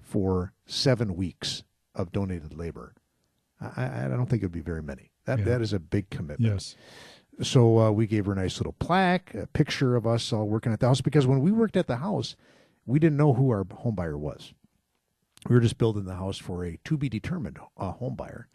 for 0.00 0.52
seven 0.66 1.16
weeks 1.16 1.64
of 1.94 2.12
donated 2.12 2.56
labor. 2.56 2.94
I, 3.76 4.04
I 4.04 4.08
don't 4.08 4.26
think 4.26 4.42
it 4.42 4.46
would 4.46 4.52
be 4.52 4.60
very 4.60 4.82
many. 4.82 5.10
That 5.26 5.40
yeah. 5.40 5.44
that 5.46 5.60
is 5.60 5.72
a 5.72 5.78
big 5.78 6.10
commitment. 6.10 6.52
Yes. 6.52 6.76
So 7.42 7.78
uh, 7.80 7.90
we 7.90 8.06
gave 8.06 8.26
her 8.26 8.32
a 8.32 8.36
nice 8.36 8.58
little 8.58 8.74
plaque, 8.74 9.34
a 9.34 9.46
picture 9.48 9.96
of 9.96 10.06
us 10.06 10.32
all 10.32 10.46
working 10.46 10.72
at 10.72 10.80
the 10.80 10.86
house. 10.86 11.00
Because 11.00 11.26
when 11.26 11.40
we 11.40 11.50
worked 11.50 11.76
at 11.76 11.88
the 11.88 11.96
house, 11.96 12.36
we 12.86 12.98
didn't 12.98 13.16
know 13.16 13.32
who 13.32 13.50
our 13.50 13.66
home 13.72 13.94
buyer 13.94 14.18
was. 14.18 14.54
We 15.48 15.54
were 15.54 15.60
just 15.60 15.78
building 15.78 16.04
the 16.04 16.14
house 16.14 16.38
for 16.38 16.64
a 16.64 16.78
to 16.84 16.96
be 16.96 17.08
determined 17.08 17.58
uh, 17.76 17.92
home 17.92 18.14
buyer. 18.14 18.48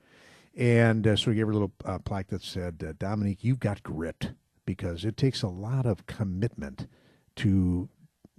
And 0.56 1.06
uh, 1.06 1.16
so 1.16 1.32
we 1.32 1.36
gave 1.36 1.46
her 1.46 1.52
a 1.52 1.54
little 1.54 1.74
uh, 1.86 2.00
plaque 2.00 2.28
that 2.28 2.42
said, 2.42 2.84
uh, 2.88 2.94
Dominique, 2.98 3.44
you've 3.44 3.60
got 3.60 3.84
grit 3.84 4.32
because 4.66 5.06
it 5.06 5.18
takes 5.18 5.42
a 5.42 5.48
lot 5.48 5.86
of 5.86 6.06
commitment 6.06 6.88
to 7.38 7.90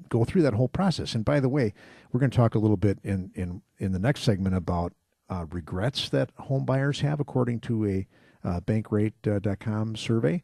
go 0.09 0.25
through 0.25 0.43
that 0.43 0.55
whole 0.55 0.69
process. 0.69 1.15
And 1.15 1.25
by 1.25 1.41
the 1.41 1.49
way, 1.49 1.73
we're 2.11 2.21
going 2.21 2.31
to 2.31 2.37
talk 2.37 2.55
a 2.55 2.59
little 2.59 2.77
bit 2.77 2.99
in, 3.05 3.31
in, 3.35 3.63
in 3.79 3.93
the 3.93 3.99
next 3.99 4.23
segment 4.23 4.55
about 4.55 4.93
uh, 5.31 5.47
regrets 5.51 6.09
that 6.11 6.31
home 6.39 6.65
buyers 6.65 7.01
have, 7.01 7.21
according 7.21 7.61
to 7.61 7.87
a 7.87 8.07
uh, 8.45 8.61
bankrate.com 8.61 9.97
survey. 9.97 10.43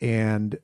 And 0.00 0.58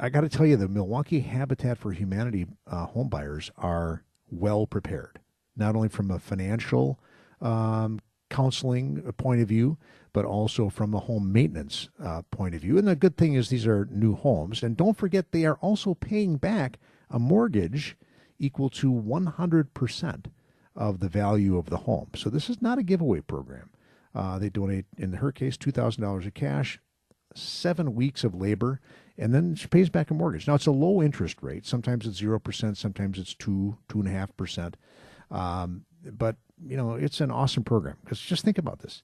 I 0.00 0.08
got 0.08 0.22
to 0.22 0.28
tell 0.28 0.46
you, 0.46 0.56
the 0.56 0.68
Milwaukee 0.68 1.20
Habitat 1.20 1.78
for 1.78 1.92
Humanity 1.92 2.46
uh, 2.66 2.86
home 2.86 3.08
buyers 3.08 3.50
are 3.56 4.02
well 4.30 4.66
prepared, 4.66 5.20
not 5.56 5.76
only 5.76 5.88
from 5.88 6.10
a 6.10 6.18
financial 6.18 6.98
um, 7.40 8.00
counseling 8.30 9.02
point 9.12 9.40
of 9.40 9.48
view, 9.48 9.76
but 10.12 10.24
also 10.24 10.68
from 10.68 10.94
a 10.94 11.00
home 11.00 11.32
maintenance 11.32 11.88
uh, 12.02 12.22
point 12.30 12.54
of 12.54 12.62
view. 12.62 12.78
And 12.78 12.88
the 12.88 12.96
good 12.96 13.16
thing 13.16 13.34
is, 13.34 13.48
these 13.48 13.66
are 13.66 13.88
new 13.90 14.14
homes. 14.14 14.62
And 14.62 14.76
don't 14.76 14.96
forget, 14.96 15.32
they 15.32 15.44
are 15.44 15.56
also 15.56 15.94
paying 15.94 16.36
back 16.36 16.78
a 17.10 17.18
mortgage 17.18 17.96
equal 18.38 18.70
to 18.70 18.90
100% 18.90 20.26
of 20.76 21.00
the 21.00 21.08
value 21.08 21.56
of 21.56 21.66
the 21.66 21.78
home. 21.78 22.08
So 22.14 22.30
this 22.30 22.50
is 22.50 22.60
not 22.60 22.78
a 22.78 22.82
giveaway 22.82 23.20
program. 23.20 23.70
Uh, 24.14 24.38
they 24.38 24.48
donate, 24.48 24.86
in 24.96 25.14
her 25.14 25.32
case, 25.32 25.56
$2,000 25.56 26.26
of 26.26 26.34
cash, 26.34 26.78
seven 27.34 27.94
weeks 27.94 28.22
of 28.24 28.34
labor, 28.34 28.80
and 29.18 29.34
then 29.34 29.54
she 29.54 29.66
pays 29.66 29.88
back 29.88 30.10
a 30.10 30.14
mortgage. 30.14 30.46
Now, 30.46 30.54
it's 30.54 30.66
a 30.66 30.72
low 30.72 31.02
interest 31.02 31.42
rate. 31.42 31.66
Sometimes 31.66 32.06
it's 32.06 32.20
0%, 32.20 32.76
sometimes 32.76 33.18
it's 33.18 33.34
2, 33.34 33.76
2.5%. 33.88 34.74
Um, 35.30 35.84
but, 36.12 36.36
you 36.64 36.76
know, 36.76 36.94
it's 36.94 37.20
an 37.20 37.30
awesome 37.30 37.64
program 37.64 37.96
because 38.02 38.20
just 38.20 38.44
think 38.44 38.58
about 38.58 38.80
this. 38.80 39.02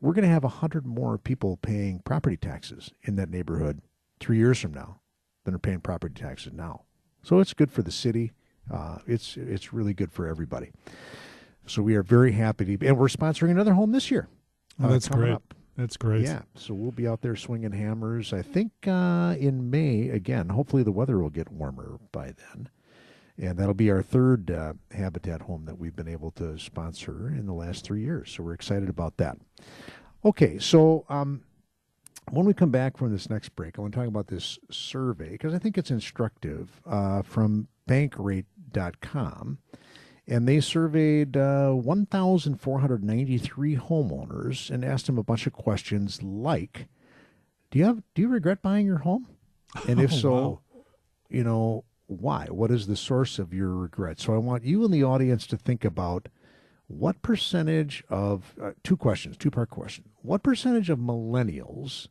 We're 0.00 0.12
going 0.12 0.26
to 0.26 0.30
have 0.30 0.44
100 0.44 0.86
more 0.86 1.18
people 1.18 1.56
paying 1.56 2.00
property 2.00 2.36
taxes 2.36 2.90
in 3.02 3.16
that 3.16 3.30
neighborhood 3.30 3.80
three 4.20 4.36
years 4.36 4.60
from 4.60 4.74
now 4.74 5.00
than 5.44 5.54
are 5.54 5.58
paying 5.58 5.80
property 5.80 6.14
taxes 6.14 6.52
now. 6.52 6.82
So 7.22 7.40
it's 7.40 7.54
good 7.54 7.70
for 7.70 7.82
the 7.82 7.90
city. 7.90 8.32
Uh, 8.72 8.98
it's 9.06 9.36
it's 9.36 9.72
really 9.72 9.94
good 9.94 10.12
for 10.12 10.26
everybody. 10.26 10.70
So 11.66 11.82
we 11.82 11.96
are 11.96 12.02
very 12.02 12.32
happy 12.32 12.76
to, 12.76 12.86
and 12.86 12.96
we're 12.96 13.08
sponsoring 13.08 13.50
another 13.50 13.74
home 13.74 13.92
this 13.92 14.10
year. 14.10 14.28
Oh, 14.82 14.88
that's 14.88 15.08
great. 15.08 15.32
Up. 15.32 15.54
That's 15.76 15.96
great. 15.96 16.22
Yeah. 16.22 16.42
So 16.54 16.74
we'll 16.74 16.92
be 16.92 17.06
out 17.06 17.20
there 17.20 17.36
swinging 17.36 17.72
hammers. 17.72 18.32
I 18.32 18.42
think 18.42 18.72
uh, 18.86 19.34
in 19.38 19.70
May 19.70 20.08
again. 20.08 20.48
Hopefully 20.48 20.82
the 20.82 20.92
weather 20.92 21.18
will 21.18 21.30
get 21.30 21.50
warmer 21.50 21.98
by 22.12 22.32
then, 22.32 22.68
and 23.36 23.58
that'll 23.58 23.74
be 23.74 23.90
our 23.90 24.02
third 24.02 24.50
uh, 24.50 24.74
habitat 24.92 25.42
home 25.42 25.64
that 25.66 25.78
we've 25.78 25.96
been 25.96 26.08
able 26.08 26.30
to 26.32 26.58
sponsor 26.58 27.28
in 27.28 27.46
the 27.46 27.52
last 27.52 27.84
three 27.84 28.02
years. 28.02 28.32
So 28.32 28.42
we're 28.42 28.54
excited 28.54 28.88
about 28.88 29.16
that. 29.18 29.36
Okay. 30.24 30.58
So 30.58 31.04
um, 31.08 31.42
when 32.30 32.46
we 32.46 32.54
come 32.54 32.70
back 32.70 32.96
from 32.96 33.12
this 33.12 33.28
next 33.28 33.50
break, 33.50 33.78
I 33.78 33.82
want 33.82 33.92
to 33.94 34.00
talk 34.00 34.08
about 34.08 34.28
this 34.28 34.58
survey 34.70 35.30
because 35.30 35.52
I 35.52 35.58
think 35.58 35.76
it's 35.76 35.90
instructive 35.90 36.80
uh, 36.86 37.22
from 37.22 37.68
Bankrate.com 38.76 39.58
and 40.28 40.48
they 40.48 40.60
surveyed 40.60 41.36
uh, 41.36 41.70
1,493 41.70 43.76
homeowners 43.76 44.70
and 44.70 44.84
asked 44.84 45.06
them 45.06 45.18
a 45.18 45.22
bunch 45.22 45.46
of 45.46 45.52
questions 45.52 46.20
like, 46.22 46.88
"Do 47.70 47.78
you 47.78 47.84
have 47.84 48.02
do 48.14 48.22
you 48.22 48.28
regret 48.28 48.60
buying 48.60 48.86
your 48.86 48.98
home? 48.98 49.28
And 49.86 50.00
if 50.00 50.12
oh, 50.14 50.16
so, 50.16 50.32
wow. 50.32 50.60
you 51.28 51.44
know 51.44 51.84
why? 52.06 52.46
What 52.46 52.72
is 52.72 52.86
the 52.86 52.96
source 52.96 53.38
of 53.38 53.54
your 53.54 53.72
regret?" 53.72 54.18
So 54.18 54.34
I 54.34 54.38
want 54.38 54.64
you 54.64 54.84
and 54.84 54.92
the 54.92 55.04
audience 55.04 55.46
to 55.48 55.56
think 55.56 55.84
about 55.84 56.28
what 56.88 57.22
percentage 57.22 58.02
of 58.08 58.54
uh, 58.60 58.72
two 58.82 58.96
questions, 58.96 59.36
two 59.36 59.52
part 59.52 59.70
question. 59.70 60.06
What 60.22 60.42
percentage 60.42 60.90
of 60.90 60.98
millennials 60.98 62.08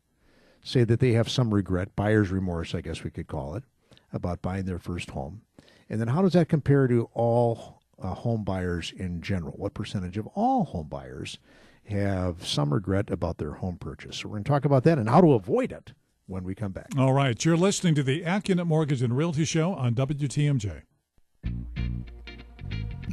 say 0.64 0.86
that 0.86 1.02
they 1.02 1.12
have 1.12 1.30
some 1.30 1.54
regret, 1.54 1.98
buyer's 1.98 2.32
remorse, 2.32 2.74
I 2.74 2.82
guess 2.82 3.04
we 3.04 3.12
could 3.12 3.28
call 3.28 3.56
it, 3.56 3.66
about 4.14 4.42
buying 4.42 4.66
their 4.66 4.80
first 4.80 5.12
home? 5.12 5.42
And 5.90 6.00
then 6.00 6.08
how 6.08 6.22
does 6.22 6.34
that 6.34 6.50
compare 6.50 6.88
to 6.88 7.10
all 7.14 7.82
uh, 8.02 8.14
home 8.14 8.44
buyers 8.44 8.94
in 8.96 9.22
general? 9.22 9.54
What 9.58 9.74
percentage 9.74 10.18
of 10.18 10.28
all 10.28 10.66
home 10.66 10.88
buyers 10.88 11.38
have 11.86 12.46
some 12.46 12.74
regret 12.74 13.10
about 13.10 13.38
their 13.38 13.54
home 13.54 13.78
purchase? 13.78 14.18
So 14.18 14.30
we're 14.30 14.36
going 14.36 14.44
to 14.46 14.50
talk 14.50 14.66
about 14.66 14.84
that 14.84 14.98
and 14.98 15.10
how 15.10 15.22
to 15.22 15.34
avoid 15.34 15.72
it 15.72 15.94
when 16.28 16.44
we 16.44 16.56
come 16.56 16.72
back. 16.72 16.88
All 16.98 17.14
right. 17.14 17.44
You're 17.44 17.58
listening 17.58 17.96
to 17.96 18.04
the 18.04 18.24
AccuNet 18.24 18.66
Mortgage 18.66 19.02
and 19.02 19.16
Realty 19.16 19.46
Show 19.46 19.74
on 19.74 19.94
WTMJ 19.94 20.82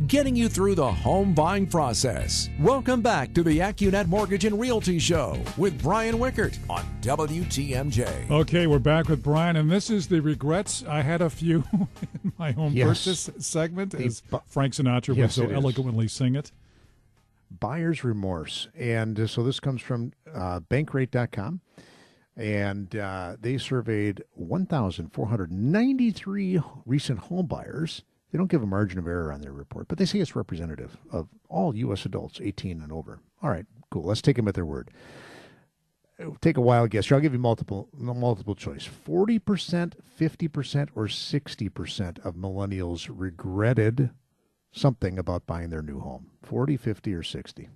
getting 0.07 0.35
you 0.35 0.49
through 0.49 0.75
the 0.75 0.93
home 0.93 1.35
buying 1.35 1.67
process. 1.67 2.49
Welcome 2.59 3.03
back 3.03 3.35
to 3.35 3.43
the 3.43 3.59
AccuNet 3.59 4.09
Mortgage 4.09 4.45
and 4.45 4.59
Realty 4.59 4.99
Show 4.99 5.39
with 5.57 5.81
Brian 5.83 6.17
Wickert 6.17 6.59
on 6.69 6.85
WTMJ. 7.01 8.31
Okay, 8.31 8.67
we're 8.67 8.79
back 8.79 9.09
with 9.09 9.23
Brian, 9.23 9.57
and 9.57 9.71
this 9.71 9.91
is 9.91 10.09
the 10.09 10.21
regrets. 10.21 10.85
I 10.89 11.03
had 11.03 11.23
a 11.23 11.31
few 11.31 11.65
in 11.73 12.33
my 12.39 12.53
home 12.53 12.73
yes. 12.73 12.87
purchase 12.87 13.31
segment, 13.39 13.95
as 13.95 14.23
bu- 14.23 14.41
Frank 14.47 14.75
Sinatra 14.75 15.17
yes, 15.17 15.39
would 15.39 15.49
so 15.49 15.55
eloquently 15.55 16.09
sing 16.09 16.35
it. 16.35 16.53
Buyer's 17.61 18.03
remorse. 18.03 18.69
And 18.77 19.21
uh, 19.21 19.27
so 19.27 19.43
this 19.43 19.61
comes 19.61 19.83
from 19.83 20.13
uh, 20.33 20.61
bankrate.com. 20.61 21.61
And 22.35 22.97
uh, 22.97 23.37
they 23.39 23.59
surveyed 23.59 24.25
1,493 24.35 26.61
recent 26.87 27.19
home 27.19 27.45
buyers 27.45 28.05
they 28.33 28.39
don't 28.39 28.51
give 28.51 28.63
a 28.63 28.67
margin 28.67 28.99
of 28.99 29.07
error 29.07 29.31
on 29.31 29.43
their 29.43 29.53
report, 29.53 29.89
but 29.89 29.99
they 29.99 30.07
say 30.07 30.19
it's 30.19 30.35
representative 30.35 30.97
of 31.13 31.29
all 31.49 31.77
U.S. 31.77 32.07
adults 32.07 32.41
18 32.43 32.81
and 32.81 32.91
over. 32.91 33.21
All 33.43 33.51
right, 33.51 33.67
cool. 33.91 34.05
Let's 34.05 34.23
take 34.23 34.37
them 34.37 34.49
at 34.49 34.55
their 34.55 34.65
word. 34.65 34.91
Take 36.41 36.57
a 36.57 36.63
wild 36.63 36.91
guess. 36.91 37.07
Here, 37.07 37.17
I'll 37.17 37.21
give 37.21 37.33
you 37.33 37.39
multiple 37.39 37.89
multiple 37.93 38.55
choice. 38.55 38.89
40%, 39.07 39.95
50%, 40.19 40.89
or 40.95 41.07
60% 41.07 42.25
of 42.25 42.35
millennials 42.35 43.11
regretted 43.11 44.11
something 44.71 45.19
about 45.19 45.47
buying 45.47 45.71
their 45.71 45.83
new 45.83 46.01
home. 46.01 46.31
40, 46.43 46.77
50, 46.77 47.15
or 47.15 47.23
60. 47.23 47.69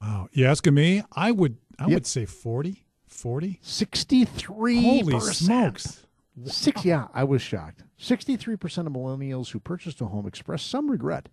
Wow. 0.00 0.28
You 0.32 0.46
asking 0.46 0.74
me? 0.74 1.02
I 1.12 1.30
would 1.30 1.58
I 1.78 1.84
yep. 1.84 1.94
would 1.94 2.06
say 2.06 2.24
40. 2.24 2.86
40? 3.06 3.60
63 3.62 4.82
Holy 4.82 5.20
smokes. 5.20 6.05
Six, 6.44 6.84
yeah, 6.84 7.08
I 7.14 7.24
was 7.24 7.40
shocked. 7.40 7.82
63% 7.98 8.86
of 8.86 8.92
millennials 8.92 9.50
who 9.50 9.58
purchased 9.58 10.00
a 10.00 10.06
home 10.06 10.26
expressed 10.26 10.68
some 10.68 10.90
regret. 10.90 11.28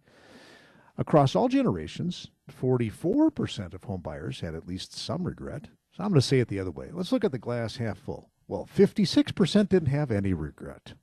Across 0.97 1.35
all 1.35 1.49
generations, 1.49 2.29
44% 2.49 3.73
of 3.73 3.81
homebuyers 3.81 4.41
had 4.41 4.55
at 4.55 4.67
least 4.67 4.95
some 4.95 5.23
regret. 5.23 5.67
So 5.95 6.03
I'm 6.03 6.09
going 6.09 6.21
to 6.21 6.25
say 6.25 6.39
it 6.39 6.47
the 6.47 6.59
other 6.59 6.71
way. 6.71 6.89
Let's 6.91 7.11
look 7.11 7.23
at 7.23 7.31
the 7.31 7.39
glass 7.39 7.77
half 7.77 7.97
full. 7.97 8.29
Well, 8.47 8.67
56% 8.75 9.69
didn't 9.69 9.87
have 9.87 10.11
any 10.11 10.33
regret. 10.33 10.93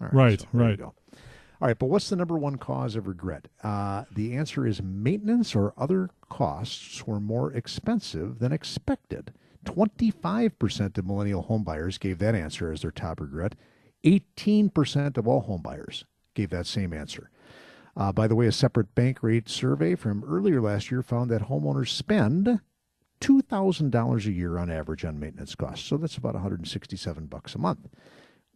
All 0.00 0.08
right, 0.08 0.14
right. 0.14 0.40
So 0.40 0.48
right. 0.52 0.80
All 0.80 0.94
right, 1.68 1.78
but 1.78 1.86
what's 1.86 2.10
the 2.10 2.16
number 2.16 2.36
one 2.36 2.56
cause 2.56 2.96
of 2.96 3.06
regret? 3.06 3.48
Uh, 3.62 4.04
the 4.14 4.36
answer 4.36 4.66
is 4.66 4.82
maintenance 4.82 5.54
or 5.54 5.72
other 5.78 6.10
costs 6.28 7.06
were 7.06 7.18
more 7.18 7.52
expensive 7.52 8.38
than 8.38 8.52
expected. 8.52 9.32
25% 9.66 10.96
of 10.96 11.06
millennial 11.06 11.44
homebuyers 11.44 12.00
gave 12.00 12.18
that 12.18 12.34
answer 12.34 12.72
as 12.72 12.82
their 12.82 12.90
top 12.90 13.20
regret. 13.20 13.54
18% 14.04 15.16
of 15.16 15.28
all 15.28 15.42
homebuyers 15.42 16.04
gave 16.34 16.50
that 16.50 16.66
same 16.66 16.92
answer. 16.92 17.30
Uh, 17.96 18.12
by 18.12 18.26
the 18.28 18.36
way, 18.36 18.46
a 18.46 18.52
separate 18.52 18.94
Bankrate 18.94 19.48
survey 19.48 19.94
from 19.94 20.22
earlier 20.24 20.60
last 20.60 20.90
year 20.90 21.02
found 21.02 21.30
that 21.30 21.48
homeowners 21.48 21.88
spend 21.88 22.60
$2,000 23.20 24.26
a 24.26 24.32
year 24.32 24.58
on 24.58 24.70
average 24.70 25.04
on 25.04 25.18
maintenance 25.18 25.54
costs. 25.54 25.86
So 25.86 25.96
that's 25.96 26.16
about 26.16 26.34
167 26.34 27.26
bucks 27.26 27.54
a 27.54 27.58
month. 27.58 27.88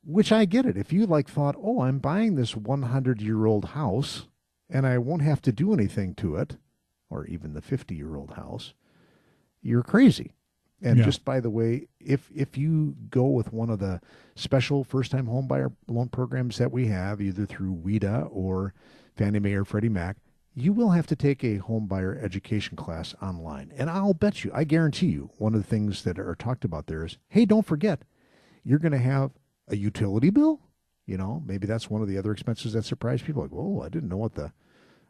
Which 0.05 0.33
I 0.33 0.45
get 0.45 0.67
it. 0.67 0.77
If 0.77 0.93
you 0.93 1.07
like 1.07 1.29
thought, 1.29 1.57
"Oh, 1.59 1.83
I'm 1.83 1.99
buying 1.99 2.35
this 2.35 2.55
100-year-old 2.55 3.67
house 3.67 4.29
and 4.71 4.87
I 4.87 4.97
won't 4.97 5.23
have 5.23 5.43
to 5.43 5.53
do 5.53 5.75
anything 5.75 6.15
to 6.17 6.37
it," 6.37 6.57
or 7.11 7.27
even 7.27 7.53
the 7.53 7.61
50-year-old 7.61 8.33
house, 8.33 8.73
you're 9.61 9.83
crazy. 9.83 10.33
And 10.83 10.99
yeah. 10.99 11.05
just 11.05 11.25
by 11.25 11.41
the 11.41 11.51
way, 11.51 11.89
if 11.99 12.31
if 12.35 12.57
you 12.57 12.97
go 13.11 13.27
with 13.27 13.53
one 13.53 13.69
of 13.71 13.79
the 13.79 14.01
special 14.35 14.83
first 14.83 15.11
time 15.11 15.27
home 15.27 15.47
buyer 15.47 15.73
loan 15.89 16.09
programs 16.09 16.59
that 16.59 16.73
we 16.73 16.87
have, 16.87 17.21
either 17.21 17.45
through 17.45 17.75
WHEDA 17.75 18.29
or 18.33 18.73
Fannie 19.15 19.41
Mae 19.41 19.55
or 19.55 19.65
Freddie 19.65 19.91
Mac, 19.91 20.17
you 20.55 20.73
will 20.73 20.91
have 20.91 21.07
to 21.09 21.17
take 21.17 21.45
a 21.45 21.59
home 21.59 21.87
buyer 21.87 22.19
education 22.23 22.77
class 22.77 23.15
online. 23.23 23.73
And 23.77 23.91
I'll 23.91 24.15
bet 24.15 24.43
you, 24.43 24.51
I 24.55 24.65
guarantee 24.65 25.09
you, 25.09 25.31
one 25.39 25.55
of 25.55 25.63
the 25.63 25.69
things 25.69 26.03
that 26.05 26.19
are 26.19 26.35
talked 26.35 26.65
about 26.65 26.87
there 26.87 27.05
is, 27.05 27.19
hey, 27.29 27.45
don't 27.45 27.67
forget, 27.67 28.03
you're 28.65 28.79
going 28.79 28.93
to 28.93 28.99
have 28.99 29.33
a 29.69 29.77
utility 29.77 30.31
bill. 30.31 30.61
You 31.07 31.19
know, 31.19 31.43
maybe 31.45 31.67
that's 31.67 31.91
one 31.91 32.03
of 32.03 32.09
the 32.09 32.19
other 32.19 32.33
expenses 32.33 32.73
that 32.73 32.85
surprise 32.85 33.21
people. 33.21 33.43
Like, 33.43 33.53
whoa, 33.53 33.83
I 33.83 33.89
didn't 33.89 34.09
know 34.09 34.17
what 34.17 34.35
the 34.35 34.53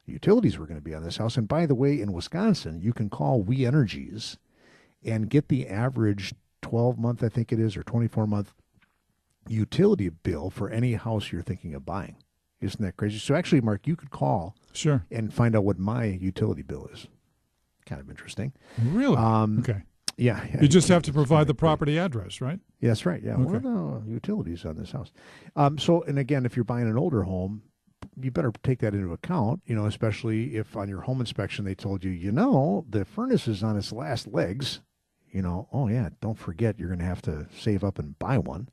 utilities 0.06 0.58
were 0.58 0.66
going 0.66 0.80
to 0.80 0.84
be 0.84 0.94
on 0.94 1.04
this 1.04 1.18
house. 1.18 1.36
And 1.36 1.46
by 1.46 1.66
the 1.66 1.74
way, 1.74 2.00
in 2.00 2.12
Wisconsin, 2.12 2.80
you 2.80 2.92
can 2.92 3.10
call 3.10 3.42
We 3.42 3.66
Energies 3.66 4.38
and 5.04 5.28
get 5.30 5.48
the 5.48 5.66
average 5.68 6.34
12 6.62 6.98
month, 6.98 7.22
I 7.22 7.28
think 7.28 7.52
it 7.52 7.58
is, 7.60 7.76
or 7.76 7.82
24 7.82 8.26
month 8.26 8.52
utility 9.48 10.08
bill 10.08 10.50
for 10.50 10.68
any 10.70 10.94
house 10.94 11.32
you're 11.32 11.42
thinking 11.42 11.74
of 11.74 11.84
buying. 11.84 12.16
Isn't 12.60 12.82
that 12.82 12.96
crazy? 12.96 13.18
So 13.18 13.34
actually, 13.34 13.62
Mark, 13.62 13.86
you 13.86 13.96
could 13.96 14.10
call 14.10 14.54
Sure. 14.72 15.04
and 15.10 15.32
find 15.32 15.56
out 15.56 15.64
what 15.64 15.78
my 15.78 16.04
utility 16.04 16.62
bill 16.62 16.86
is. 16.92 17.08
Kind 17.86 18.00
of 18.00 18.10
interesting. 18.10 18.52
Really? 18.82 19.16
Um, 19.16 19.60
okay. 19.60 19.82
Yeah. 20.18 20.44
You 20.60 20.68
just 20.68 20.88
have 20.88 21.02
to 21.04 21.12
provide 21.12 21.46
the 21.46 21.54
property 21.54 21.98
address, 21.98 22.42
right? 22.42 22.60
Yeah, 22.80 22.88
that's 22.90 23.06
right. 23.06 23.22
Yeah. 23.22 23.36
What 23.36 23.54
are 23.56 23.60
the 23.60 24.02
utilities 24.06 24.66
on 24.66 24.76
this 24.76 24.92
house? 24.92 25.10
Um, 25.56 25.78
so, 25.78 26.02
and 26.02 26.18
again, 26.18 26.44
if 26.44 26.54
you're 26.56 26.64
buying 26.64 26.86
an 26.88 26.98
older 26.98 27.22
home, 27.22 27.62
you 28.20 28.30
better 28.30 28.52
take 28.62 28.80
that 28.80 28.94
into 28.94 29.12
account, 29.12 29.62
you 29.64 29.74
know, 29.74 29.86
especially 29.86 30.56
if 30.56 30.76
on 30.76 30.88
your 30.90 31.00
home 31.00 31.20
inspection 31.20 31.64
they 31.64 31.74
told 31.74 32.04
you, 32.04 32.10
you 32.10 32.30
know, 32.32 32.84
the 32.90 33.06
furnace 33.06 33.48
is 33.48 33.62
on 33.62 33.78
its 33.78 33.92
last 33.92 34.26
legs. 34.28 34.80
You 35.30 35.42
know, 35.42 35.68
oh, 35.72 35.88
yeah, 35.88 36.08
don't 36.20 36.38
forget 36.38 36.78
you're 36.78 36.88
going 36.88 37.00
to 37.00 37.04
have 37.04 37.22
to 37.22 37.46
save 37.56 37.84
up 37.84 37.98
and 37.98 38.18
buy 38.18 38.38
one 38.38 38.68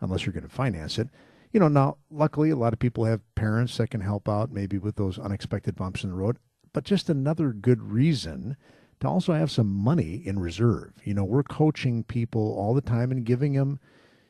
unless 0.00 0.24
you're 0.24 0.32
going 0.32 0.44
to 0.44 0.48
finance 0.48 0.98
it. 0.98 1.08
You 1.52 1.58
know, 1.60 1.68
now, 1.68 1.96
luckily, 2.10 2.50
a 2.50 2.56
lot 2.56 2.72
of 2.72 2.78
people 2.78 3.04
have 3.04 3.34
parents 3.34 3.76
that 3.78 3.90
can 3.90 4.00
help 4.00 4.28
out 4.28 4.52
maybe 4.52 4.78
with 4.78 4.96
those 4.96 5.18
unexpected 5.18 5.74
bumps 5.74 6.04
in 6.04 6.10
the 6.10 6.16
road, 6.16 6.38
but 6.72 6.84
just 6.84 7.10
another 7.10 7.52
good 7.52 7.82
reason 7.82 8.56
to 9.00 9.08
also 9.08 9.32
have 9.32 9.50
some 9.50 9.66
money 9.66 10.22
in 10.24 10.38
reserve. 10.38 10.92
You 11.04 11.14
know, 11.14 11.24
we're 11.24 11.42
coaching 11.42 12.04
people 12.04 12.54
all 12.56 12.74
the 12.74 12.80
time 12.80 13.10
and 13.10 13.24
giving 13.24 13.54
them 13.54 13.80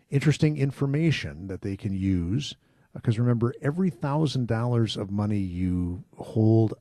interesting 0.08 0.56
information 0.56 1.48
that 1.48 1.62
they 1.62 1.76
can 1.76 1.92
use. 1.92 2.54
Because 2.94 3.18
remember, 3.18 3.54
every 3.60 3.90
thousand 3.90 4.48
dollars 4.48 4.96
of 4.96 5.10
money 5.10 5.38
you 5.38 6.04
hold 6.16 6.74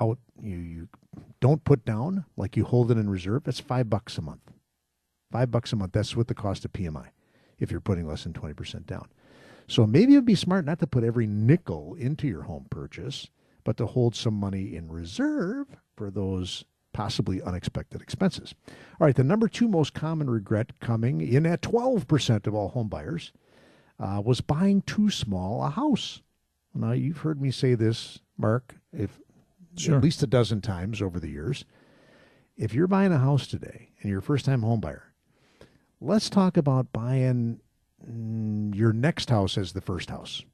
out, 0.00 0.18
you, 0.40 0.56
you 0.56 0.88
don't 1.40 1.64
put 1.64 1.84
down, 1.84 2.24
like 2.36 2.56
you 2.56 2.64
hold 2.64 2.90
it 2.90 2.98
in 2.98 3.10
reserve, 3.10 3.44
that's 3.44 3.60
five 3.60 3.90
bucks 3.90 4.18
a 4.18 4.22
month. 4.22 4.52
Five 5.30 5.50
bucks 5.50 5.72
a 5.72 5.76
month. 5.76 5.92
That's 5.92 6.16
what 6.16 6.28
the 6.28 6.34
cost 6.34 6.64
of 6.64 6.72
PMI 6.72 7.08
if 7.58 7.70
you're 7.70 7.80
putting 7.80 8.06
less 8.06 8.24
than 8.24 8.32
20% 8.32 8.86
down. 8.86 9.08
So 9.68 9.86
maybe 9.86 10.12
it'd 10.12 10.24
be 10.24 10.34
smart 10.34 10.64
not 10.64 10.80
to 10.80 10.86
put 10.86 11.04
every 11.04 11.26
nickel 11.26 11.94
into 11.94 12.26
your 12.26 12.42
home 12.42 12.66
purchase, 12.70 13.28
but 13.64 13.76
to 13.76 13.86
hold 13.86 14.14
some 14.14 14.34
money 14.34 14.74
in 14.74 14.90
reserve 14.90 15.68
for 15.96 16.10
those 16.10 16.64
possibly 16.92 17.40
unexpected 17.40 18.02
expenses. 18.02 18.54
All 18.68 19.06
right, 19.06 19.16
the 19.16 19.24
number 19.24 19.48
two 19.48 19.68
most 19.68 19.94
common 19.94 20.28
regret 20.28 20.78
coming 20.80 21.20
in 21.20 21.46
at 21.46 21.62
12% 21.62 22.46
of 22.46 22.54
all 22.54 22.68
home 22.68 22.88
buyers 22.88 23.32
uh, 23.98 24.20
was 24.22 24.40
buying 24.40 24.82
too 24.82 25.10
small 25.10 25.64
a 25.64 25.70
house. 25.70 26.20
Now, 26.74 26.92
you've 26.92 27.18
heard 27.18 27.40
me 27.40 27.50
say 27.50 27.74
this, 27.74 28.20
Mark, 28.36 28.76
if 28.92 29.20
Sure. 29.76 29.96
at 29.96 30.02
least 30.02 30.22
a 30.22 30.26
dozen 30.26 30.60
times 30.60 31.00
over 31.02 31.18
the 31.20 31.28
years. 31.30 31.64
If 32.56 32.74
you're 32.74 32.86
buying 32.86 33.12
a 33.12 33.18
house 33.18 33.46
today 33.46 33.90
and 34.00 34.10
you're 34.10 34.18
a 34.20 34.22
first 34.22 34.44
time 34.44 34.62
home 34.62 34.80
buyer, 34.80 35.12
let's 36.00 36.28
talk 36.28 36.56
about 36.56 36.92
buying 36.92 37.60
mm, 38.08 38.74
your 38.74 38.92
next 38.92 39.30
house 39.30 39.56
as 39.56 39.72
the 39.72 39.80
first 39.80 40.10
house, 40.10 40.44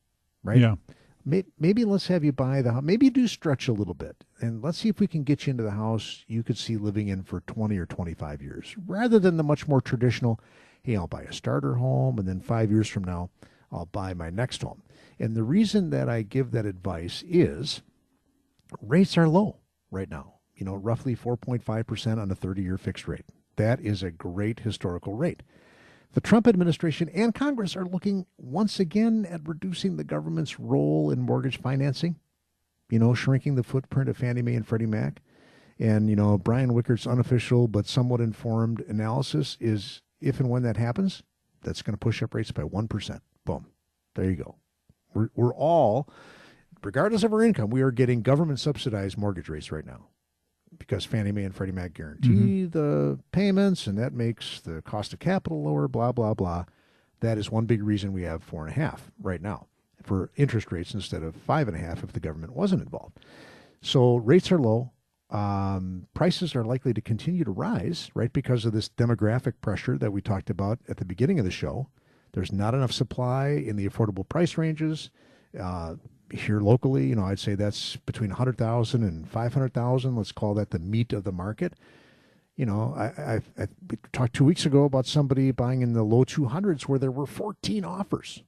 right? 0.43 0.59
Yeah. 0.59 0.77
May- 1.25 1.45
Maybe 1.59 1.85
let's 1.85 2.07
have 2.07 2.25
you 2.25 2.33
buy 2.33 2.63
the 2.63 2.73
house. 2.73 2.83
Maybe 2.85 3.11
do 3.11 3.27
stretch 3.27 3.69
a 3.69 3.73
little 3.73 3.95
bit, 3.95 4.25
and 4.41 4.63
let's 4.63 4.79
see 4.79 4.89
if 4.89 5.01
we 5.01 5.07
can 5.07 5.25
get 5.25 5.47
you 5.47 5.51
into 5.51 5.65
the 5.65 5.73
house 5.73 6.25
you 6.29 6.43
could 6.43 6.57
see 6.57 6.77
living 6.77 7.09
in 7.09 7.23
for 7.25 7.41
20 7.41 7.77
or 7.77 7.87
25 7.87 8.41
years, 8.41 8.75
rather 8.87 9.19
than 9.19 9.37
the 9.37 9.43
much 9.43 9.67
more 9.69 9.81
traditional, 9.81 10.41
hey, 10.83 10.97
I'll 10.97 11.07
buy 11.09 11.23
a 11.23 11.33
starter 11.33 11.75
home, 11.75 12.19
and 12.19 12.27
then 12.29 12.41
five 12.41 12.71
years 12.71 12.89
from 12.89 13.05
now, 13.05 13.29
I'll 13.71 13.87
buy 13.87 14.15
my 14.15 14.31
next 14.31 14.63
home. 14.63 14.83
And 15.19 15.37
the 15.37 15.43
reason 15.43 15.91
that 15.91 16.09
I 16.09 16.23
give 16.23 16.53
that 16.53 16.65
advice 16.65 17.23
is 17.29 17.83
rates 18.81 19.17
are 19.17 19.29
low 19.29 19.57
right 19.91 20.11
now. 20.11 20.35
You 20.55 20.65
know, 20.65 20.75
roughly 20.75 21.15
4.5% 21.15 22.21
on 22.21 22.31
a 22.31 22.35
30 22.35 22.63
year 22.63 22.79
fixed 22.79 23.07
rate. 23.07 23.27
That 23.57 23.81
is 23.81 24.03
a 24.03 24.11
great 24.11 24.61
historical 24.61 25.15
rate. 25.15 25.43
The 26.15 26.21
Trump 26.21 26.47
administration 26.47 27.09
and 27.11 27.35
Congress 27.35 27.77
are 27.77 27.85
looking 27.85 28.27
once 28.39 28.81
again 28.81 29.27
at 29.29 29.47
reducing 29.47 29.97
the 29.97 30.05
government's 30.05 30.59
role 30.59 31.11
in 31.11 31.21
mortgage 31.21 31.61
financing, 31.61 32.17
you 32.89 32.99
know, 32.99 33.15
shrinking 33.15 33.57
the 33.57 33.63
footprint 33.63 34.09
of 34.09 34.17
Fannie 34.17 34.43
Mae 34.43 34.55
and 34.55 34.67
Freddie 34.67 34.87
Mac. 34.87 35.21
And, 35.79 36.09
you 36.09 36.17
know, 36.17 36.39
Brian 36.39 36.75
Wickert's 36.75 37.07
unofficial 37.07 37.69
but 37.69 37.87
somewhat 37.87 38.21
informed 38.21 38.81
analysis 38.89 39.57
is 39.61 40.03
if 40.21 40.41
and 40.41 40.49
when 40.49 40.63
that 40.63 40.77
happens, 40.77 41.23
that's 41.63 41.83
going 41.83 41.95
to 41.95 41.99
push 41.99 42.23
up 42.23 42.35
rates 42.35 42.51
by 42.51 42.63
1%. 42.63 43.21
Boom. 43.45 43.67
There 44.15 44.25
you 44.25 44.37
go. 44.37 44.57
We're, 45.15 45.29
we're 45.35 45.55
all, 45.55 46.09
regardless 46.83 47.23
of 47.23 47.33
our 47.33 47.43
income, 47.43 47.71
we 47.71 47.83
are 47.83 47.91
getting 47.91 48.23
government 48.23 48.61
subsidized 48.61 49.19
mortgage 49.19 49.49
rates 49.49 49.73
right 49.73 49.87
now 49.87 50.07
because 50.79 51.05
Fannie 51.05 51.33
Mae 51.33 51.45
and 51.45 51.55
Freddie 51.55 51.73
Mac 51.73 51.95
guarantee 51.95 52.65
the 52.65 53.19
payments, 53.33 53.87
and 53.87 53.99
that 53.99 54.13
makes 54.13 54.61
the 54.61 54.83
cost 54.83 55.13
of 55.13 55.19
capital 55.19 55.63
lower. 55.63 55.89
Blah 55.89 56.13
blah 56.13 56.35
blah. 56.35 56.65
That 57.21 57.39
is 57.39 57.51
one 57.51 57.67
big 57.67 57.83
reason 57.83 58.13
we 58.13 58.23
have 58.23 58.43
four 58.43 58.67
and 58.67 58.77
a 58.77 58.79
half 58.79 59.11
right 59.21 59.43
now 59.43 59.67
for 60.03 60.31
interest 60.37 60.71
rates 60.71 60.95
instead 60.95 61.23
of 61.23 61.35
five 61.35 61.69
and 61.69 61.77
a 61.77 61.81
half 61.81 62.05
if 62.05 62.13
the 62.13 62.21
government 62.21 62.55
wasn't 62.55 62.83
involved. 62.83 63.19
So 63.81 64.17
rates 64.17 64.53
are 64.53 64.59
low. 64.59 64.93
Um, 65.31 66.07
prices 66.15 66.55
are 66.55 66.65
likely 66.65 66.95
to 66.95 67.03
continue 67.03 67.45
to 67.45 67.51
rise, 67.51 68.11
right, 68.15 68.33
because 68.33 68.65
of 68.65 68.73
this 68.73 68.89
demographic 68.89 69.55
pressure 69.61 69.99
that 69.99 70.13
we 70.13 70.23
talked 70.23 70.49
about 70.49 70.79
at 70.89 70.97
the 70.97 71.05
beginning 71.05 71.39
of 71.39 71.45
the 71.45 71.51
show. 71.51 71.89
There's 72.33 72.53
not 72.53 72.75
enough 72.75 72.93
supply 72.93 73.49
in 73.49 73.77
the 73.77 73.87
affordable 73.89 74.27
price 74.27 74.57
ranges. 74.57 75.11
Uh, 75.59 75.97
here 76.33 76.61
locally, 76.61 77.07
you 77.07 77.15
know, 77.15 77.25
I'd 77.25 77.39
say 77.39 77.55
that's 77.55 77.97
between 77.97 78.31
100,000 78.31 79.03
and 79.03 79.29
500,000. 79.29 80.17
Let's 80.17 80.33
call 80.33 80.55
that 80.55 80.71
the 80.71 80.79
meat 80.79 81.13
of 81.13 81.25
the 81.25 81.33
market. 81.33 81.75
You 82.57 82.67
know, 82.67 82.95
I, 82.97 83.05
I, 83.05 83.41
I 83.63 83.69
talked 84.13 84.35
two 84.35 84.45
weeks 84.45 84.67
ago 84.67 84.85
about 84.85 85.07
somebody 85.07 85.53
buying 85.53 85.83
in 85.83 85.93
the 85.93 86.03
low 86.03 86.25
200s 86.25 86.83
where 86.83 86.99
there 86.99 87.11
were 87.11 87.27
14 87.27 87.85
offers. 87.85 88.43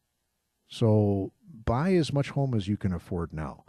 So 0.69 1.33
buy 1.65 1.95
as 1.95 2.13
much 2.13 2.31
home 2.31 2.55
as 2.55 2.67
you 2.69 2.77
can 2.77 2.93
afford 2.93 3.33
now. 3.33 3.65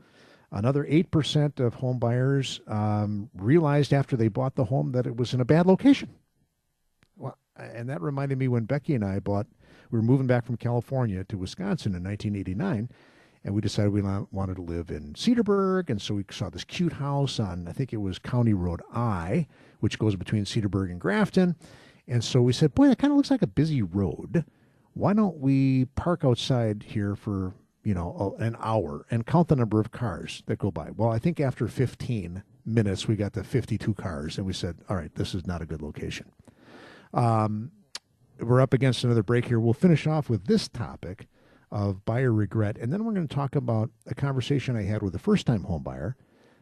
Another 0.51 0.83
8% 0.83 1.59
of 1.59 1.75
home 1.75 1.99
buyers 1.99 2.59
um, 2.67 3.29
realized 3.35 3.93
after 3.93 4.17
they 4.17 4.27
bought 4.27 4.55
the 4.55 4.65
home 4.65 4.91
that 4.91 5.07
it 5.07 5.15
was 5.15 5.33
in 5.33 5.39
a 5.39 5.45
bad 5.45 5.65
location. 5.65 6.09
Well, 7.15 7.37
and 7.55 7.87
that 7.89 8.01
reminded 8.01 8.37
me 8.37 8.47
when 8.47 8.65
Becky 8.65 8.95
and 8.95 9.05
I 9.05 9.19
bought, 9.19 9.47
we 9.91 9.99
were 9.99 10.03
moving 10.03 10.27
back 10.27 10.45
from 10.45 10.57
California 10.57 11.23
to 11.25 11.37
Wisconsin 11.37 11.95
in 11.95 12.03
1989 12.03 12.89
and 13.43 13.55
we 13.55 13.61
decided 13.61 13.91
we 13.91 14.01
wanted 14.01 14.55
to 14.55 14.61
live 14.61 14.91
in 14.91 15.13
Cedarburg, 15.13 15.89
and 15.89 16.01
so 16.01 16.15
we 16.15 16.25
saw 16.29 16.49
this 16.49 16.63
cute 16.63 16.93
house 16.93 17.39
on 17.39 17.67
I 17.67 17.71
think 17.71 17.93
it 17.93 17.97
was 17.97 18.19
County 18.19 18.53
Road 18.53 18.81
I, 18.93 19.47
which 19.79 19.99
goes 19.99 20.15
between 20.15 20.45
Cedarburg 20.45 20.91
and 20.91 21.01
Grafton, 21.01 21.55
and 22.07 22.23
so 22.23 22.41
we 22.41 22.53
said, 22.53 22.75
boy, 22.75 22.87
that 22.87 22.99
kind 22.99 23.11
of 23.11 23.17
looks 23.17 23.31
like 23.31 23.41
a 23.41 23.47
busy 23.47 23.81
road. 23.81 24.45
Why 24.93 25.13
don't 25.13 25.37
we 25.37 25.85
park 25.95 26.23
outside 26.23 26.83
here 26.83 27.15
for 27.15 27.53
you 27.83 27.93
know 27.93 28.35
an 28.39 28.55
hour 28.59 29.05
and 29.09 29.25
count 29.25 29.47
the 29.47 29.55
number 29.55 29.79
of 29.79 29.91
cars 29.91 30.43
that 30.45 30.59
go 30.59 30.71
by? 30.71 30.89
Well, 30.91 31.09
I 31.09 31.19
think 31.19 31.39
after 31.39 31.67
15 31.67 32.43
minutes 32.65 33.07
we 33.07 33.15
got 33.15 33.33
to 33.33 33.43
52 33.43 33.93
cars, 33.95 34.37
and 34.37 34.45
we 34.45 34.53
said, 34.53 34.77
all 34.89 34.95
right, 34.95 35.13
this 35.15 35.33
is 35.33 35.47
not 35.47 35.61
a 35.61 35.65
good 35.65 35.81
location. 35.81 36.31
Um, 37.13 37.71
we're 38.39 38.61
up 38.61 38.73
against 38.73 39.03
another 39.03 39.23
break 39.23 39.45
here. 39.45 39.59
We'll 39.59 39.73
finish 39.73 40.07
off 40.07 40.29
with 40.29 40.45
this 40.45 40.67
topic 40.67 41.27
of 41.71 42.05
buyer 42.05 42.33
regret. 42.33 42.77
And 42.77 42.91
then 42.91 43.05
we're 43.05 43.13
going 43.13 43.27
to 43.27 43.35
talk 43.35 43.55
about 43.55 43.89
a 44.07 44.15
conversation 44.15 44.75
I 44.75 44.83
had 44.83 45.01
with 45.01 45.15
a 45.15 45.19
first 45.19 45.45
time 45.45 45.63
home 45.63 45.83
buyer 45.83 46.15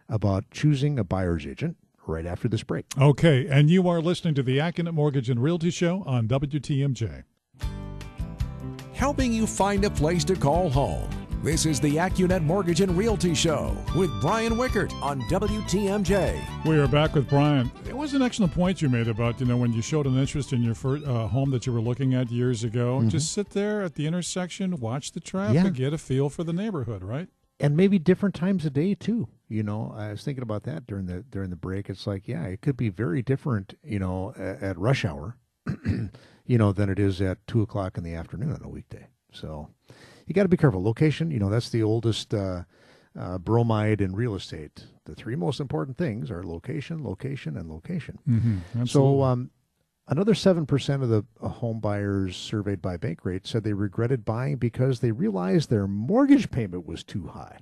about 0.08 0.46
choosing 0.52 1.00
a 1.00 1.04
buyer's 1.04 1.46
agent 1.46 1.78
right 2.06 2.26
after 2.26 2.48
this 2.48 2.64
break. 2.64 2.86
Okay. 3.00 3.48
And 3.48 3.70
you 3.70 3.88
are 3.88 4.02
listening 4.02 4.34
to 4.36 4.44
the 4.44 4.58
Accunet 4.58 4.94
Mortgage 4.94 5.30
and 5.30 5.42
Realty 5.42 5.70
Show 5.70 6.04
on 6.06 6.28
WTMJ. 6.28 7.24
helping 8.94 9.32
you 9.32 9.48
find 9.48 9.86
a 9.86 9.90
place 9.90 10.26
to 10.26 10.36
call 10.36 10.70
home. 10.70 11.10
This 11.42 11.66
is 11.66 11.80
the 11.80 11.96
AccuNet 11.96 12.44
Mortgage 12.44 12.82
and 12.82 12.98
Realty 12.98 13.34
Show 13.34 13.76
with 13.96 14.10
Brian 14.20 14.54
Wickert 14.58 14.92
on 15.02 15.22
WTMJ. 15.24 16.38
We 16.66 16.78
are 16.78 16.88
back 16.88 17.16
with 17.16 17.30
Brian. 17.30 17.72
It 17.88 17.96
was 17.96 18.14
an 18.14 18.22
excellent 18.22 18.54
point 18.54 18.82
you 18.82 18.90
made 18.90 19.08
about, 19.08 19.40
you 19.40 19.46
know, 19.46 19.56
when 19.56 19.72
you 19.72 19.82
showed 19.82 20.06
an 20.06 20.18
interest 20.18 20.52
in 20.52 20.62
your 20.62 20.76
first, 20.76 21.06
uh, 21.06 21.28
home 21.28 21.50
that 21.52 21.66
you 21.66 21.72
were 21.72 21.80
looking 21.80 22.14
at 22.14 22.30
years 22.30 22.66
ago, 22.66 23.02
just 23.08 23.32
sit 23.32 23.52
there 23.52 23.82
at 23.82 23.96
the 23.96 24.06
intersection, 24.06 24.82
watch 24.82 25.14
the 25.14 25.22
traffic, 25.22 25.56
Yeah. 25.64 25.70
get 25.70 25.94
a 25.94 25.98
feel 25.98 26.30
for 26.30 26.44
the 26.44 26.52
neighborhood, 26.52 27.04
right? 27.04 27.30
And 27.62 27.76
maybe 27.78 28.00
different 28.00 28.36
times 28.36 28.66
of 28.66 28.74
day 28.74 28.94
too. 28.94 29.30
You 29.48 29.64
know, 29.64 29.94
I 29.96 30.12
was 30.12 30.24
thinking 30.24 30.44
about 30.44 30.64
that 30.64 30.88
during 30.88 31.06
the 31.06 31.24
during 31.24 31.50
the 31.52 31.56
break. 31.56 31.90
It's 31.90 32.06
like, 32.06 32.28
yeah, 32.28 32.44
it 32.46 32.62
could 32.62 32.76
be 32.78 32.90
very 32.90 33.22
different, 33.22 33.76
you 33.82 34.00
know, 34.00 34.34
at, 34.38 34.62
at 34.62 34.78
rush 34.78 35.06
hour, 35.06 35.38
you 36.46 36.58
know, 36.58 36.74
than 36.74 36.90
it 36.90 37.00
is 37.00 37.22
at 37.22 37.46
two 37.48 37.62
o'clock 37.62 37.98
in 37.98 38.04
the 38.04 38.14
afternoon 38.14 38.52
on 38.52 38.62
a 38.62 38.70
weekday. 38.70 39.08
So 39.32 39.70
you 40.30 40.36
got 40.36 40.44
to 40.44 40.50
be 40.50 40.58
careful. 40.58 40.82
Location, 40.82 41.32
you 41.32 41.40
know, 41.40 41.50
that's 41.50 41.70
the 41.70 41.82
oldest 41.82 42.36
uh, 42.36 42.64
uh, 43.20 43.40
bromide 43.40 44.00
in 44.00 44.16
real 44.16 44.36
estate. 44.36 44.86
The 45.06 45.16
three 45.16 45.36
most 45.36 45.60
important 45.60 45.98
things 45.98 46.30
are 46.30 46.44
location, 46.44 47.04
location, 47.04 47.58
and 47.58 47.68
location. 47.68 48.20
Mm-hmm. 48.30 48.86
So, 48.86 49.24
um, 49.24 49.50
another 50.08 50.34
7% 50.36 51.02
of 51.02 51.10
the 51.10 51.26
uh, 51.42 51.48
home 51.48 51.80
buyers 51.80 52.38
surveyed 52.38 52.80
by 52.80 52.96
Bankrate 52.96 53.48
said 53.48 53.64
they 53.64 53.74
regretted 53.74 54.24
buying 54.24 54.58
because 54.58 55.00
they 55.00 55.12
realized 55.12 55.72
their 55.72 55.88
mortgage 55.88 56.52
payment 56.52 56.86
was 56.86 57.04
too 57.04 57.26
high. 57.28 57.58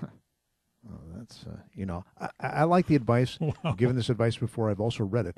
Huh. 0.00 0.06
Oh, 0.90 1.00
that's, 1.14 1.44
uh, 1.44 1.58
you 1.74 1.84
know, 1.84 2.06
I, 2.18 2.30
I 2.40 2.48
I 2.48 2.64
like 2.64 2.86
the 2.86 2.96
advice. 2.96 3.38
I've 3.64 3.76
given 3.76 3.96
this 3.96 4.08
advice 4.08 4.38
before. 4.38 4.70
I've 4.70 4.80
also 4.80 5.04
read 5.04 5.26
it. 5.26 5.36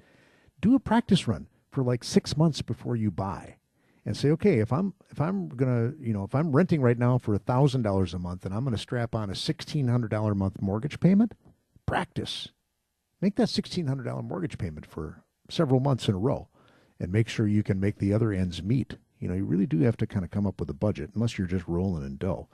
Do 0.61 0.76
a 0.76 0.78
practice 0.78 1.26
run 1.26 1.48
for 1.72 1.82
like 1.82 2.04
six 2.04 2.37
months 2.37 2.62
before 2.62 2.94
you 2.94 3.11
buy 3.11 3.56
and 4.05 4.17
say, 4.17 4.31
okay, 4.31 4.59
if 4.59 4.73
I'm 4.73 4.95
if 5.11 5.21
I'm 5.21 5.49
gonna 5.49 5.93
you 6.01 6.12
know 6.12 6.25
if 6.25 6.35
I'm 6.35 6.55
renting 6.55 6.81
right 6.83 6.99
now 6.99 7.19
for 7.19 7.35
a 7.35 7.38
thousand 7.38 7.83
dollars 7.83 8.15
a 8.15 8.19
month 8.19 8.45
and 8.45 8.55
I'm 8.55 8.65
gonna 8.65 8.79
strap 8.79 9.15
on 9.15 9.31
a 9.31 9.35
sixteen 9.35 9.88
hundred 9.88 10.11
dollar 10.11 10.33
a 10.33 10.37
month 10.37 10.61
mortgage 10.61 10.99
payment, 11.01 11.33
practice, 11.87 12.49
make 13.21 13.37
that 13.37 13.49
sixteen 13.49 13.87
hundred 13.87 14.05
dollar 14.05 14.23
mortgage 14.23 14.59
payment 14.59 14.87
for 14.87 15.23
several 15.49 15.81
months 15.81 16.09
in 16.09 16.15
a 16.15 16.19
row, 16.19 16.49
and 16.99 17.12
make 17.12 17.29
sure 17.29 17.47
you 17.47 17.62
can 17.62 17.79
make 17.81 17.99
the 17.99 18.12
other 18.12 18.33
ends 18.33 18.62
meet. 18.62 18.97
You 19.19 19.29
know, 19.29 19.35
you 19.35 19.45
really 19.45 19.67
do 19.67 19.79
have 19.83 19.97
to 19.99 20.07
kind 20.07 20.25
of 20.25 20.33
come 20.33 20.49
up 20.49 20.59
with 20.59 20.69
a 20.71 20.75
budget, 20.75 21.11
unless 21.15 21.38
you're 21.38 21.47
just 21.47 21.69
rolling 21.69 22.05
in 22.05 22.17
dough. 22.17 22.49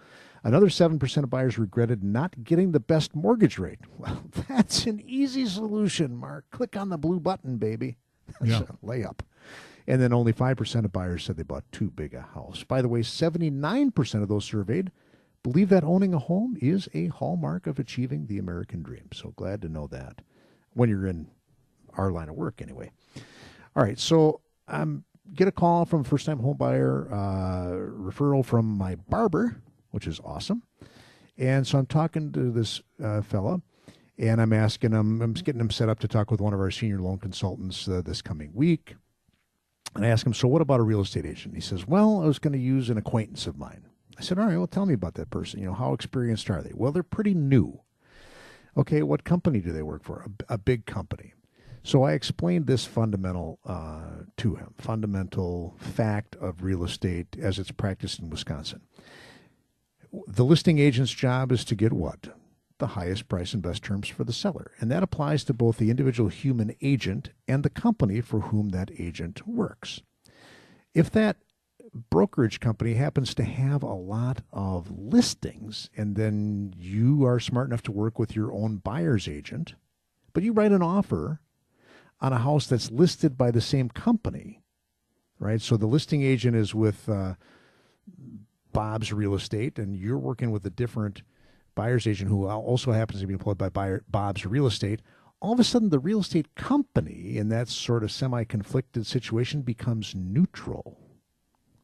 Another 0.45 0.67
7% 0.67 1.23
of 1.25 1.31
buyers 1.31 1.57
regretted 1.59 2.05
not 2.05 2.45
getting 2.45 2.73
the 2.73 2.79
best 2.79 3.17
mortgage 3.17 3.59
rate. 3.59 3.79
Well, 3.99 4.23
that's 4.49 4.85
an 4.87 5.01
easy 5.07 5.47
solution, 5.47 6.15
Mark. 6.15 6.45
Click 6.51 6.77
on 6.77 6.91
the 6.91 6.99
blue 6.99 7.21
button, 7.21 7.57
baby. 7.57 7.97
That's 8.39 8.51
Yeah. 8.51 8.63
a 8.63 8.87
layup. 8.87 9.21
And 9.89 10.03
then 10.03 10.13
only 10.13 10.35
5% 10.35 10.85
of 10.85 10.93
buyers 10.93 11.25
said 11.25 11.39
they 11.39 11.43
bought 11.43 11.65
too 11.73 11.91
big 11.91 12.13
a 12.13 12.21
house. 12.21 12.63
By 12.63 12.83
the 12.83 12.89
way, 12.89 13.01
79% 13.01 14.23
of 14.23 14.29
those 14.29 14.45
surveyed 14.45 14.93
believe 15.43 15.71
that 15.71 15.83
owning 15.83 16.13
a 16.13 16.19
home 16.19 16.59
is 16.61 16.91
a 16.93 17.07
hallmark 17.07 17.67
of 17.67 17.79
achieving 17.79 18.27
the 18.27 18.39
American 18.39 18.83
dream. 18.83 19.09
So 19.15 19.33
glad 19.35 19.63
to 19.63 19.69
know 19.71 19.87
that 19.87 20.21
when 20.75 20.91
you're 20.91 21.07
in 21.07 21.29
our 21.95 22.13
line 22.13 22.29
of 22.29 22.35
work, 22.35 22.61
anyway. 22.61 22.91
All 23.75 23.83
right, 23.83 23.99
so 23.99 24.43
um, 24.69 25.05
get 25.33 25.49
a 25.49 25.53
call 25.53 25.87
from 25.87 26.03
a 26.03 26.05
first-time 26.05 26.41
home 26.41 26.59
buyer, 26.59 27.09
uh, 27.11 27.71
referral 28.11 28.45
from 28.45 28.67
my 28.67 28.95
barber, 28.95 29.63
which 29.93 30.07
is 30.07 30.21
awesome. 30.23 30.65
And 31.39 31.67
so 31.67 31.79
I'm 31.79 31.87
talking 31.87 32.31
to 32.33 32.51
this 32.51 32.83
uh, 33.03 33.23
fella, 33.23 33.63
and 34.19 34.39
I'm 34.39 34.53
asking 34.53 34.93
him, 34.93 35.23
I'm 35.23 35.33
getting 35.33 35.63
him 35.63 35.71
set 35.71 35.89
up 35.89 35.99
to 36.01 36.09
talk 36.09 36.31
with 36.31 36.43
one 36.43 36.53
of 36.53 36.61
our 36.61 36.71
senior 36.71 36.99
loan 36.99 37.17
consultants 37.17 37.89
uh, 37.89 38.03
this 38.05 38.21
coming 38.21 38.51
week. 38.53 38.95
And 39.99 40.07
I 40.07 40.11
ask 40.11 40.25
him, 40.25 40.33
so 40.33 40.47
what 40.47 40.63
about 40.63 40.79
a 40.79 40.85
real 40.85 41.01
estate 41.01 41.27
agent? 41.27 41.57
He 41.57 41.61
says, 41.61 41.89
well, 41.89 42.23
I 42.23 42.27
was 42.27 42.39
going 42.39 42.53
to 42.53 42.59
use 42.61 42.89
an 42.89 42.99
acquaintance 42.99 43.49
of 43.49 43.59
mine. 43.59 43.83
I 44.17 44.23
said, 44.23 44.39
all 44.39 44.47
right, 44.47 44.57
well, 44.57 44.69
tell 44.69 44.87
me 44.87 44.95
about 44.95 45.15
that 45.15 45.29
person. 45.29 45.59
You 45.59 45.67
know, 45.67 45.75
how 45.75 45.93
experienced 45.93 46.49
are 46.51 46.63
they? 46.63 46.71
Well, 46.73 46.93
they're 46.93 47.03
pretty 47.03 47.35
new. 47.35 47.81
Okay, 48.77 49.03
what 49.03 49.25
company 49.25 49.59
do 49.59 49.73
they 49.73 49.83
work 49.83 50.05
for? 50.05 50.25
A, 50.49 50.55
a 50.55 50.57
big 50.57 50.87
company. 50.87 51.35
So 51.83 52.05
I 52.05 52.13
explained 52.13 52.69
this 52.69 52.85
fundamental 52.85 53.59
uh, 53.67 54.23
to 54.37 54.55
him, 54.55 54.73
fundamental 54.79 55.75
fact 55.79 56.37
of 56.37 56.63
real 56.63 56.85
estate 56.85 57.37
as 57.37 57.59
it's 57.59 57.73
practiced 57.73 58.21
in 58.21 58.31
Wisconsin. 58.31 58.83
The 60.29 60.45
listing 60.45 60.79
agent's 60.79 61.11
job 61.11 61.51
is 61.51 61.65
to 61.65 61.75
get 61.75 61.93
what? 61.93 62.38
The 62.79 62.89
highest 62.89 63.29
price 63.29 63.55
and 63.55 63.63
best 63.63 63.83
terms 63.83 64.09
for 64.09 64.25
the 64.25 64.33
seller. 64.33 64.71
And 64.79 64.91
that 64.91 65.03
applies 65.03 65.43
to 65.45 65.53
both 65.53 65.79
the 65.79 65.91
individual 65.91 66.31
human 66.31 66.77
agent 66.81 67.31
and 67.49 67.63
the 67.65 67.71
company 67.71 68.21
for 68.21 68.41
whom 68.41 68.69
that 68.69 68.91
agent 68.99 69.47
works. 69.47 70.01
If 70.95 71.11
that 71.11 71.39
brokerage 72.11 72.61
company 72.61 72.95
happens 72.95 73.35
to 73.35 73.45
have 73.45 73.83
a 73.83 73.93
lot 73.93 74.43
of 74.53 74.91
listings, 74.91 75.91
and 75.97 76.17
then 76.17 76.75
you 76.77 77.25
are 77.25 77.41
smart 77.41 77.67
enough 77.67 77.83
to 77.83 77.93
work 77.93 78.19
with 78.19 78.37
your 78.37 78.53
own 78.53 78.77
buyer's 78.77 79.27
agent, 79.27 79.75
but 80.33 80.43
you 80.43 80.53
write 80.53 80.73
an 80.73 80.83
offer 80.83 81.41
on 82.21 82.33
a 82.33 82.39
house 82.39 82.67
that's 82.67 82.91
listed 82.91 83.37
by 83.37 83.51
the 83.51 83.61
same 83.61 83.89
company, 83.89 84.63
right? 85.39 85.61
So 85.61 85.77
the 85.77 85.87
listing 85.87 86.23
agent 86.23 86.57
is 86.57 86.75
with 86.75 87.09
uh, 87.09 87.35
Bob's 88.73 89.13
Real 89.13 89.35
Estate, 89.35 89.79
and 89.79 89.97
you're 89.97 90.19
working 90.19 90.51
with 90.51 90.65
a 90.67 90.71
different 90.71 91.23
buyer's 91.79 92.09
agent 92.09 92.29
who 92.29 92.49
also 92.49 92.91
happens 92.91 93.21
to 93.21 93.27
be 93.29 93.35
employed 93.35 93.57
by 93.57 93.69
buyer, 93.69 94.03
Bob's 94.11 94.45
Real 94.45 94.67
Estate. 94.67 95.01
All 95.41 95.53
of 95.53 95.61
a 95.61 95.65
sudden, 95.65 95.91
the 95.91 96.01
real 96.01 96.19
estate 96.19 96.57
company 96.57 97.37
in 97.37 97.51
that 97.51 97.69
sort 97.69 98.03
of 98.03 98.11
semi 98.11 98.43
conflicted 98.43 99.07
situation 99.07 99.63
becomes 99.63 100.13
neutral. 100.13 100.99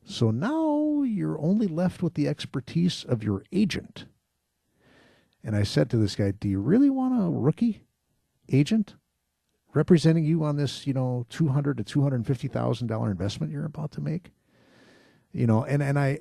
So 0.05 0.33
now 0.33 1.05
you're 1.05 1.41
only 1.41 1.69
left 1.69 2.03
with 2.03 2.15
the 2.15 2.27
expertise 2.27 3.05
of 3.05 3.23
your 3.23 3.45
agent. 3.53 4.07
And 5.45 5.55
I 5.55 5.63
said 5.63 5.89
to 5.91 5.97
this 5.97 6.17
guy, 6.17 6.33
Do 6.33 6.49
you 6.49 6.59
really 6.59 6.91
want 6.91 7.23
a 7.23 7.31
rookie 7.31 7.85
agent 8.51 8.97
representing 9.75 10.25
you 10.25 10.43
on 10.43 10.57
this, 10.57 10.89
you 10.89 10.93
know, 10.93 11.25
two 11.31 11.47
hundred 11.51 11.77
to 11.77 11.85
two 11.85 12.03
hundred 12.03 12.17
and 12.17 12.27
fifty 12.27 12.49
thousand 12.49 12.89
dollar 12.89 13.13
investment 13.13 13.53
you're 13.53 13.65
about 13.65 13.93
to 13.93 14.01
make? 14.01 14.33
You 15.31 15.47
know, 15.47 15.65
and, 15.65 15.85
and 15.85 16.01
I 16.01 16.19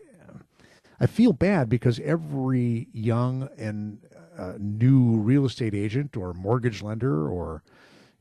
I 1.03 1.05
feel 1.05 1.33
bad 1.33 1.67
because 1.67 1.99
every 1.99 2.87
young 2.93 3.49
and 3.57 3.99
uh, 4.37 4.53
new 4.57 5.17
real 5.17 5.45
estate 5.45 5.75
agent 5.75 6.15
or 6.15 6.33
mortgage 6.33 6.81
lender 6.81 7.27
or 7.27 7.61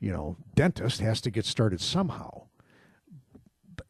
you 0.00 0.10
know 0.10 0.36
dentist 0.56 0.98
has 0.98 1.20
to 1.20 1.30
get 1.30 1.44
started 1.44 1.80
somehow. 1.80 2.48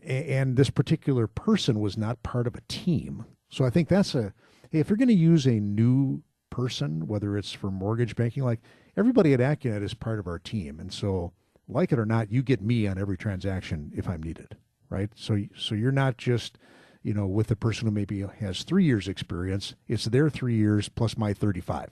And 0.05 0.57
this 0.57 0.69
particular 0.69 1.27
person 1.27 1.81
was 1.81 1.97
not 1.97 2.23
part 2.23 2.47
of 2.47 2.55
a 2.55 2.61
team. 2.69 3.25
So 3.49 3.65
i 3.65 3.71
think 3.71 3.89
that's 3.89 4.15
a 4.15 4.35
hey, 4.71 4.81
if 4.81 4.91
you're 4.91 4.99
going 4.99 5.09
to 5.09 5.15
use 5.15 5.47
a 5.47 5.59
new 5.59 6.23
person 6.51 7.07
whether 7.07 7.39
it's 7.39 7.53
for 7.53 7.71
mortgage 7.71 8.15
banking 8.15 8.43
like 8.43 8.61
everybody 8.95 9.33
at 9.33 9.41
AccuNet 9.41 9.83
is 9.83 9.95
part 9.95 10.19
of 10.19 10.27
our 10.27 10.39
team. 10.39 10.79
And 10.79 10.93
so 10.93 11.33
like 11.67 11.93
it 11.93 11.99
or 11.99 12.05
not 12.05 12.31
you 12.31 12.43
get 12.43 12.61
me 12.61 12.87
on 12.87 12.99
every 12.99 13.17
transaction 13.17 13.91
if 13.97 14.07
i'm 14.07 14.23
needed 14.23 14.59
right? 14.93 15.11
So 15.15 15.39
so 15.57 15.75
you're 15.75 15.91
not 15.91 16.19
just 16.19 16.59
you 17.03 17.13
know 17.15 17.27
with 17.27 17.51
a 17.51 17.57
person 17.57 17.87
who 17.87 17.93
maybe 17.93 18.25
has 18.41 18.63
three 18.63 18.85
years 18.85 19.09
experience 19.09 19.75
it's 19.89 20.07
their 20.07 20.31
three 20.31 20.57
years 20.57 20.89
plus 20.89 21.17
my 21.17 21.33
35 21.33 21.91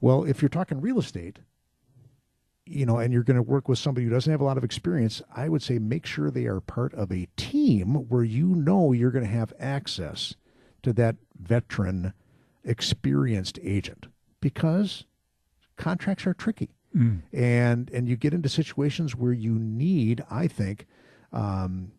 well 0.00 0.24
if 0.24 0.42
you're 0.42 0.48
talking 0.48 0.80
real 0.80 0.98
estate 0.98 1.38
you 2.66 2.84
know 2.84 2.98
and 2.98 3.12
you're 3.12 3.22
going 3.22 3.36
to 3.36 3.42
work 3.42 3.68
with 3.68 3.78
somebody 3.78 4.04
who 4.04 4.10
doesn't 4.12 4.30
have 4.30 4.40
a 4.40 4.44
lot 4.44 4.58
of 4.58 4.64
experience 4.64 5.22
i 5.34 5.48
would 5.48 5.62
say 5.62 5.78
make 5.78 6.04
sure 6.06 6.30
they 6.30 6.46
are 6.46 6.60
part 6.60 6.92
of 6.94 7.10
a 7.10 7.28
team 7.36 7.94
where 8.08 8.24
you 8.24 8.54
know 8.54 8.92
you're 8.92 9.10
going 9.10 9.24
to 9.24 9.30
have 9.30 9.52
access 9.58 10.34
to 10.82 10.92
that 10.92 11.16
veteran 11.40 12.12
experienced 12.64 13.58
agent 13.62 14.06
because 14.40 15.04
contracts 15.76 16.26
are 16.26 16.34
tricky. 16.34 16.70
And 17.32 17.90
and 17.90 18.08
you 18.08 18.16
get 18.16 18.34
into 18.34 18.48
situations 18.48 19.14
where 19.14 19.32
you 19.32 19.58
need 19.58 20.24
i 20.30 20.48
think 20.48 20.86
um, 21.32 21.92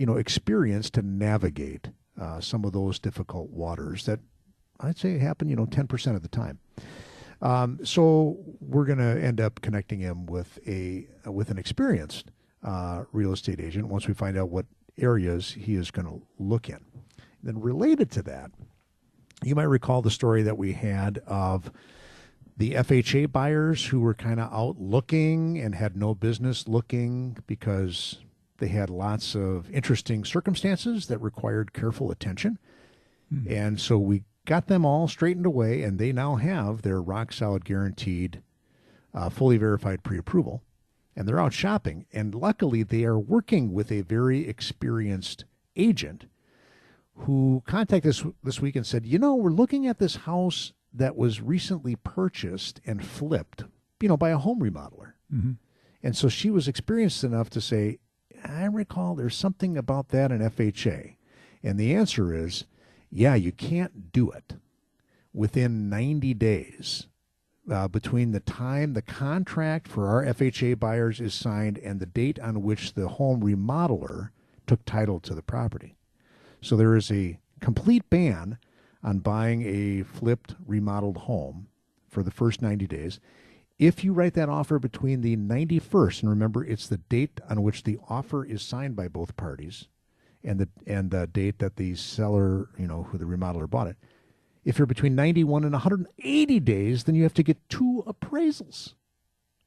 you 0.00 0.06
know 0.06 0.16
experience 0.16 0.88
to 0.90 1.02
navigate 1.02 1.90
uh, 2.18 2.40
some 2.40 2.64
of 2.64 2.72
those 2.72 2.98
difficult 2.98 3.50
waters 3.50 4.06
that 4.06 4.20
i'd 4.80 4.98
say 4.98 5.18
happen 5.18 5.48
you 5.48 5.56
know 5.56 5.66
10% 5.66 6.16
of 6.16 6.22
the 6.22 6.28
time 6.28 6.58
um, 7.42 7.78
so 7.84 8.38
we're 8.60 8.84
going 8.84 8.98
to 8.98 9.22
end 9.22 9.40
up 9.40 9.60
connecting 9.62 10.00
him 10.00 10.26
with 10.26 10.58
a 10.66 11.06
with 11.26 11.50
an 11.50 11.58
experienced 11.58 12.30
uh, 12.62 13.04
real 13.12 13.32
estate 13.32 13.60
agent 13.60 13.88
once 13.88 14.06
we 14.06 14.14
find 14.14 14.36
out 14.36 14.50
what 14.50 14.66
areas 14.98 15.52
he 15.52 15.74
is 15.74 15.90
going 15.90 16.06
to 16.06 16.20
look 16.38 16.68
in. 16.68 16.84
Then 17.42 17.60
related 17.60 18.10
to 18.12 18.22
that, 18.24 18.50
you 19.42 19.54
might 19.54 19.64
recall 19.64 20.02
the 20.02 20.10
story 20.10 20.42
that 20.42 20.58
we 20.58 20.72
had 20.74 21.22
of 21.26 21.70
the 22.56 22.72
FHA 22.72 23.32
buyers 23.32 23.86
who 23.86 24.00
were 24.00 24.12
kind 24.12 24.38
of 24.38 24.52
out 24.52 24.78
looking 24.78 25.58
and 25.58 25.74
had 25.74 25.96
no 25.96 26.14
business 26.14 26.68
looking 26.68 27.38
because 27.46 28.18
they 28.60 28.68
had 28.68 28.88
lots 28.90 29.34
of 29.34 29.70
interesting 29.70 30.24
circumstances 30.24 31.06
that 31.08 31.18
required 31.18 31.72
careful 31.72 32.10
attention. 32.10 32.58
And 33.48 33.80
so 33.80 33.98
we 33.98 34.24
got 34.44 34.66
them 34.66 34.84
all 34.84 35.06
straightened 35.08 35.46
away, 35.46 35.82
and 35.82 35.98
they 35.98 36.12
now 36.12 36.36
have 36.36 36.82
their 36.82 37.00
rock 37.00 37.32
solid 37.32 37.64
guaranteed, 37.64 38.42
uh, 39.14 39.28
fully 39.28 39.56
verified 39.56 40.02
pre 40.02 40.18
approval. 40.18 40.62
And 41.16 41.28
they're 41.28 41.40
out 41.40 41.52
shopping. 41.52 42.06
And 42.12 42.34
luckily, 42.34 42.82
they 42.82 43.04
are 43.04 43.18
working 43.18 43.72
with 43.72 43.92
a 43.92 44.00
very 44.02 44.48
experienced 44.48 45.44
agent 45.76 46.26
who 47.14 47.62
contacted 47.66 48.10
us 48.10 48.24
this 48.42 48.60
week 48.60 48.76
and 48.76 48.86
said, 48.86 49.04
You 49.06 49.18
know, 49.18 49.34
we're 49.34 49.50
looking 49.50 49.86
at 49.86 49.98
this 49.98 50.16
house 50.16 50.72
that 50.92 51.16
was 51.16 51.40
recently 51.40 51.94
purchased 51.96 52.80
and 52.86 53.04
flipped, 53.04 53.64
you 54.00 54.08
know, 54.08 54.16
by 54.16 54.30
a 54.30 54.38
home 54.38 54.60
remodeler. 54.60 55.12
And 56.02 56.16
so 56.16 56.28
she 56.28 56.50
was 56.50 56.66
experienced 56.66 57.22
enough 57.22 57.50
to 57.50 57.60
say, 57.60 57.98
I 58.44 58.64
recall 58.64 59.14
there's 59.14 59.36
something 59.36 59.76
about 59.76 60.08
that 60.08 60.30
in 60.32 60.40
FHA. 60.40 61.16
And 61.62 61.78
the 61.78 61.94
answer 61.94 62.34
is, 62.34 62.64
yeah, 63.10 63.34
you 63.34 63.52
can't 63.52 64.12
do 64.12 64.30
it 64.30 64.54
within 65.32 65.88
90 65.88 66.34
days 66.34 67.06
uh, 67.70 67.88
between 67.88 68.32
the 68.32 68.40
time 68.40 68.94
the 68.94 69.02
contract 69.02 69.86
for 69.86 70.08
our 70.08 70.24
FHA 70.24 70.78
buyers 70.78 71.20
is 71.20 71.34
signed 71.34 71.78
and 71.78 72.00
the 72.00 72.06
date 72.06 72.38
on 72.40 72.62
which 72.62 72.94
the 72.94 73.08
home 73.08 73.40
remodeler 73.40 74.30
took 74.66 74.84
title 74.84 75.20
to 75.20 75.34
the 75.34 75.42
property. 75.42 75.96
So 76.60 76.76
there 76.76 76.96
is 76.96 77.10
a 77.10 77.38
complete 77.60 78.08
ban 78.10 78.58
on 79.02 79.18
buying 79.18 79.62
a 79.62 80.02
flipped, 80.02 80.54
remodeled 80.66 81.18
home 81.18 81.68
for 82.08 82.22
the 82.22 82.30
first 82.30 82.60
90 82.60 82.86
days. 82.86 83.20
If 83.80 84.04
you 84.04 84.12
write 84.12 84.34
that 84.34 84.50
offer 84.50 84.78
between 84.78 85.22
the 85.22 85.36
91st, 85.36 86.20
and 86.20 86.28
remember 86.28 86.62
it's 86.62 86.86
the 86.86 86.98
date 86.98 87.40
on 87.48 87.62
which 87.62 87.84
the 87.84 87.98
offer 88.10 88.44
is 88.44 88.60
signed 88.60 88.94
by 88.94 89.08
both 89.08 89.38
parties, 89.38 89.88
and 90.44 90.60
the 90.60 90.68
and 90.86 91.10
the 91.10 91.26
date 91.26 91.60
that 91.60 91.76
the 91.76 91.94
seller, 91.94 92.68
you 92.78 92.86
know, 92.86 93.04
who 93.04 93.16
the 93.16 93.24
remodeler 93.24 93.68
bought 93.68 93.86
it. 93.86 93.96
If 94.66 94.78
you're 94.78 94.84
between 94.84 95.14
91 95.14 95.64
and 95.64 95.72
180 95.72 96.60
days, 96.60 97.04
then 97.04 97.14
you 97.14 97.22
have 97.22 97.32
to 97.32 97.42
get 97.42 97.56
two 97.70 98.04
appraisals. 98.06 98.92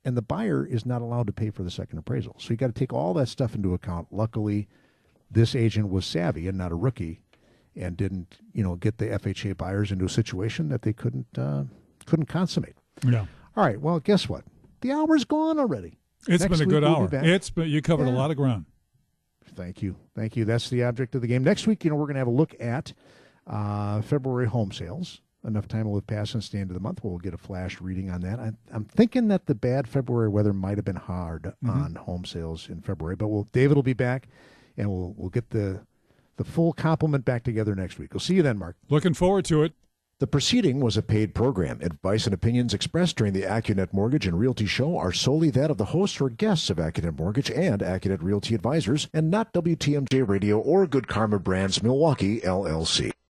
And 0.05 0.15
the 0.15 0.21
buyer 0.21 0.63
is 0.63 0.85
not 0.85 1.01
allowed 1.01 1.25
to 1.25 1.33
pay 1.33 1.49
for 1.49 1.63
the 1.63 1.71
second 1.71 1.97
appraisal. 1.97 2.35
So 2.37 2.51
you 2.51 2.55
got 2.55 2.67
to 2.67 2.73
take 2.73 2.93
all 2.93 3.15
that 3.15 3.29
stuff 3.29 3.55
into 3.55 3.73
account. 3.73 4.09
Luckily, 4.11 4.67
this 5.31 5.55
agent 5.55 5.89
was 5.89 6.05
savvy 6.05 6.47
and 6.47 6.55
not 6.55 6.71
a 6.71 6.75
rookie, 6.75 7.21
and 7.75 7.97
didn't 7.97 8.37
you 8.53 8.63
know 8.63 8.75
get 8.75 8.99
the 8.99 9.07
FHA 9.07 9.57
buyers 9.57 9.91
into 9.91 10.05
a 10.05 10.09
situation 10.09 10.69
that 10.69 10.83
they 10.83 10.93
couldn't 10.93 11.35
uh, 11.35 11.63
couldn't 12.05 12.27
consummate. 12.27 12.75
Yeah. 13.03 13.25
All 13.55 13.63
right. 13.65 13.79
Well, 13.79 13.99
guess 13.99 14.27
what? 14.27 14.43
The 14.81 14.91
hour's 14.91 15.25
gone 15.25 15.59
already. 15.59 15.99
It's 16.27 16.41
Next 16.43 16.59
been 16.59 16.67
a 16.67 16.69
good 16.69 16.83
we'll 16.83 16.95
hour. 16.95 17.09
It's 17.11 17.49
been 17.49 17.69
you 17.69 17.81
covered 17.81 18.07
Yeah. 18.07 18.13
a 18.13 18.15
lot 18.15 18.31
of 18.31 18.37
ground. 18.37 18.65
Thank 19.55 19.81
you. 19.81 19.95
Thank 20.15 20.35
you. 20.35 20.45
That's 20.45 20.69
the 20.69 20.83
object 20.83 21.15
of 21.15 21.21
the 21.21 21.27
game. 21.27 21.43
Next 21.43 21.67
week, 21.67 21.83
you 21.83 21.89
know, 21.91 21.95
we're 21.95 22.05
going 22.05 22.15
to 22.15 22.19
have 22.19 22.27
a 22.27 22.31
look 22.31 22.55
at 22.59 22.93
uh, 23.45 24.01
February 24.01 24.47
home 24.47 24.71
sales. 24.71 25.21
Enough 25.45 25.67
time 25.67 25.85
will 25.85 25.95
have 25.95 26.07
passed 26.07 26.31
since 26.31 26.47
the 26.47 26.57
end 26.57 26.69
of 26.69 26.73
the 26.73 26.79
month. 26.79 27.03
We'll 27.03 27.17
get 27.17 27.33
a 27.33 27.37
flash 27.37 27.81
reading 27.81 28.09
on 28.09 28.21
that. 28.21 28.39
I, 28.39 28.53
I'm 28.71 28.85
thinking 28.85 29.27
that 29.27 29.45
the 29.45 29.53
bad 29.55 29.89
February 29.89 30.29
weather 30.29 30.53
might 30.53 30.77
have 30.77 30.85
been 30.85 30.95
hard 30.95 31.53
on 31.67 31.95
home 31.95 32.23
sales 32.23 32.69
in 32.69 32.79
February, 32.81 33.17
but 33.17 33.27
we'll, 33.27 33.43
David 33.51 33.75
will 33.75 33.83
be 33.83 33.91
back, 33.93 34.29
and 34.77 34.89
we'll 34.89 35.13
we'll 35.17 35.29
get 35.29 35.49
the 35.49 35.81
the 36.37 36.45
full 36.45 36.71
complement 36.71 37.25
back 37.25 37.43
together 37.43 37.75
next 37.75 37.99
week. 37.99 38.13
We'll 38.13 38.21
see 38.21 38.35
you 38.35 38.41
then, 38.41 38.57
Mark. 38.57 38.77
Looking 38.89 39.13
forward 39.13 39.43
to 39.45 39.63
it. 39.63 39.73
The 40.23 40.27
proceeding 40.27 40.79
was 40.79 40.95
a 40.95 41.01
paid 41.01 41.35
program. 41.35 41.81
Advice 41.81 42.23
and 42.23 42.33
opinions 42.33 42.73
expressed 42.73 43.17
during 43.17 43.33
the 43.33 43.41
AccuNet 43.41 43.91
Mortgage 43.91 44.25
and 44.25 44.39
Realty 44.39 44.65
Show 44.65 44.97
are 44.97 45.11
solely 45.11 45.49
that 45.49 45.69
of 45.69 45.77
the 45.77 45.83
hosts 45.91 46.21
or 46.21 46.29
guests 46.29 46.69
of 46.69 46.77
AccuNet 46.77 47.19
Mortgage 47.19 47.51
and 47.51 47.81
AccuNet 47.81 48.23
Realty 48.23 48.55
Advisors, 48.55 49.09
and 49.13 49.29
not 49.29 49.51
WTMJ 49.51 50.25
Radio 50.25 50.59
or 50.59 50.87
Good 50.87 51.09
Karma 51.09 51.39
Brands 51.39 51.83
Milwaukee, 51.83 52.39
LLC. 52.39 53.13